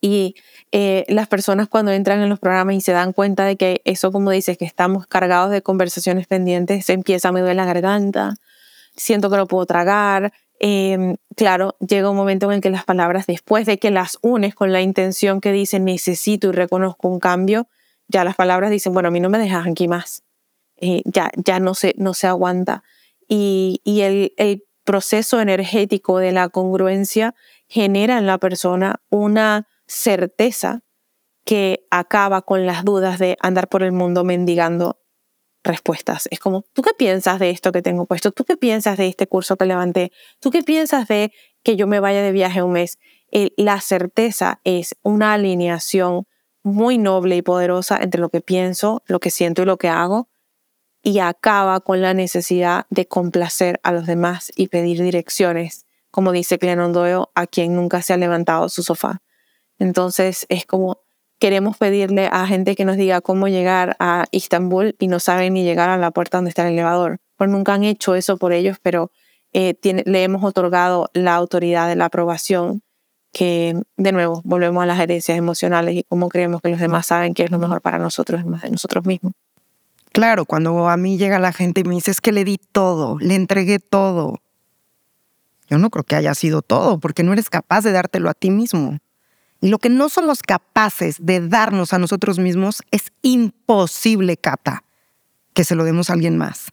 Y 0.00 0.34
eh, 0.72 1.04
las 1.08 1.28
personas 1.28 1.68
cuando 1.68 1.92
entran 1.92 2.20
en 2.20 2.28
los 2.28 2.38
programas 2.38 2.74
y 2.74 2.80
se 2.80 2.92
dan 2.92 3.12
cuenta 3.12 3.44
de 3.44 3.56
que 3.56 3.80
eso, 3.84 4.12
como 4.12 4.30
dices, 4.30 4.58
que 4.58 4.64
estamos 4.64 5.06
cargados 5.06 5.50
de 5.50 5.62
conversaciones 5.62 6.26
pendientes, 6.26 6.86
se 6.86 6.92
empieza 6.92 7.28
a 7.28 7.32
me 7.32 7.40
duele 7.40 7.54
la 7.54 7.64
garganta, 7.64 8.34
siento 8.94 9.30
que 9.30 9.36
no 9.36 9.46
puedo 9.46 9.64
tragar. 9.66 10.32
Em, 10.58 11.16
claro, 11.36 11.76
llega 11.86 12.10
un 12.10 12.16
momento 12.16 12.46
en 12.46 12.56
el 12.56 12.60
que 12.60 12.70
las 12.70 12.84
palabras, 12.84 13.26
después 13.26 13.66
de 13.66 13.78
que 13.78 13.90
las 13.90 14.18
unes 14.22 14.54
con 14.54 14.72
la 14.72 14.80
intención 14.80 15.40
que 15.40 15.52
dicen 15.52 15.84
necesito 15.84 16.48
y 16.48 16.52
reconozco 16.52 17.08
un 17.08 17.20
cambio, 17.20 17.68
ya 18.08 18.24
las 18.24 18.36
palabras 18.36 18.70
dicen, 18.70 18.94
bueno, 18.94 19.08
a 19.08 19.10
mí 19.12 19.20
no 19.20 19.30
me 19.30 19.38
dejas 19.38 19.66
aquí 19.66 19.88
más. 19.88 20.22
Eh, 20.76 21.02
ya, 21.04 21.30
ya 21.36 21.60
no, 21.60 21.74
se, 21.74 21.94
no 21.98 22.14
se 22.14 22.26
aguanta. 22.26 22.82
Y, 23.28 23.80
el 23.84 24.64
proceso 24.84 25.40
energético 25.40 26.18
de 26.18 26.32
la 26.32 26.48
congruencia 26.48 27.34
genera 27.66 28.18
en 28.18 28.26
la 28.26 28.38
persona 28.38 29.02
una 29.10 29.66
certeza 29.86 30.84
que 31.44 31.86
acaba 31.90 32.42
con 32.42 32.66
las 32.66 32.84
dudas 32.84 33.18
de 33.18 33.36
andar 33.40 33.68
por 33.68 33.82
el 33.82 33.92
mundo 33.92 34.24
mendigando 34.24 35.00
respuestas. 35.66 36.28
Es 36.30 36.38
como, 36.38 36.64
¿tú 36.72 36.82
qué 36.82 36.92
piensas 36.96 37.38
de 37.38 37.50
esto 37.50 37.72
que 37.72 37.82
tengo 37.82 38.06
puesto? 38.06 38.32
¿Tú 38.32 38.44
qué 38.44 38.56
piensas 38.56 38.96
de 38.96 39.08
este 39.08 39.26
curso 39.26 39.56
que 39.56 39.66
levanté? 39.66 40.12
¿Tú 40.40 40.50
qué 40.50 40.62
piensas 40.62 41.08
de 41.08 41.32
que 41.62 41.76
yo 41.76 41.86
me 41.86 42.00
vaya 42.00 42.22
de 42.22 42.32
viaje 42.32 42.62
un 42.62 42.72
mes? 42.72 42.98
la 43.56 43.80
certeza 43.80 44.60
es 44.64 44.96
una 45.02 45.34
alineación 45.34 46.26
muy 46.62 46.96
noble 46.96 47.36
y 47.36 47.42
poderosa 47.42 47.98
entre 48.00 48.20
lo 48.20 48.28
que 48.28 48.40
pienso, 48.40 49.02
lo 49.06 49.20
que 49.20 49.30
siento 49.30 49.62
y 49.62 49.66
lo 49.66 49.76
que 49.76 49.88
hago, 49.88 50.28
y 51.02 51.20
acaba 51.20 51.78
con 51.80 52.00
la 52.02 52.14
necesidad 52.14 52.86
de 52.90 53.06
complacer 53.06 53.78
a 53.84 53.92
los 53.92 54.06
demás 54.06 54.50
y 54.56 54.68
pedir 54.68 55.00
direcciones, 55.02 55.86
como 56.10 56.32
dice 56.32 56.58
Clenon 56.58 56.92
Doyle, 56.92 57.26
a 57.34 57.46
quien 57.46 57.76
nunca 57.76 58.02
se 58.02 58.12
ha 58.12 58.16
levantado 58.16 58.68
su 58.68 58.82
sofá. 58.82 59.22
Entonces 59.78 60.46
es 60.48 60.66
como 60.66 61.05
queremos 61.38 61.76
pedirle 61.76 62.28
a 62.32 62.46
gente 62.46 62.74
que 62.74 62.84
nos 62.84 62.96
diga 62.96 63.20
cómo 63.20 63.48
llegar 63.48 63.96
a 63.98 64.26
Istambul 64.30 64.96
y 64.98 65.08
no 65.08 65.20
saben 65.20 65.54
ni 65.54 65.64
llegar 65.64 65.88
a 65.88 65.96
la 65.96 66.10
puerta 66.10 66.38
donde 66.38 66.48
está 66.50 66.66
el 66.66 66.74
elevador. 66.74 67.18
Pues 67.36 67.50
nunca 67.50 67.74
han 67.74 67.84
hecho 67.84 68.14
eso 68.14 68.36
por 68.38 68.52
ellos, 68.52 68.78
pero 68.82 69.10
eh, 69.52 69.74
le 69.82 70.22
hemos 70.22 70.44
otorgado 70.44 71.10
la 71.12 71.34
autoridad 71.34 71.88
de 71.88 71.96
la 71.96 72.06
aprobación 72.06 72.82
que 73.32 73.78
de 73.98 74.12
nuevo 74.12 74.40
volvemos 74.44 74.82
a 74.82 74.86
las 74.86 74.98
herencias 74.98 75.36
emocionales 75.36 75.94
y 75.94 76.04
cómo 76.04 76.30
creemos 76.30 76.62
que 76.62 76.70
los 76.70 76.80
demás 76.80 77.06
saben 77.06 77.34
qué 77.34 77.44
es 77.44 77.50
lo 77.50 77.58
mejor 77.58 77.82
para 77.82 77.98
nosotros, 77.98 78.46
más 78.46 78.62
de 78.62 78.70
nosotros 78.70 79.04
mismos. 79.04 79.34
Claro, 80.12 80.46
cuando 80.46 80.88
a 80.88 80.96
mí 80.96 81.18
llega 81.18 81.38
la 81.38 81.52
gente 81.52 81.82
y 81.82 81.84
me 81.84 81.94
dice 81.94 82.10
es 82.10 82.22
que 82.22 82.32
le 82.32 82.44
di 82.44 82.56
todo, 82.56 83.18
le 83.18 83.34
entregué 83.34 83.78
todo. 83.78 84.40
Yo 85.68 85.76
no 85.76 85.90
creo 85.90 86.04
que 86.04 86.16
haya 86.16 86.34
sido 86.34 86.62
todo, 86.62 86.98
porque 86.98 87.22
no 87.22 87.34
eres 87.34 87.50
capaz 87.50 87.82
de 87.82 87.92
dártelo 87.92 88.30
a 88.30 88.34
ti 88.34 88.50
mismo. 88.50 88.98
Y 89.60 89.68
lo 89.68 89.78
que 89.78 89.88
no 89.88 90.08
somos 90.08 90.42
capaces 90.42 91.16
de 91.18 91.46
darnos 91.46 91.92
a 91.92 91.98
nosotros 91.98 92.38
mismos 92.38 92.82
es 92.90 93.12
imposible, 93.22 94.36
Cata, 94.36 94.84
que 95.54 95.64
se 95.64 95.74
lo 95.74 95.84
demos 95.84 96.10
a 96.10 96.12
alguien 96.12 96.36
más. 96.36 96.72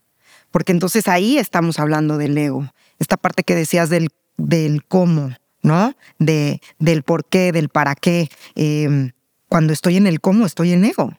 Porque 0.50 0.72
entonces 0.72 1.08
ahí 1.08 1.38
estamos 1.38 1.78
hablando 1.78 2.18
del 2.18 2.36
ego. 2.36 2.70
Esta 2.98 3.16
parte 3.16 3.42
que 3.42 3.54
decías 3.54 3.90
del, 3.90 4.08
del 4.36 4.84
cómo. 4.84 5.32
¿no? 5.64 5.96
De, 6.18 6.60
del 6.78 7.02
por 7.02 7.24
qué, 7.24 7.50
del 7.50 7.70
para 7.70 7.96
qué. 7.96 8.28
Em, 8.54 9.10
cuando 9.48 9.72
estoy 9.72 9.96
en 9.96 10.06
el 10.06 10.20
cómo, 10.20 10.46
estoy 10.46 10.72
en 10.72 10.84
ego. 10.84 11.18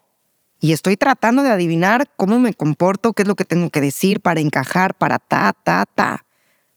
Y 0.62 0.72
estoy 0.72 0.96
tratando 0.96 1.44
de 1.44 1.50
adivinar 1.50 2.10
cómo 2.16 2.40
me 2.40 2.54
comporto, 2.54 3.14
qué 3.14 3.24
es 3.24 3.28
lo 3.28 3.36
que 3.36 3.44
tengo 3.44 3.70
que 3.70 3.82
decir 3.82 4.22
para 4.22 4.40
encajar, 4.40 4.94
para 4.94 5.20
ta, 5.20 5.54
ta, 5.64 5.86
ta. 5.94 6.26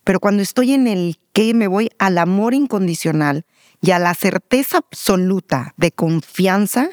Pero 0.02 0.18
cuando 0.18 0.42
estoy 0.42 0.72
en 0.72 0.88
el 0.88 1.18
qué, 1.32 1.54
me 1.54 1.68
voy 1.68 1.90
al 1.98 2.18
amor 2.18 2.54
incondicional 2.54 3.44
y 3.80 3.92
a 3.92 3.98
la 3.98 4.14
certeza 4.14 4.78
absoluta 4.78 5.74
de 5.76 5.92
confianza 5.92 6.88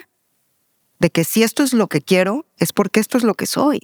de 1.00 1.10
que 1.10 1.24
si 1.24 1.44
esto 1.44 1.64
es 1.64 1.74
lo 1.74 1.88
que 1.88 2.02
quiero, 2.02 2.46
es 2.58 2.74
porque 2.74 3.00
esto 3.00 3.18
es 3.18 3.24
lo 3.24 3.34
que 3.34 3.48
soy 3.48 3.82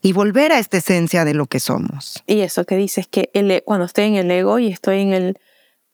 y 0.00 0.12
volver 0.12 0.52
a 0.52 0.58
esta 0.58 0.76
esencia 0.78 1.24
de 1.24 1.34
lo 1.34 1.46
que 1.46 1.60
somos. 1.60 2.22
Y 2.26 2.40
eso 2.40 2.64
que 2.64 2.76
dices 2.76 3.08
que 3.08 3.30
el, 3.34 3.62
cuando 3.64 3.84
estoy 3.84 4.04
en 4.04 4.14
el 4.16 4.30
ego 4.30 4.58
y 4.58 4.68
estoy 4.68 5.00
en 5.00 5.12
el 5.12 5.38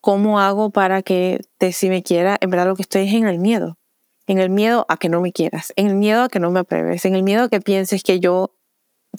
cómo 0.01 0.41
hago 0.41 0.71
para 0.71 1.03
que 1.03 1.41
te 1.59 1.73
si 1.73 1.89
me 1.89 2.03
quiera, 2.03 2.37
en 2.41 2.51
verdad 2.51 2.67
lo 2.67 2.77
que 2.77 2.83
estoy 2.83 3.09
es 3.09 3.15
en 3.15 3.27
el 3.27 3.39
miedo. 3.39 3.79
En 4.27 4.39
el 4.39 4.51
miedo 4.51 4.87
a 4.89 4.97
que 4.97 5.09
no 5.11 5.21
me 5.21 5.33
quieras, 5.33 5.73
en 5.77 5.87
el 5.87 5.97
miedo 5.97 6.23
a 6.23 6.29
que 6.29 6.41
no 6.41 6.51
me 6.51 6.61
apruebes, 6.61 7.05
en 7.05 7.15
el 7.15 7.23
miedo 7.23 7.45
a 7.45 7.49
que 7.49 7.61
pienses 7.61 8.03
que 8.03 8.21
yo 8.21 8.55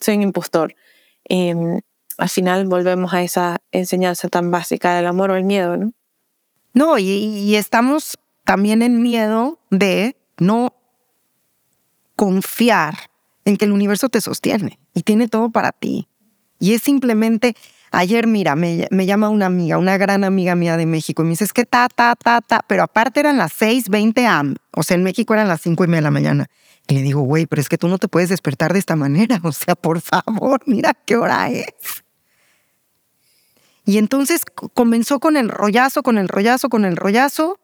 soy 0.01 0.15
un 0.15 0.23
impostor. 0.23 0.75
Em, 1.25 1.81
al 2.17 2.29
final 2.29 2.65
volvemos 2.65 3.13
a 3.13 3.21
esa 3.21 3.61
enseñanza 3.71 4.29
tan 4.29 4.49
básica 4.49 4.95
del 4.95 5.05
amor 5.05 5.31
o 5.31 5.35
el 5.35 5.43
miedo, 5.43 5.77
¿no? 5.77 5.93
No, 6.75 6.99
y, 6.99 7.07
y 7.07 7.55
estamos 7.55 8.19
también 8.43 8.83
en 8.83 9.01
miedo 9.01 9.59
de 9.71 10.15
no 10.37 10.75
confiar 12.15 13.09
en 13.43 13.57
que 13.57 13.65
el 13.65 13.71
universo 13.71 14.09
te 14.09 14.21
sostiene 14.21 14.79
y 14.93 15.01
tiene 15.01 15.27
todo 15.27 15.49
para 15.49 15.71
ti. 15.71 16.07
Y 16.59 16.75
es 16.75 16.83
simplemente 16.83 17.55
Ayer, 17.95 18.27
mira, 18.27 18.57
me, 18.57 18.89
me, 18.91 19.05
llama 19.05 19.29
una 19.29 19.45
amiga, 19.45 19.77
una 19.77 19.97
gran 19.97 20.25
amiga 20.25 20.53
mía 20.55 20.75
de 20.75 20.85
México, 20.85 21.21
y 21.21 21.25
me 21.25 21.29
dice, 21.29 21.45
es 21.45 21.53
que 21.53 21.63
ta, 21.63 21.87
ta, 21.87 22.13
ta, 22.17 22.41
ta, 22.41 22.59
pero 22.67 22.83
aparte 22.83 23.21
eran 23.21 23.37
las 23.37 23.53
6.20 23.53 24.25
am, 24.25 24.55
o 24.73 24.83
sea, 24.83 24.95
en 24.95 25.03
México 25.03 25.33
eran 25.33 25.47
las 25.47 25.61
5 25.61 25.81
y 25.85 25.87
media 25.87 25.99
de 25.99 26.03
la 26.03 26.11
mañana. 26.11 26.47
Y 26.89 26.95
le 26.95 27.01
digo, 27.03 27.21
güey, 27.21 27.45
pero 27.45 27.61
es 27.61 27.69
que 27.69 27.77
tú 27.77 27.87
no 27.87 27.97
te 27.97 28.09
puedes 28.09 28.27
despertar 28.27 28.73
de 28.73 28.79
esta 28.79 28.97
manera, 28.97 29.39
o 29.43 29.53
sea, 29.53 29.75
por 29.75 30.01
favor, 30.01 30.61
mira 30.65 30.93
qué 31.05 31.15
hora 31.15 31.49
es. 31.49 32.03
Y 33.85 33.99
entonces 33.99 34.41
comenzó 34.73 35.19
con 35.19 35.37
el 35.37 35.49
rollazo, 35.49 36.01
con 36.01 36.17
el 36.17 36.27
rollazo, 36.27 36.69
con 36.69 36.85
el 36.85 36.97
rollazo, 36.97 37.59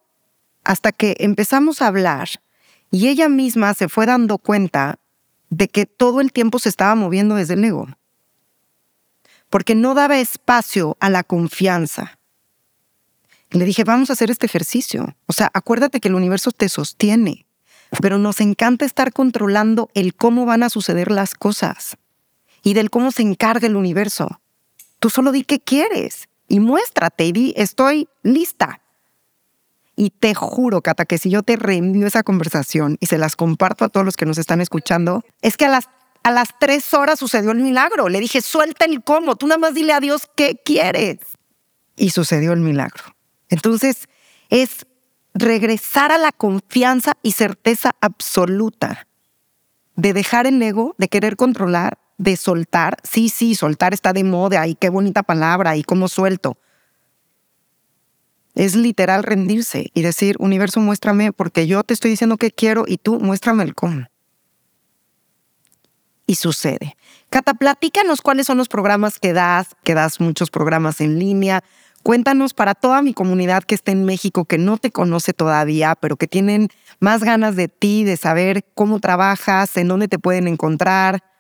hasta 0.63 0.91
que 0.91 1.15
empezamos 1.19 1.81
a 1.81 1.87
hablar 1.87 2.29
y 2.91 3.07
ella 3.07 3.29
misma 3.29 3.73
se 3.73 3.89
fue 3.89 4.05
dando 4.05 4.37
cuenta 4.37 4.99
de 5.49 5.69
que 5.69 5.85
todo 5.85 6.21
el 6.21 6.31
tiempo 6.31 6.59
se 6.59 6.69
estaba 6.69 6.93
moviendo 6.93 7.35
desde 7.35 7.55
el 7.55 7.63
ego, 7.63 7.87
porque 9.49 9.75
no 9.75 9.95
daba 9.95 10.19
espacio 10.19 10.97
a 10.99 11.09
la 11.09 11.23
confianza. 11.23 12.19
le 13.49 13.65
dije, 13.65 13.83
vamos 13.83 14.09
a 14.09 14.13
hacer 14.13 14.29
este 14.31 14.45
ejercicio. 14.45 15.15
O 15.25 15.33
sea, 15.33 15.49
acuérdate 15.53 15.99
que 15.99 16.07
el 16.07 16.15
universo 16.15 16.51
te 16.51 16.69
sostiene, 16.69 17.45
pero 18.01 18.17
nos 18.17 18.39
encanta 18.39 18.85
estar 18.85 19.11
controlando 19.11 19.89
el 19.93 20.13
cómo 20.15 20.45
van 20.45 20.63
a 20.63 20.69
suceder 20.69 21.11
las 21.11 21.33
cosas 21.33 21.97
y 22.63 22.73
del 22.73 22.89
cómo 22.89 23.11
se 23.11 23.23
encarga 23.23 23.67
el 23.67 23.75
universo. 23.75 24.40
Tú 25.01 25.09
solo 25.09 25.31
di 25.31 25.43
qué 25.43 25.59
quieres 25.59 26.29
y 26.47 26.59
muéstrate 26.59 27.25
y 27.25 27.31
di, 27.31 27.53
estoy 27.57 28.07
lista. 28.21 28.81
Y 29.95 30.11
te 30.11 30.35
juro, 30.35 30.81
Cata, 30.81 31.05
que 31.05 31.17
si 31.17 31.31
yo 31.31 31.41
te 31.41 31.55
reenvío 31.55 32.05
esa 32.05 32.21
conversación 32.21 32.97
y 32.99 33.07
se 33.07 33.17
las 33.17 33.35
comparto 33.35 33.83
a 33.83 33.89
todos 33.89 34.05
los 34.05 34.15
que 34.15 34.27
nos 34.27 34.37
están 34.37 34.61
escuchando, 34.61 35.23
es 35.41 35.57
que 35.57 35.65
a 35.65 35.69
las, 35.69 35.89
a 36.21 36.29
las 36.29 36.49
tres 36.59 36.93
horas 36.93 37.17
sucedió 37.17 37.49
el 37.49 37.57
milagro. 37.57 38.09
Le 38.09 38.19
dije, 38.19 38.41
suelta 38.41 38.85
el 38.85 39.03
cómo, 39.03 39.35
tú 39.37 39.47
nada 39.47 39.57
más 39.57 39.73
dile 39.73 39.93
a 39.93 39.99
Dios 39.99 40.29
qué 40.35 40.61
quieres. 40.63 41.17
Y 41.95 42.11
sucedió 42.11 42.53
el 42.53 42.59
milagro. 42.59 43.15
Entonces, 43.49 44.07
es 44.51 44.85
regresar 45.33 46.11
a 46.11 46.19
la 46.19 46.31
confianza 46.31 47.13
y 47.23 47.31
certeza 47.31 47.95
absoluta 48.01 49.07
de 49.95 50.13
dejar 50.13 50.45
el 50.45 50.61
ego, 50.61 50.93
de 50.99 51.07
querer 51.07 51.37
controlar 51.37 51.97
de 52.21 52.37
soltar, 52.37 52.97
sí, 53.03 53.29
sí, 53.29 53.55
soltar 53.55 53.95
está 53.95 54.13
de 54.13 54.23
moda 54.23 54.67
y 54.67 54.75
qué 54.75 54.89
bonita 54.89 55.23
palabra 55.23 55.75
y 55.75 55.83
cómo 55.83 56.07
suelto. 56.07 56.55
Es 58.53 58.75
literal 58.75 59.23
rendirse 59.23 59.89
y 59.95 60.03
decir, 60.03 60.35
universo, 60.37 60.79
muéstrame 60.81 61.33
porque 61.33 61.65
yo 61.65 61.83
te 61.83 61.95
estoy 61.95 62.11
diciendo 62.11 62.37
que 62.37 62.51
quiero 62.51 62.83
y 62.85 62.97
tú 62.97 63.19
muéstrame 63.19 63.63
el 63.63 63.73
cómo. 63.73 64.05
Y 66.27 66.35
sucede. 66.35 66.95
Cata, 67.31 67.55
platícanos 67.55 68.21
cuáles 68.21 68.45
son 68.45 68.59
los 68.59 68.67
programas 68.67 69.19
que 69.19 69.33
das, 69.33 69.69
que 69.83 69.95
das 69.95 70.19
muchos 70.19 70.51
programas 70.51 71.01
en 71.01 71.17
línea. 71.17 71.63
Cuéntanos 72.03 72.53
para 72.53 72.75
toda 72.75 73.01
mi 73.01 73.15
comunidad 73.15 73.63
que 73.63 73.73
está 73.73 73.91
en 73.91 74.05
México, 74.05 74.45
que 74.45 74.59
no 74.59 74.77
te 74.77 74.91
conoce 74.91 75.33
todavía, 75.33 75.95
pero 75.95 76.17
que 76.17 76.27
tienen 76.27 76.69
más 76.99 77.23
ganas 77.23 77.55
de 77.55 77.67
ti, 77.67 78.03
de 78.03 78.15
saber 78.15 78.63
cómo 78.75 78.99
trabajas, 78.99 79.75
en 79.77 79.87
dónde 79.87 80.07
te 80.07 80.19
pueden 80.19 80.47
encontrar. 80.47 81.30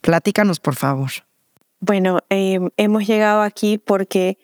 Platícanos, 0.00 0.60
por 0.60 0.74
favor. 0.74 1.10
Bueno, 1.80 2.18
em, 2.28 2.70
hemos 2.76 3.06
llegado 3.06 3.42
aquí 3.42 3.78
porque 3.78 4.38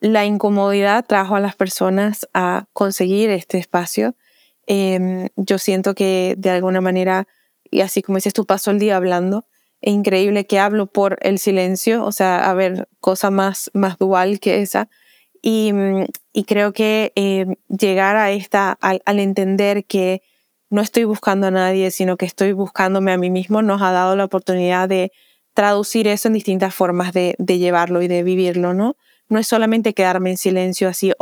la 0.00 0.24
incomodidad 0.24 1.04
trajo 1.06 1.36
a 1.36 1.40
las 1.40 1.56
personas 1.56 2.28
a 2.34 2.66
conseguir 2.72 3.30
este 3.30 3.58
espacio. 3.58 4.14
Em, 4.66 5.28
yo 5.36 5.58
siento 5.58 5.94
que 5.94 6.34
de 6.38 6.50
alguna 6.50 6.80
manera, 6.80 7.28
y 7.70 7.80
así 7.80 8.02
como 8.02 8.16
dices, 8.18 8.34
tú 8.34 8.46
paso 8.46 8.70
el 8.70 8.78
día 8.78 8.96
hablando, 8.96 9.46
es 9.80 9.92
increíble 9.92 10.46
que 10.46 10.58
hablo 10.58 10.86
por 10.86 11.18
el 11.22 11.38
silencio, 11.38 12.04
o 12.04 12.12
sea, 12.12 12.50
a 12.50 12.54
ver, 12.54 12.88
cosa 13.00 13.30
más, 13.30 13.70
más 13.74 13.98
dual 13.98 14.40
que 14.40 14.62
esa. 14.62 14.88
Y, 15.42 15.72
mm, 15.72 16.06
y 16.32 16.44
creo 16.44 16.72
que 16.72 17.12
em, 17.14 17.54
llegar 17.68 18.16
a 18.16 18.32
esta, 18.32 18.72
al, 18.80 19.02
al 19.04 19.20
entender 19.20 19.84
que 19.86 20.22
no 20.70 20.82
estoy 20.82 21.04
buscando 21.04 21.46
a 21.46 21.50
nadie, 21.50 21.90
sino 21.90 22.16
que 22.16 22.26
estoy 22.26 22.52
buscándome 22.52 23.12
a 23.12 23.18
mí 23.18 23.30
mismo, 23.30 23.62
nos 23.62 23.82
ha 23.82 23.92
dado 23.92 24.16
la 24.16 24.24
oportunidad 24.24 24.88
de 24.88 25.12
traducir 25.54 26.06
eso 26.08 26.28
en 26.28 26.34
distintas 26.34 26.74
formas 26.74 27.12
de, 27.12 27.34
llevarlo 27.38 28.02
y 28.02 28.08
de 28.08 28.22
vivirlo, 28.22 28.74
¿no? 28.74 28.96
No 29.28 29.38
es 29.38 29.48
solamente 29.48 29.94
quedarme 29.94 30.30
en 30.30 30.36
silencio 30.36 30.88
así, 30.88 31.12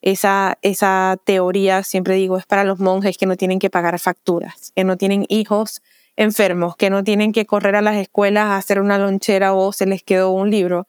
esa, 0.00 0.58
esa 0.62 1.18
teoría, 1.24 1.82
siempre 1.82 2.14
digo, 2.14 2.38
es 2.38 2.46
para 2.46 2.64
los 2.64 2.78
monjes 2.78 3.18
que 3.18 3.26
no 3.26 3.36
tienen 3.36 3.58
que 3.58 3.68
pagar 3.68 3.98
facturas, 3.98 4.72
que 4.76 4.84
no 4.84 4.96
tienen 4.96 5.26
hijos 5.28 5.82
enfermos, 6.16 6.76
que 6.76 6.90
no 6.90 7.02
tienen 7.04 7.32
que 7.32 7.46
correr 7.46 7.76
a 7.76 7.82
las 7.82 7.96
escuelas 7.96 8.44
a 8.44 8.56
hacer 8.56 8.80
una 8.80 8.98
lonchera 8.98 9.54
o 9.54 9.72
se 9.72 9.86
les 9.86 10.02
quedó 10.02 10.30
un 10.30 10.50
libro, 10.50 10.86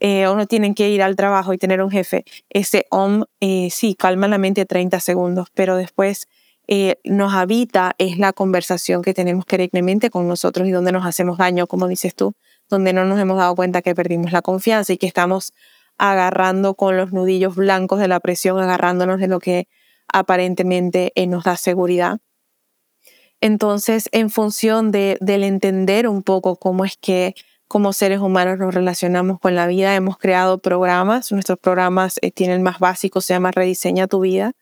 eh, 0.00 0.26
o 0.26 0.36
no 0.36 0.46
tienen 0.46 0.74
que 0.74 0.90
ir 0.90 1.02
al 1.02 1.16
trabajo 1.16 1.52
y 1.52 1.58
tener 1.58 1.82
un 1.82 1.90
jefe. 1.90 2.24
Ese 2.50 2.86
om, 2.90 3.24
eh, 3.40 3.68
sí, 3.70 3.94
calma 3.94 4.28
la 4.28 4.38
mente 4.38 4.64
30 4.64 5.00
segundos, 5.00 5.48
pero 5.54 5.76
después 5.76 6.28
eh, 6.74 6.98
nos 7.04 7.34
habita 7.34 7.94
es 7.98 8.16
la 8.16 8.32
conversación 8.32 9.02
que 9.02 9.12
tenemos 9.12 9.44
directamente 9.44 10.08
con 10.08 10.26
nosotros 10.26 10.66
y 10.66 10.70
donde 10.70 10.90
nos 10.90 11.04
hacemos 11.04 11.36
daño, 11.36 11.66
como 11.66 11.86
dices 11.86 12.14
tú, 12.14 12.32
donde 12.70 12.94
no 12.94 13.04
nos 13.04 13.20
hemos 13.20 13.36
dado 13.36 13.54
cuenta 13.54 13.82
que 13.82 13.94
perdimos 13.94 14.32
la 14.32 14.40
confianza 14.40 14.90
y 14.90 14.96
que 14.96 15.06
estamos 15.06 15.52
agarrando 15.98 16.72
con 16.72 16.96
los 16.96 17.12
nudillos 17.12 17.56
blancos 17.56 17.98
de 17.98 18.08
la 18.08 18.20
presión, 18.20 18.58
agarrándonos 18.58 19.20
de 19.20 19.28
lo 19.28 19.38
que 19.38 19.68
aparentemente 20.10 21.12
eh, 21.14 21.26
nos 21.26 21.44
da 21.44 21.58
seguridad. 21.58 22.20
Entonces, 23.42 24.08
en 24.10 24.30
función 24.30 24.92
de, 24.92 25.18
del 25.20 25.44
entender 25.44 26.08
un 26.08 26.22
poco 26.22 26.56
cómo 26.56 26.86
es 26.86 26.96
que 26.96 27.34
como 27.68 27.92
seres 27.92 28.20
humanos 28.20 28.58
nos 28.58 28.74
relacionamos 28.74 29.40
con 29.40 29.54
la 29.54 29.66
vida, 29.66 29.94
hemos 29.94 30.16
creado 30.16 30.56
programas. 30.56 31.32
Nuestros 31.32 31.58
programas 31.58 32.18
eh, 32.22 32.30
tienen 32.30 32.62
más 32.62 32.78
básico, 32.78 33.20
se 33.20 33.34
llama 33.34 33.50
Rediseña 33.50 34.06
tu 34.06 34.20
vida 34.20 34.54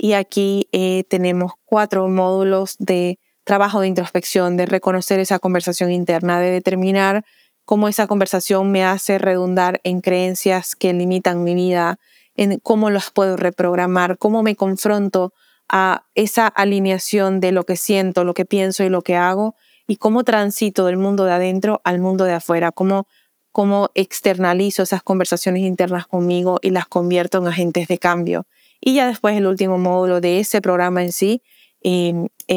y 0.00 0.14
aquí 0.14 0.66
eh, 0.72 1.04
tenemos 1.08 1.52
cuatro 1.66 2.08
módulos 2.08 2.76
de 2.78 3.18
trabajo 3.44 3.80
de 3.80 3.88
introspección, 3.88 4.56
de 4.56 4.64
reconocer 4.64 5.20
esa 5.20 5.38
conversación 5.38 5.92
interna, 5.92 6.40
de 6.40 6.50
determinar 6.50 7.24
cómo 7.66 7.86
esa 7.86 8.06
conversación 8.06 8.72
me 8.72 8.82
hace 8.82 9.18
redundar 9.18 9.80
en 9.84 10.00
creencias 10.00 10.74
que 10.74 10.94
limitan 10.94 11.44
mi 11.44 11.54
vida, 11.54 11.98
en 12.34 12.58
cómo 12.60 12.88
las 12.88 13.10
puedo 13.10 13.36
reprogramar, 13.36 14.16
cómo 14.16 14.42
me 14.42 14.56
confronto 14.56 15.34
a 15.68 16.06
esa 16.14 16.46
alineación 16.46 17.40
de 17.40 17.52
lo 17.52 17.64
que 17.64 17.76
siento, 17.76 18.24
lo 18.24 18.32
que 18.32 18.46
pienso 18.46 18.82
y 18.84 18.88
lo 18.88 19.02
que 19.02 19.16
hago, 19.16 19.54
y 19.86 19.96
cómo 19.96 20.24
transito 20.24 20.86
del 20.86 20.96
mundo 20.96 21.26
de 21.26 21.32
adentro 21.32 21.82
al 21.84 22.00
mundo 22.00 22.24
de 22.24 22.32
afuera, 22.32 22.72
cómo, 22.72 23.06
cómo 23.52 23.90
externalizo 23.94 24.82
esas 24.82 25.02
conversaciones 25.02 25.62
internas 25.62 26.06
conmigo 26.06 26.58
y 26.62 26.70
las 26.70 26.86
convierto 26.86 27.38
en 27.38 27.48
agentes 27.48 27.86
de 27.88 27.98
cambio. 27.98 28.46
Y 28.80 28.94
ya 28.94 29.06
después 29.06 29.36
el 29.36 29.46
último 29.46 29.78
módulo 29.78 30.20
de 30.20 30.40
ese 30.40 30.62
programa 30.62 31.02
en 31.02 31.12
sí 31.12 31.42
eh, 31.82 32.12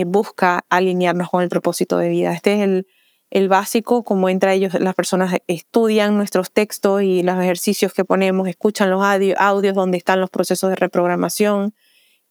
busca 0.06 0.66
alinearnos 0.70 1.30
con 1.30 1.44
el 1.44 1.50
propósito 1.50 1.98
de 1.98 2.10
vida. 2.10 2.34
Este 2.34 2.56
es 2.56 2.62
el, 2.62 2.88
el 3.34 3.50
básico, 3.50 4.04
como 4.04 4.30
entre 4.30 4.54
ellos 4.54 4.74
las 4.76 4.94
personas 4.94 5.36
estudian 5.48 6.16
nuestros 6.16 6.52
textos 6.52 7.02
y 7.02 7.24
los 7.24 7.40
ejercicios 7.40 7.94
que 7.94 8.06
ponemos, 8.06 8.48
escuchan 8.48 8.92
los 8.92 9.04
audios 9.04 9.76
donde 9.76 9.98
están 9.98 10.22
los 10.22 10.30
procesos 10.30 10.70
de 10.70 10.76
reprogramación 10.76 11.74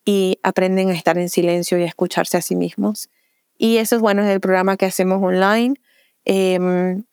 y 0.04 0.38
aprenden 0.42 0.90
a 0.90 0.94
estar 0.94 1.18
en 1.18 1.28
silencio 1.28 1.78
y 1.78 1.82
a 1.82 1.86
escucharse 1.86 2.36
a 2.36 2.42
sí 2.42 2.56
mismos. 2.56 3.08
Y 3.58 3.78
eso 3.78 3.96
es 3.96 4.02
bueno, 4.02 4.22
es 4.22 4.28
el 4.28 4.40
programa 4.40 4.76
que 4.76 4.86
hacemos 4.86 5.22
online. 5.22 5.74
Em, 6.24 7.04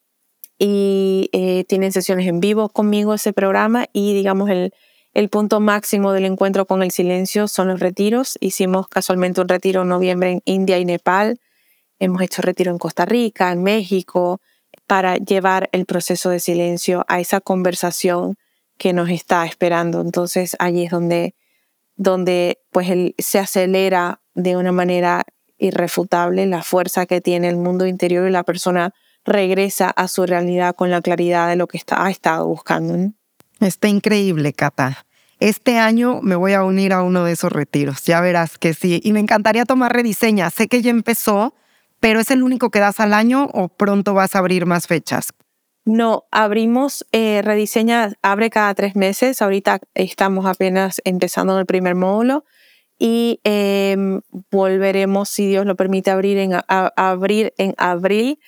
y 0.59 1.29
eh, 1.31 1.63
tienen 1.63 1.91
sesiones 1.91 2.27
en 2.27 2.41
vivo 2.41 2.69
conmigo 2.69 3.13
ese 3.13 3.33
programa 3.33 3.87
y 3.91 4.13
digamos 4.13 4.49
el, 4.49 4.73
el 5.13 5.29
punto 5.29 5.59
máximo 5.59 6.11
del 6.13 6.25
encuentro 6.25 6.65
con 6.65 6.83
el 6.83 6.91
silencio 6.91 7.47
son 7.47 7.69
los 7.69 7.79
retiros. 7.79 8.37
Hicimos 8.41 8.87
casualmente 8.87 9.41
un 9.41 9.47
retiro 9.47 9.81
en 9.81 9.89
noviembre 9.89 10.31
en 10.31 10.41
India 10.45 10.77
y 10.77 10.85
Nepal. 10.85 11.39
Hemos 11.97 12.21
hecho 12.21 12.41
retiro 12.41 12.71
en 12.71 12.77
Costa 12.77 13.05
Rica, 13.05 13.51
en 13.51 13.63
México, 13.63 14.39
para 14.85 15.17
llevar 15.17 15.69
el 15.71 15.85
proceso 15.85 16.29
de 16.29 16.39
silencio 16.39 17.05
a 17.07 17.19
esa 17.19 17.41
conversación 17.41 18.37
que 18.77 18.93
nos 18.93 19.09
está 19.09 19.45
esperando. 19.45 20.01
Entonces 20.01 20.55
allí 20.59 20.85
es 20.85 20.91
donde, 20.91 21.35
donde 21.95 22.61
pues 22.71 22.87
se 23.17 23.39
acelera 23.39 24.21
de 24.35 24.57
una 24.57 24.71
manera 24.71 25.23
irrefutable 25.57 26.45
la 26.45 26.63
fuerza 26.63 27.05
que 27.05 27.19
tiene 27.19 27.49
el 27.49 27.57
mundo 27.57 27.85
interior 27.85 28.27
y 28.27 28.31
la 28.31 28.43
persona 28.43 28.93
regresa 29.25 29.89
a 29.89 30.07
su 30.07 30.25
realidad 30.25 30.75
con 30.75 30.89
la 30.89 31.01
claridad 31.01 31.49
de 31.49 31.55
lo 31.55 31.67
que 31.67 31.77
está, 31.77 32.05
ha 32.05 32.09
estado 32.09 32.47
buscando. 32.47 33.11
Está 33.59 33.87
increíble, 33.87 34.53
Cata. 34.53 35.05
Este 35.39 35.77
año 35.77 36.19
me 36.21 36.35
voy 36.35 36.53
a 36.53 36.63
unir 36.63 36.93
a 36.93 37.01
uno 37.01 37.23
de 37.23 37.31
esos 37.31 37.51
retiros, 37.51 38.03
ya 38.03 38.19
verás 38.21 38.57
que 38.57 38.73
sí. 38.73 38.99
Y 39.03 39.13
me 39.13 39.19
encantaría 39.19 39.65
tomar 39.65 39.93
rediseña. 39.93 40.49
Sé 40.49 40.67
que 40.67 40.81
ya 40.81 40.91
empezó, 40.91 41.53
pero 41.99 42.19
¿es 42.19 42.31
el 42.31 42.43
único 42.43 42.69
que 42.69 42.79
das 42.79 42.99
al 42.99 43.13
año 43.13 43.49
o 43.53 43.69
pronto 43.69 44.13
vas 44.13 44.35
a 44.35 44.39
abrir 44.39 44.65
más 44.65 44.87
fechas? 44.87 45.33
No, 45.85 46.25
abrimos 46.31 47.05
eh, 47.11 47.41
rediseña, 47.41 48.13
abre 48.21 48.49
cada 48.49 48.73
tres 48.75 48.95
meses. 48.95 49.41
Ahorita 49.41 49.79
estamos 49.93 50.45
apenas 50.45 51.01
empezando 51.05 51.53
en 51.53 51.59
el 51.59 51.65
primer 51.65 51.95
módulo 51.95 52.43
y 52.99 53.39
em, 53.45 54.21
volveremos, 54.51 55.29
si 55.29 55.47
Dios 55.47 55.65
lo 55.65 55.75
permite, 55.75 56.11
abrir 56.11 56.37
en, 56.37 56.51
abrir 56.67 57.53
en 57.57 57.73
abril 57.77 58.39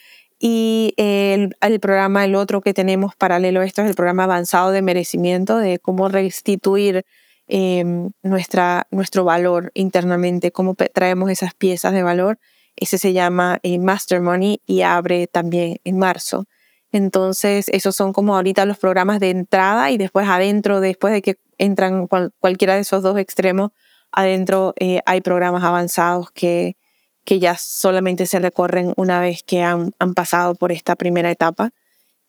Y 0.44 0.96
el, 0.98 1.56
el, 1.62 1.80
programa, 1.80 2.26
el 2.26 2.34
otro 2.34 2.62
que 2.62 2.74
tenemos 2.74 3.16
paralelo 3.16 3.60
a 3.60 3.66
esto 3.66 3.84
es 3.84 3.90
el 3.90 3.94
programa 3.94 4.24
avanzado 4.24 4.72
de 4.72 4.82
merecimiento, 4.82 5.58
de 5.60 5.78
cómo 5.78 6.10
restituir 6.10 7.06
eh, 7.48 7.84
nuestra, 8.24 8.88
nuestro 8.90 9.24
valor 9.24 9.70
internamente, 9.76 10.52
cómo 10.52 10.74
traemos 10.74 11.30
esas 11.30 11.54
piezas 11.54 11.94
de 11.94 12.02
valor. 12.02 12.40
Ese 12.76 12.98
se 12.98 13.14
llama 13.14 13.60
eh, 13.62 13.78
Master 13.78 14.20
Money 14.20 14.62
y 14.66 14.82
abre 14.82 15.28
también 15.28 15.78
en 15.84 16.00
marzo. 16.00 16.48
Entonces, 16.92 17.70
esos 17.70 17.96
son 17.96 18.12
como 18.12 18.36
ahorita 18.36 18.66
los 18.66 18.80
programas 18.80 19.20
de 19.20 19.30
entrada 19.30 19.92
y 19.92 20.00
después 20.00 20.28
adentro, 20.28 20.80
después 20.80 21.14
de 21.14 21.22
que 21.22 21.38
entran 21.60 22.08
cualquiera 22.08 22.74
de 22.74 22.82
esos 22.82 23.04
dos 23.04 23.20
extremos, 23.20 23.70
adentro 24.12 24.74
eh, 24.80 25.02
hay 25.06 25.22
programas 25.22 25.64
avanzados 25.64 26.32
que, 26.32 26.78
que 27.26 27.40
ya 27.40 27.56
solamente 27.58 28.26
se 28.26 28.40
recorren 28.40 28.94
una 28.98 29.20
vez 29.20 29.44
que 29.44 29.64
han, 29.64 29.94
han 30.00 30.14
pasado 30.14 30.56
por 30.56 30.72
esta 30.72 30.96
primera 30.96 31.32
etapa. 31.32 31.72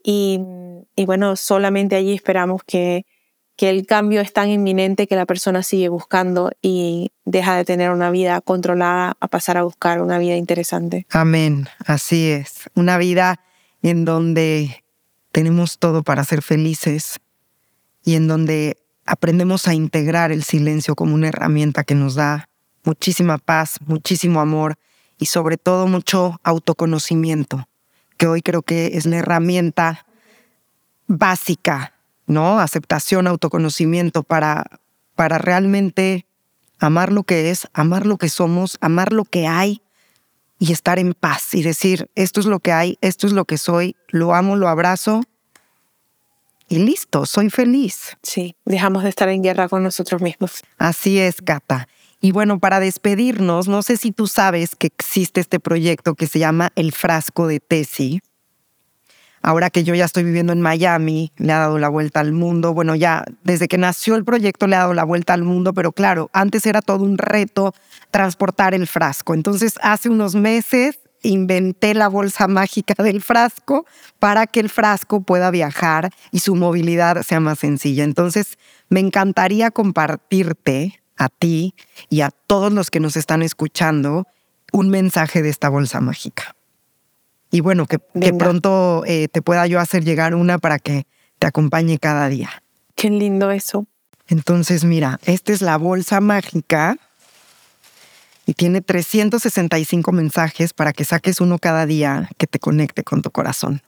Y, 0.04 0.40
y, 0.96 1.06
bueno, 1.06 1.36
solamente 1.36 1.96
allí 1.96 2.12
esperamos 2.12 2.62
que, 2.66 3.06
que 3.56 3.70
el 3.70 3.86
cambio 3.86 4.20
es 4.20 4.32
tan 4.32 4.50
inminente 4.50 5.06
que 5.06 5.16
la 5.16 5.26
persona 5.26 5.62
sigue 5.62 5.88
buscando 5.88 6.50
y 6.60 7.12
deja 7.24 7.56
de 7.56 7.64
tener 7.64 7.90
una 7.90 8.10
vida 8.10 8.40
controlada 8.40 9.16
a 9.20 9.28
pasar 9.28 9.56
a 9.56 9.62
buscar 9.62 10.00
una 10.00 10.18
vida 10.18 10.36
interesante. 10.36 11.06
Amén, 11.10 11.68
así 11.86 12.30
es. 12.30 12.68
Una 12.74 12.98
vida 12.98 13.40
en 13.82 14.04
donde 14.04 14.84
tenemos 15.30 15.78
todo 15.78 16.02
para 16.02 16.24
ser 16.24 16.42
felices 16.42 17.20
y 18.04 18.14
en 18.14 18.28
donde 18.28 18.78
aprendemos 19.06 19.68
a 19.68 19.74
integrar 19.74 20.32
el 20.32 20.42
silencio 20.42 20.94
como 20.94 21.14
una 21.14 21.28
herramienta 21.28 21.84
que 21.84 21.94
nos 21.94 22.14
da 22.14 22.48
muchísima 22.84 23.38
paz, 23.38 23.76
muchísimo 23.86 24.40
amor 24.40 24.76
y 25.18 25.26
sobre 25.26 25.56
todo 25.56 25.86
mucho 25.86 26.40
autoconocimiento, 26.42 27.68
que 28.16 28.26
hoy 28.26 28.42
creo 28.42 28.62
que 28.62 28.92
es 28.94 29.06
la 29.06 29.18
herramienta 29.18 30.06
básica, 31.06 31.94
¿no? 32.26 32.58
Aceptación, 32.58 33.26
autoconocimiento 33.26 34.22
para, 34.22 34.64
para 35.14 35.38
realmente 35.38 36.26
amar 36.78 37.12
lo 37.12 37.22
que 37.22 37.50
es, 37.50 37.68
amar 37.72 38.06
lo 38.06 38.18
que 38.18 38.28
somos, 38.28 38.78
amar 38.80 39.12
lo 39.12 39.24
que 39.24 39.46
hay 39.46 39.82
y 40.58 40.72
estar 40.72 40.98
en 40.98 41.12
paz 41.14 41.54
y 41.54 41.62
decir, 41.62 42.10
esto 42.14 42.40
es 42.40 42.46
lo 42.46 42.60
que 42.60 42.72
hay, 42.72 42.98
esto 43.00 43.26
es 43.26 43.32
lo 43.32 43.44
que 43.44 43.58
soy, 43.58 43.96
lo 44.08 44.34
amo, 44.34 44.56
lo 44.56 44.68
abrazo 44.68 45.22
y 46.68 46.78
listo, 46.78 47.26
soy 47.26 47.50
feliz. 47.50 48.16
Sí, 48.22 48.56
dejamos 48.64 49.02
de 49.02 49.10
estar 49.10 49.28
en 49.28 49.42
guerra 49.42 49.68
con 49.68 49.82
nosotros 49.82 50.22
mismos. 50.22 50.62
Así 50.78 51.18
es, 51.18 51.42
Cata. 51.42 51.86
Y 52.24 52.30
bueno, 52.30 52.60
para 52.60 52.78
despedirnos, 52.78 53.66
no 53.66 53.82
sé 53.82 53.96
si 53.96 54.12
tú 54.12 54.28
sabes 54.28 54.76
que 54.76 54.86
existe 54.86 55.40
este 55.40 55.58
proyecto 55.58 56.14
que 56.14 56.28
se 56.28 56.38
llama 56.38 56.70
El 56.76 56.92
Frasco 56.92 57.48
de 57.48 57.58
Tesi. 57.58 58.20
Ahora 59.42 59.70
que 59.70 59.82
yo 59.82 59.92
ya 59.96 60.04
estoy 60.04 60.22
viviendo 60.22 60.52
en 60.52 60.60
Miami, 60.60 61.32
le 61.36 61.52
ha 61.52 61.58
dado 61.58 61.80
la 61.80 61.88
vuelta 61.88 62.20
al 62.20 62.30
mundo. 62.30 62.74
Bueno, 62.74 62.94
ya 62.94 63.24
desde 63.42 63.66
que 63.66 63.76
nació 63.76 64.14
el 64.14 64.24
proyecto 64.24 64.68
le 64.68 64.76
ha 64.76 64.80
dado 64.80 64.94
la 64.94 65.02
vuelta 65.02 65.34
al 65.34 65.42
mundo, 65.42 65.74
pero 65.74 65.90
claro, 65.90 66.30
antes 66.32 66.64
era 66.64 66.80
todo 66.80 67.02
un 67.02 67.18
reto 67.18 67.74
transportar 68.12 68.72
el 68.72 68.86
frasco. 68.86 69.34
Entonces, 69.34 69.74
hace 69.82 70.08
unos 70.08 70.36
meses 70.36 71.00
inventé 71.22 71.92
la 71.92 72.06
bolsa 72.06 72.46
mágica 72.46 73.02
del 73.02 73.20
frasco 73.20 73.84
para 74.20 74.46
que 74.46 74.60
el 74.60 74.68
frasco 74.68 75.22
pueda 75.22 75.50
viajar 75.50 76.10
y 76.30 76.38
su 76.38 76.54
movilidad 76.54 77.20
sea 77.24 77.40
más 77.40 77.58
sencilla. 77.58 78.04
Entonces, 78.04 78.58
me 78.90 79.00
encantaría 79.00 79.72
compartirte 79.72 81.01
a 81.16 81.28
ti 81.28 81.74
y 82.08 82.22
a 82.22 82.30
todos 82.30 82.72
los 82.72 82.90
que 82.90 83.00
nos 83.00 83.16
están 83.16 83.42
escuchando 83.42 84.26
un 84.72 84.88
mensaje 84.88 85.42
de 85.42 85.50
esta 85.50 85.68
bolsa 85.68 86.00
mágica. 86.00 86.56
Y 87.50 87.60
bueno, 87.60 87.86
que, 87.86 87.98
pronto 87.98 89.04
eh, 89.06 89.28
te 89.28 89.42
pueda 89.42 89.66
yo 89.66 89.78
hacer 89.78 90.04
llegar 90.04 90.34
una 90.34 90.58
para 90.58 90.78
que 90.78 91.06
te 91.38 91.46
acompañe 91.46 91.98
cada 91.98 92.28
día. 92.28 92.62
Qué 92.94 93.10
lindo 93.10 93.50
eso. 93.50 93.86
Entonces, 94.28 94.84
mira, 94.84 95.20
esta 95.24 95.52
es 95.52 95.60
la 95.60 95.76
bolsa 95.76 96.20
mágica 96.20 96.96
y 98.46 98.54
tiene 98.54 98.80
365 98.80 100.12
mensajes 100.12 100.72
para 100.72 100.92
que 100.92 101.04
saques 101.04 101.40
uno 101.40 101.58
cada 101.58 101.84
día 101.84 102.30
que 102.38 102.46
te 102.46 102.58
conecte 102.58 103.04
con 103.04 103.20
tu 103.20 103.30
corazón. 103.30 103.82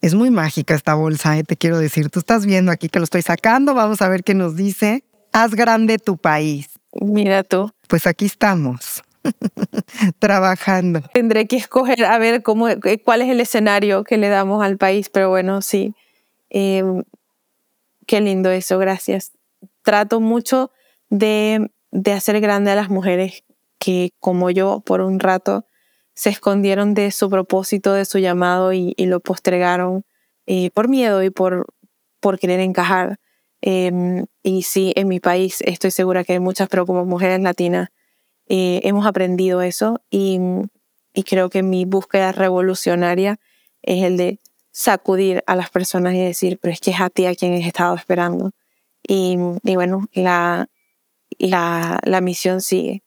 Es 0.00 0.14
muy 0.14 0.30
mágica 0.30 0.74
esta 0.74 0.94
bolsa, 0.94 1.38
eh, 1.38 1.44
te 1.44 1.56
quiero 1.56 1.78
decir. 1.78 2.10
Tú 2.10 2.20
estás 2.20 2.46
viendo 2.46 2.72
aquí 2.72 2.88
que 2.88 2.98
lo 2.98 3.04
estoy 3.04 3.22
sacando, 3.22 3.74
vamos 3.74 4.02
a 4.02 4.08
ver 4.08 4.24
qué 4.24 4.34
nos 4.34 4.56
dice. 4.56 5.04
Haz 5.32 5.54
grande 5.54 5.98
tu 5.98 6.16
país. 6.16 6.68
Mira 7.00 7.42
tú. 7.42 7.70
Pues 7.88 8.06
aquí 8.06 8.26
estamos. 8.26 9.02
trabajando. 10.18 11.00
Tendré 11.14 11.46
que 11.46 11.56
escoger 11.56 12.04
a 12.04 12.18
ver 12.18 12.42
cómo, 12.42 12.68
eh, 12.68 13.00
cuál 13.04 13.22
es 13.22 13.28
el 13.28 13.40
escenario 13.40 14.04
que 14.04 14.16
le 14.16 14.28
damos 14.28 14.64
al 14.64 14.78
país, 14.78 15.08
pero 15.08 15.28
bueno, 15.30 15.62
sí. 15.62 15.94
Em, 16.50 17.04
qué 18.06 18.20
lindo 18.20 18.50
eso, 18.50 18.78
gracias. 18.78 19.32
Trato 19.82 20.20
mucho 20.20 20.70
de, 21.08 21.70
de 21.90 22.12
hacer 22.12 22.40
grande 22.40 22.70
a 22.70 22.74
las 22.74 22.88
mujeres 22.88 23.44
que, 23.78 24.12
como 24.20 24.50
yo, 24.50 24.80
por 24.80 25.00
un 25.00 25.20
rato 25.20 25.66
se 26.14 26.30
escondieron 26.30 26.94
de 26.94 27.10
su 27.10 27.30
propósito, 27.30 27.92
de 27.94 28.04
su 28.04 28.18
llamado 28.18 28.72
y, 28.72 28.94
lo 28.98 29.20
postergaron 29.20 30.04
eh, 30.46 30.70
por 30.70 30.88
miedo 30.88 31.22
y 31.22 31.30
por, 31.30 31.66
por 32.20 32.38
querer 32.38 32.60
encajar. 32.60 33.18
Em, 33.62 34.26
y 34.42 34.62
sí, 34.64 34.92
en 34.96 35.08
mi 35.08 35.20
país 35.20 35.60
estoy 35.62 35.92
segura 35.92 36.24
que 36.24 36.34
hay 36.34 36.40
muchas, 36.40 36.68
pero 36.68 36.84
como 36.84 37.04
mujeres 37.04 37.40
latinas 37.40 37.90
eh, 38.48 38.80
hemos 38.84 39.06
aprendido 39.06 39.62
eso 39.62 40.02
y, 40.10 40.40
y, 41.14 41.22
creo 41.22 41.48
que 41.48 41.62
mi 41.62 41.84
búsqueda 41.84 42.32
revolucionaria 42.32 43.38
es 43.82 44.02
el 44.04 44.16
de 44.16 44.40
sacudir 44.72 45.44
a 45.46 45.56
las 45.56 45.70
personas 45.70 46.14
y 46.14 46.20
decir, 46.20 46.58
pero 46.60 46.72
es 46.74 46.80
que 46.80 46.90
es 46.90 47.00
a 47.00 47.08
ti 47.10 47.26
a 47.26 47.36
quien 47.36 47.52
he 47.54 47.66
estado 47.66 47.94
esperando. 47.94 48.50
Y, 49.06 49.38
y 49.64 49.76
bueno, 49.76 50.08
la, 50.12 50.68
la, 51.38 52.00
la 52.04 52.20
misión 52.20 52.60
sigue 52.60 53.02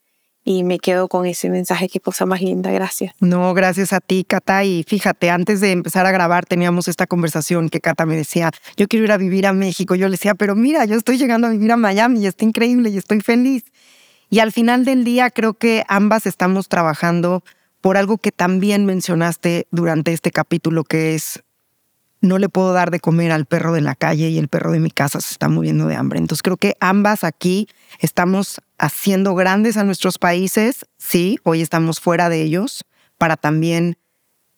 y 0.48 0.64
me 0.64 0.78
quedo 0.78 1.08
con 1.08 1.26
ese 1.26 1.50
mensaje. 1.50 1.89
Qué 1.89 2.00
cosa 2.00 2.28
más 2.28 2.39
linda, 2.39 2.72
gracias. 2.72 3.16
No, 3.20 3.54
gracias 3.56 3.91
a 3.91 4.00
ti, 4.00 4.24
Cata. 4.24 4.64
Y 4.64 4.84
fíjate, 4.84 5.32
antes 5.32 5.60
de 5.60 5.72
empezar 5.72 6.06
a 6.06 6.12
grabar 6.12 6.46
teníamos 6.46 6.88
esta 6.88 7.08
conversación 7.08 7.70
que 7.70 7.82
Cata 7.82 8.06
me 8.06 8.16
decía, 8.16 8.52
yo 8.78 8.88
quiero 8.88 9.06
ir 9.06 9.12
a 9.12 9.18
vivir 9.18 9.48
a 9.48 9.54
México. 9.54 9.96
Yo 9.96 10.08
le 10.08 10.12
decía, 10.12 10.36
pero 10.36 10.56
mira, 10.56 10.86
yo 10.86 10.96
estoy 10.96 11.18
llegando 11.18 11.48
a 11.48 11.50
vivir 11.50 11.72
a 11.72 11.78
Miami 11.78 12.22
y 12.22 12.28
está 12.28 12.46
increíble 12.46 12.91
y 12.91 12.98
estoy 12.98 13.22
feliz. 13.22 13.66
Y 14.30 14.39
al 14.39 14.52
final 14.52 14.86
del 14.86 15.04
día 15.04 15.32
creo 15.32 15.56
que 15.56 15.84
ambas 15.88 16.28
estamos 16.28 16.70
trabajando 16.70 17.43
por 17.82 17.98
algo 17.98 18.20
que 18.20 18.32
también 18.32 18.86
mencionaste 18.86 19.68
durante 19.72 20.14
este 20.14 20.32
capítulo, 20.32 20.84
que 20.84 21.16
es 21.16 21.43
no 22.22 22.38
le 22.38 22.50
puedo 22.50 22.74
dar 22.74 22.91
de 22.91 23.00
comer 23.00 23.32
al 23.32 23.46
perro 23.46 23.74
de 23.74 23.82
la 23.82 23.96
calle 23.96 24.30
y 24.30 24.38
el 24.38 24.48
perro 24.48 24.72
de 24.72 24.80
mi 24.80 24.91
casa 24.91 25.22
se 25.22 25.32
está 25.32 25.50
muriendo 25.50 25.88
de 25.88 25.96
hambre. 25.96 26.20
Entonces 26.20 26.41
creo 26.41 26.58
que 26.58 26.76
ambas 26.80 27.24
aquí 27.24 27.68
estamos 28.00 28.62
haciendo 28.78 29.36
grandes 29.36 29.78
a 29.78 29.84
nuestros 29.84 30.18
países, 30.18 30.86
sí, 30.98 31.39
hoy 31.43 31.62
estamos 31.62 32.00
fuera 32.00 32.30
de 32.30 32.41
ellos, 32.41 32.86
para 33.18 33.38
también 33.38 33.98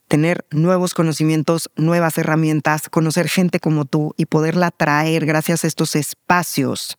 tener 0.07 0.45
nuevos 0.51 0.93
conocimientos, 0.93 1.69
nuevas 1.75 2.17
herramientas, 2.17 2.89
conocer 2.89 3.27
gente 3.27 3.59
como 3.59 3.85
tú 3.85 4.13
y 4.17 4.25
poderla 4.25 4.71
traer 4.71 5.25
gracias 5.25 5.63
a 5.63 5.67
estos 5.67 5.95
espacios 5.95 6.97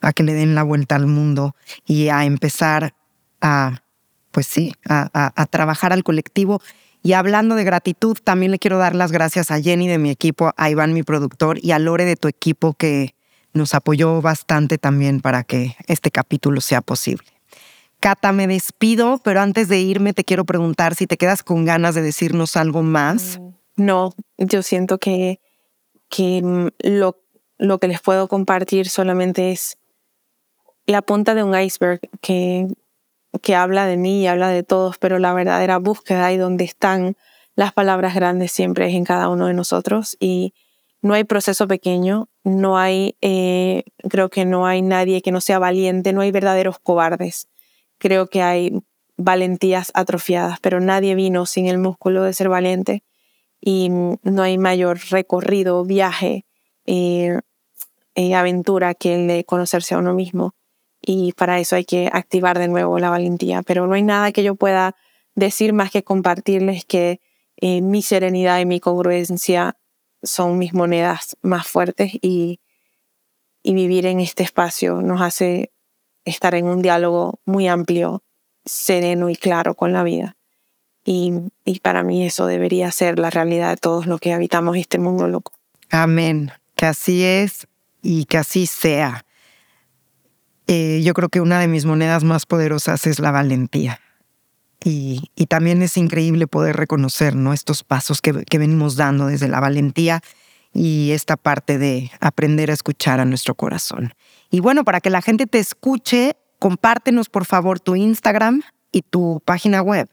a 0.00 0.12
que 0.12 0.22
le 0.22 0.34
den 0.34 0.54
la 0.54 0.62
vuelta 0.62 0.94
al 0.94 1.06
mundo 1.06 1.56
y 1.84 2.08
a 2.08 2.24
empezar 2.24 2.94
a, 3.40 3.82
pues 4.30 4.46
sí, 4.46 4.72
a, 4.88 5.10
a 5.12 5.46
trabajar 5.46 5.92
al 5.92 6.04
colectivo. 6.04 6.62
Y 7.02 7.14
hablando 7.14 7.56
de 7.56 7.64
gratitud, 7.64 8.16
también 8.22 8.52
le 8.52 8.58
quiero 8.58 8.78
dar 8.78 8.94
las 8.94 9.10
gracias 9.10 9.50
a 9.50 9.60
Jenny 9.60 9.88
de 9.88 9.98
mi 9.98 10.10
equipo, 10.10 10.52
a 10.56 10.70
Iván, 10.70 10.92
mi 10.92 11.02
productor, 11.02 11.58
y 11.62 11.72
a 11.72 11.78
Lore 11.78 12.04
de 12.04 12.16
tu 12.16 12.28
equipo 12.28 12.74
que 12.74 13.14
nos 13.58 13.74
apoyó 13.74 14.22
bastante 14.22 14.78
también 14.78 15.20
para 15.20 15.44
que 15.44 15.76
este 15.86 16.10
capítulo 16.10 16.62
sea 16.62 16.80
posible. 16.80 17.26
Cata, 18.00 18.32
me 18.32 18.46
despido, 18.46 19.20
pero 19.22 19.40
antes 19.40 19.68
de 19.68 19.80
irme 19.80 20.14
te 20.14 20.24
quiero 20.24 20.44
preguntar 20.44 20.94
si 20.94 21.06
te 21.06 21.16
quedas 21.16 21.42
con 21.42 21.64
ganas 21.64 21.94
de 21.94 22.02
decirnos 22.02 22.56
algo 22.56 22.82
más. 22.82 23.38
Mm, 23.38 23.84
no, 23.84 24.14
yo 24.38 24.62
siento 24.62 24.98
que, 24.98 25.40
que 26.08 26.40
mm, 26.42 26.68
lo, 26.84 27.20
lo 27.58 27.78
que 27.78 27.88
les 27.88 28.00
puedo 28.00 28.28
compartir 28.28 28.88
solamente 28.88 29.52
es 29.52 29.76
la 30.86 31.02
punta 31.02 31.34
de 31.34 31.42
un 31.42 31.58
iceberg 31.58 32.00
que 32.22 32.68
que 33.42 33.54
habla 33.54 33.86
de 33.86 33.96
mí 33.96 34.22
y 34.22 34.26
habla 34.26 34.48
de 34.48 34.62
todos, 34.62 34.98
pero 34.98 35.18
la 35.18 35.32
verdadera 35.32 35.78
búsqueda 35.78 36.32
y 36.32 36.36
donde 36.36 36.64
están 36.64 37.16
las 37.54 37.72
palabras 37.72 38.14
grandes 38.14 38.52
siempre 38.52 38.88
es 38.88 38.94
en 38.94 39.04
cada 39.04 39.28
uno 39.28 39.46
de 39.46 39.54
nosotros 39.54 40.16
y 40.20 40.54
no 41.02 41.14
hay 41.14 41.24
proceso 41.24 41.68
pequeño, 41.68 42.28
no 42.44 42.78
hay, 42.78 43.16
eh, 43.20 43.84
creo 44.08 44.28
que 44.30 44.44
no 44.44 44.66
hay 44.66 44.82
nadie 44.82 45.22
que 45.22 45.32
no 45.32 45.40
sea 45.40 45.58
valiente, 45.58 46.12
no 46.12 46.20
hay 46.20 46.30
verdaderos 46.30 46.78
cobardes, 46.78 47.48
creo 47.98 48.28
que 48.28 48.42
hay 48.42 48.82
valentías 49.16 49.90
atrofiadas, 49.94 50.60
pero 50.60 50.80
nadie 50.80 51.14
vino 51.14 51.46
sin 51.46 51.66
el 51.66 51.78
músculo 51.78 52.22
de 52.22 52.32
ser 52.32 52.48
valiente 52.48 53.02
y 53.60 53.90
no 53.90 54.42
hay 54.42 54.58
mayor 54.58 55.00
recorrido, 55.10 55.84
viaje, 55.84 56.46
eh, 56.86 57.40
eh, 58.14 58.34
aventura 58.34 58.94
que 58.94 59.14
el 59.14 59.28
de 59.28 59.44
conocerse 59.44 59.94
a 59.94 59.98
uno 59.98 60.14
mismo 60.14 60.54
y 61.00 61.32
para 61.32 61.58
eso 61.60 61.76
hay 61.76 61.84
que 61.84 62.08
activar 62.12 62.58
de 62.58 62.68
nuevo 62.68 62.98
la 62.98 63.10
valentía. 63.10 63.62
Pero 63.62 63.86
no 63.86 63.94
hay 63.94 64.02
nada 64.02 64.32
que 64.32 64.42
yo 64.42 64.54
pueda 64.54 64.96
decir 65.34 65.72
más 65.72 65.90
que 65.90 66.02
compartirles 66.02 66.84
que, 66.84 67.20
eh, 67.60 67.82
mi 67.82 68.02
serenidad 68.02 68.60
y 68.60 68.66
mi 68.66 68.80
congruencia 68.80 69.76
son 70.22 70.58
mis 70.58 70.74
monedas 70.74 71.36
más 71.42 71.66
fuertes 71.66 72.12
y, 72.20 72.60
y 73.62 73.74
vivir 73.74 74.06
en 74.06 74.20
este 74.20 74.42
espacio 74.42 75.02
nos 75.02 75.20
hace 75.20 75.72
estar 76.24 76.54
en 76.54 76.66
un 76.66 76.82
diálogo 76.82 77.40
muy 77.44 77.68
amplio, 77.68 78.22
sereno 78.64 79.30
y 79.30 79.36
claro 79.36 79.74
con 79.74 79.92
la 79.92 80.02
vida. 80.02 80.36
Y, 81.04 81.32
y 81.64 81.80
para 81.80 82.02
mí 82.02 82.26
eso 82.26 82.46
debería 82.46 82.90
ser 82.92 83.18
la 83.18 83.30
realidad 83.30 83.70
de 83.70 83.76
todos 83.76 84.06
los 84.06 84.20
que 84.20 84.32
habitamos 84.32 84.76
este 84.76 84.98
mundo 84.98 85.26
loco. 85.26 85.52
Amén. 85.90 86.52
Que 86.74 86.86
así 86.86 87.24
es 87.24 87.66
y 88.02 88.26
que 88.26 88.38
así 88.38 88.66
sea. 88.66 89.24
Eh, 90.66 91.00
yo 91.02 91.14
creo 91.14 91.30
que 91.30 91.40
una 91.40 91.60
de 91.60 91.68
mis 91.68 91.86
monedas 91.86 92.24
más 92.24 92.44
poderosas 92.44 93.06
es 93.06 93.18
la 93.20 93.30
valentía. 93.30 94.00
Y, 94.84 95.30
también 95.48 95.82
es 95.82 95.96
increíble 95.96 96.46
poder 96.46 96.76
reconocer 96.76 97.34
¿no? 97.34 97.52
estos 97.52 97.82
pasos 97.82 98.22
que, 98.22 98.58
venimos 98.58 98.96
dando 98.96 99.26
desde 99.26 99.48
la 99.48 99.60
valentía 99.60 100.20
y 100.72 101.10
esta 101.12 101.36
parte 101.36 101.78
de 101.78 102.10
aprender 102.20 102.70
a 102.70 102.74
escuchar 102.74 103.20
a 103.20 103.24
nuestro 103.24 103.54
corazón. 103.54 104.12
Y 104.50 104.60
bueno, 104.60 104.84
para 104.84 105.00
que 105.00 105.10
la 105.10 105.22
gente 105.22 105.46
te 105.46 105.58
escuche, 105.58 106.36
compártenos 106.58 107.28
por 107.28 107.44
favor 107.44 107.80
tu 107.80 107.96
Instagram 107.96 108.62
y 108.92 109.02
tu 109.02 109.42
página 109.44 109.82
web. 109.82 110.08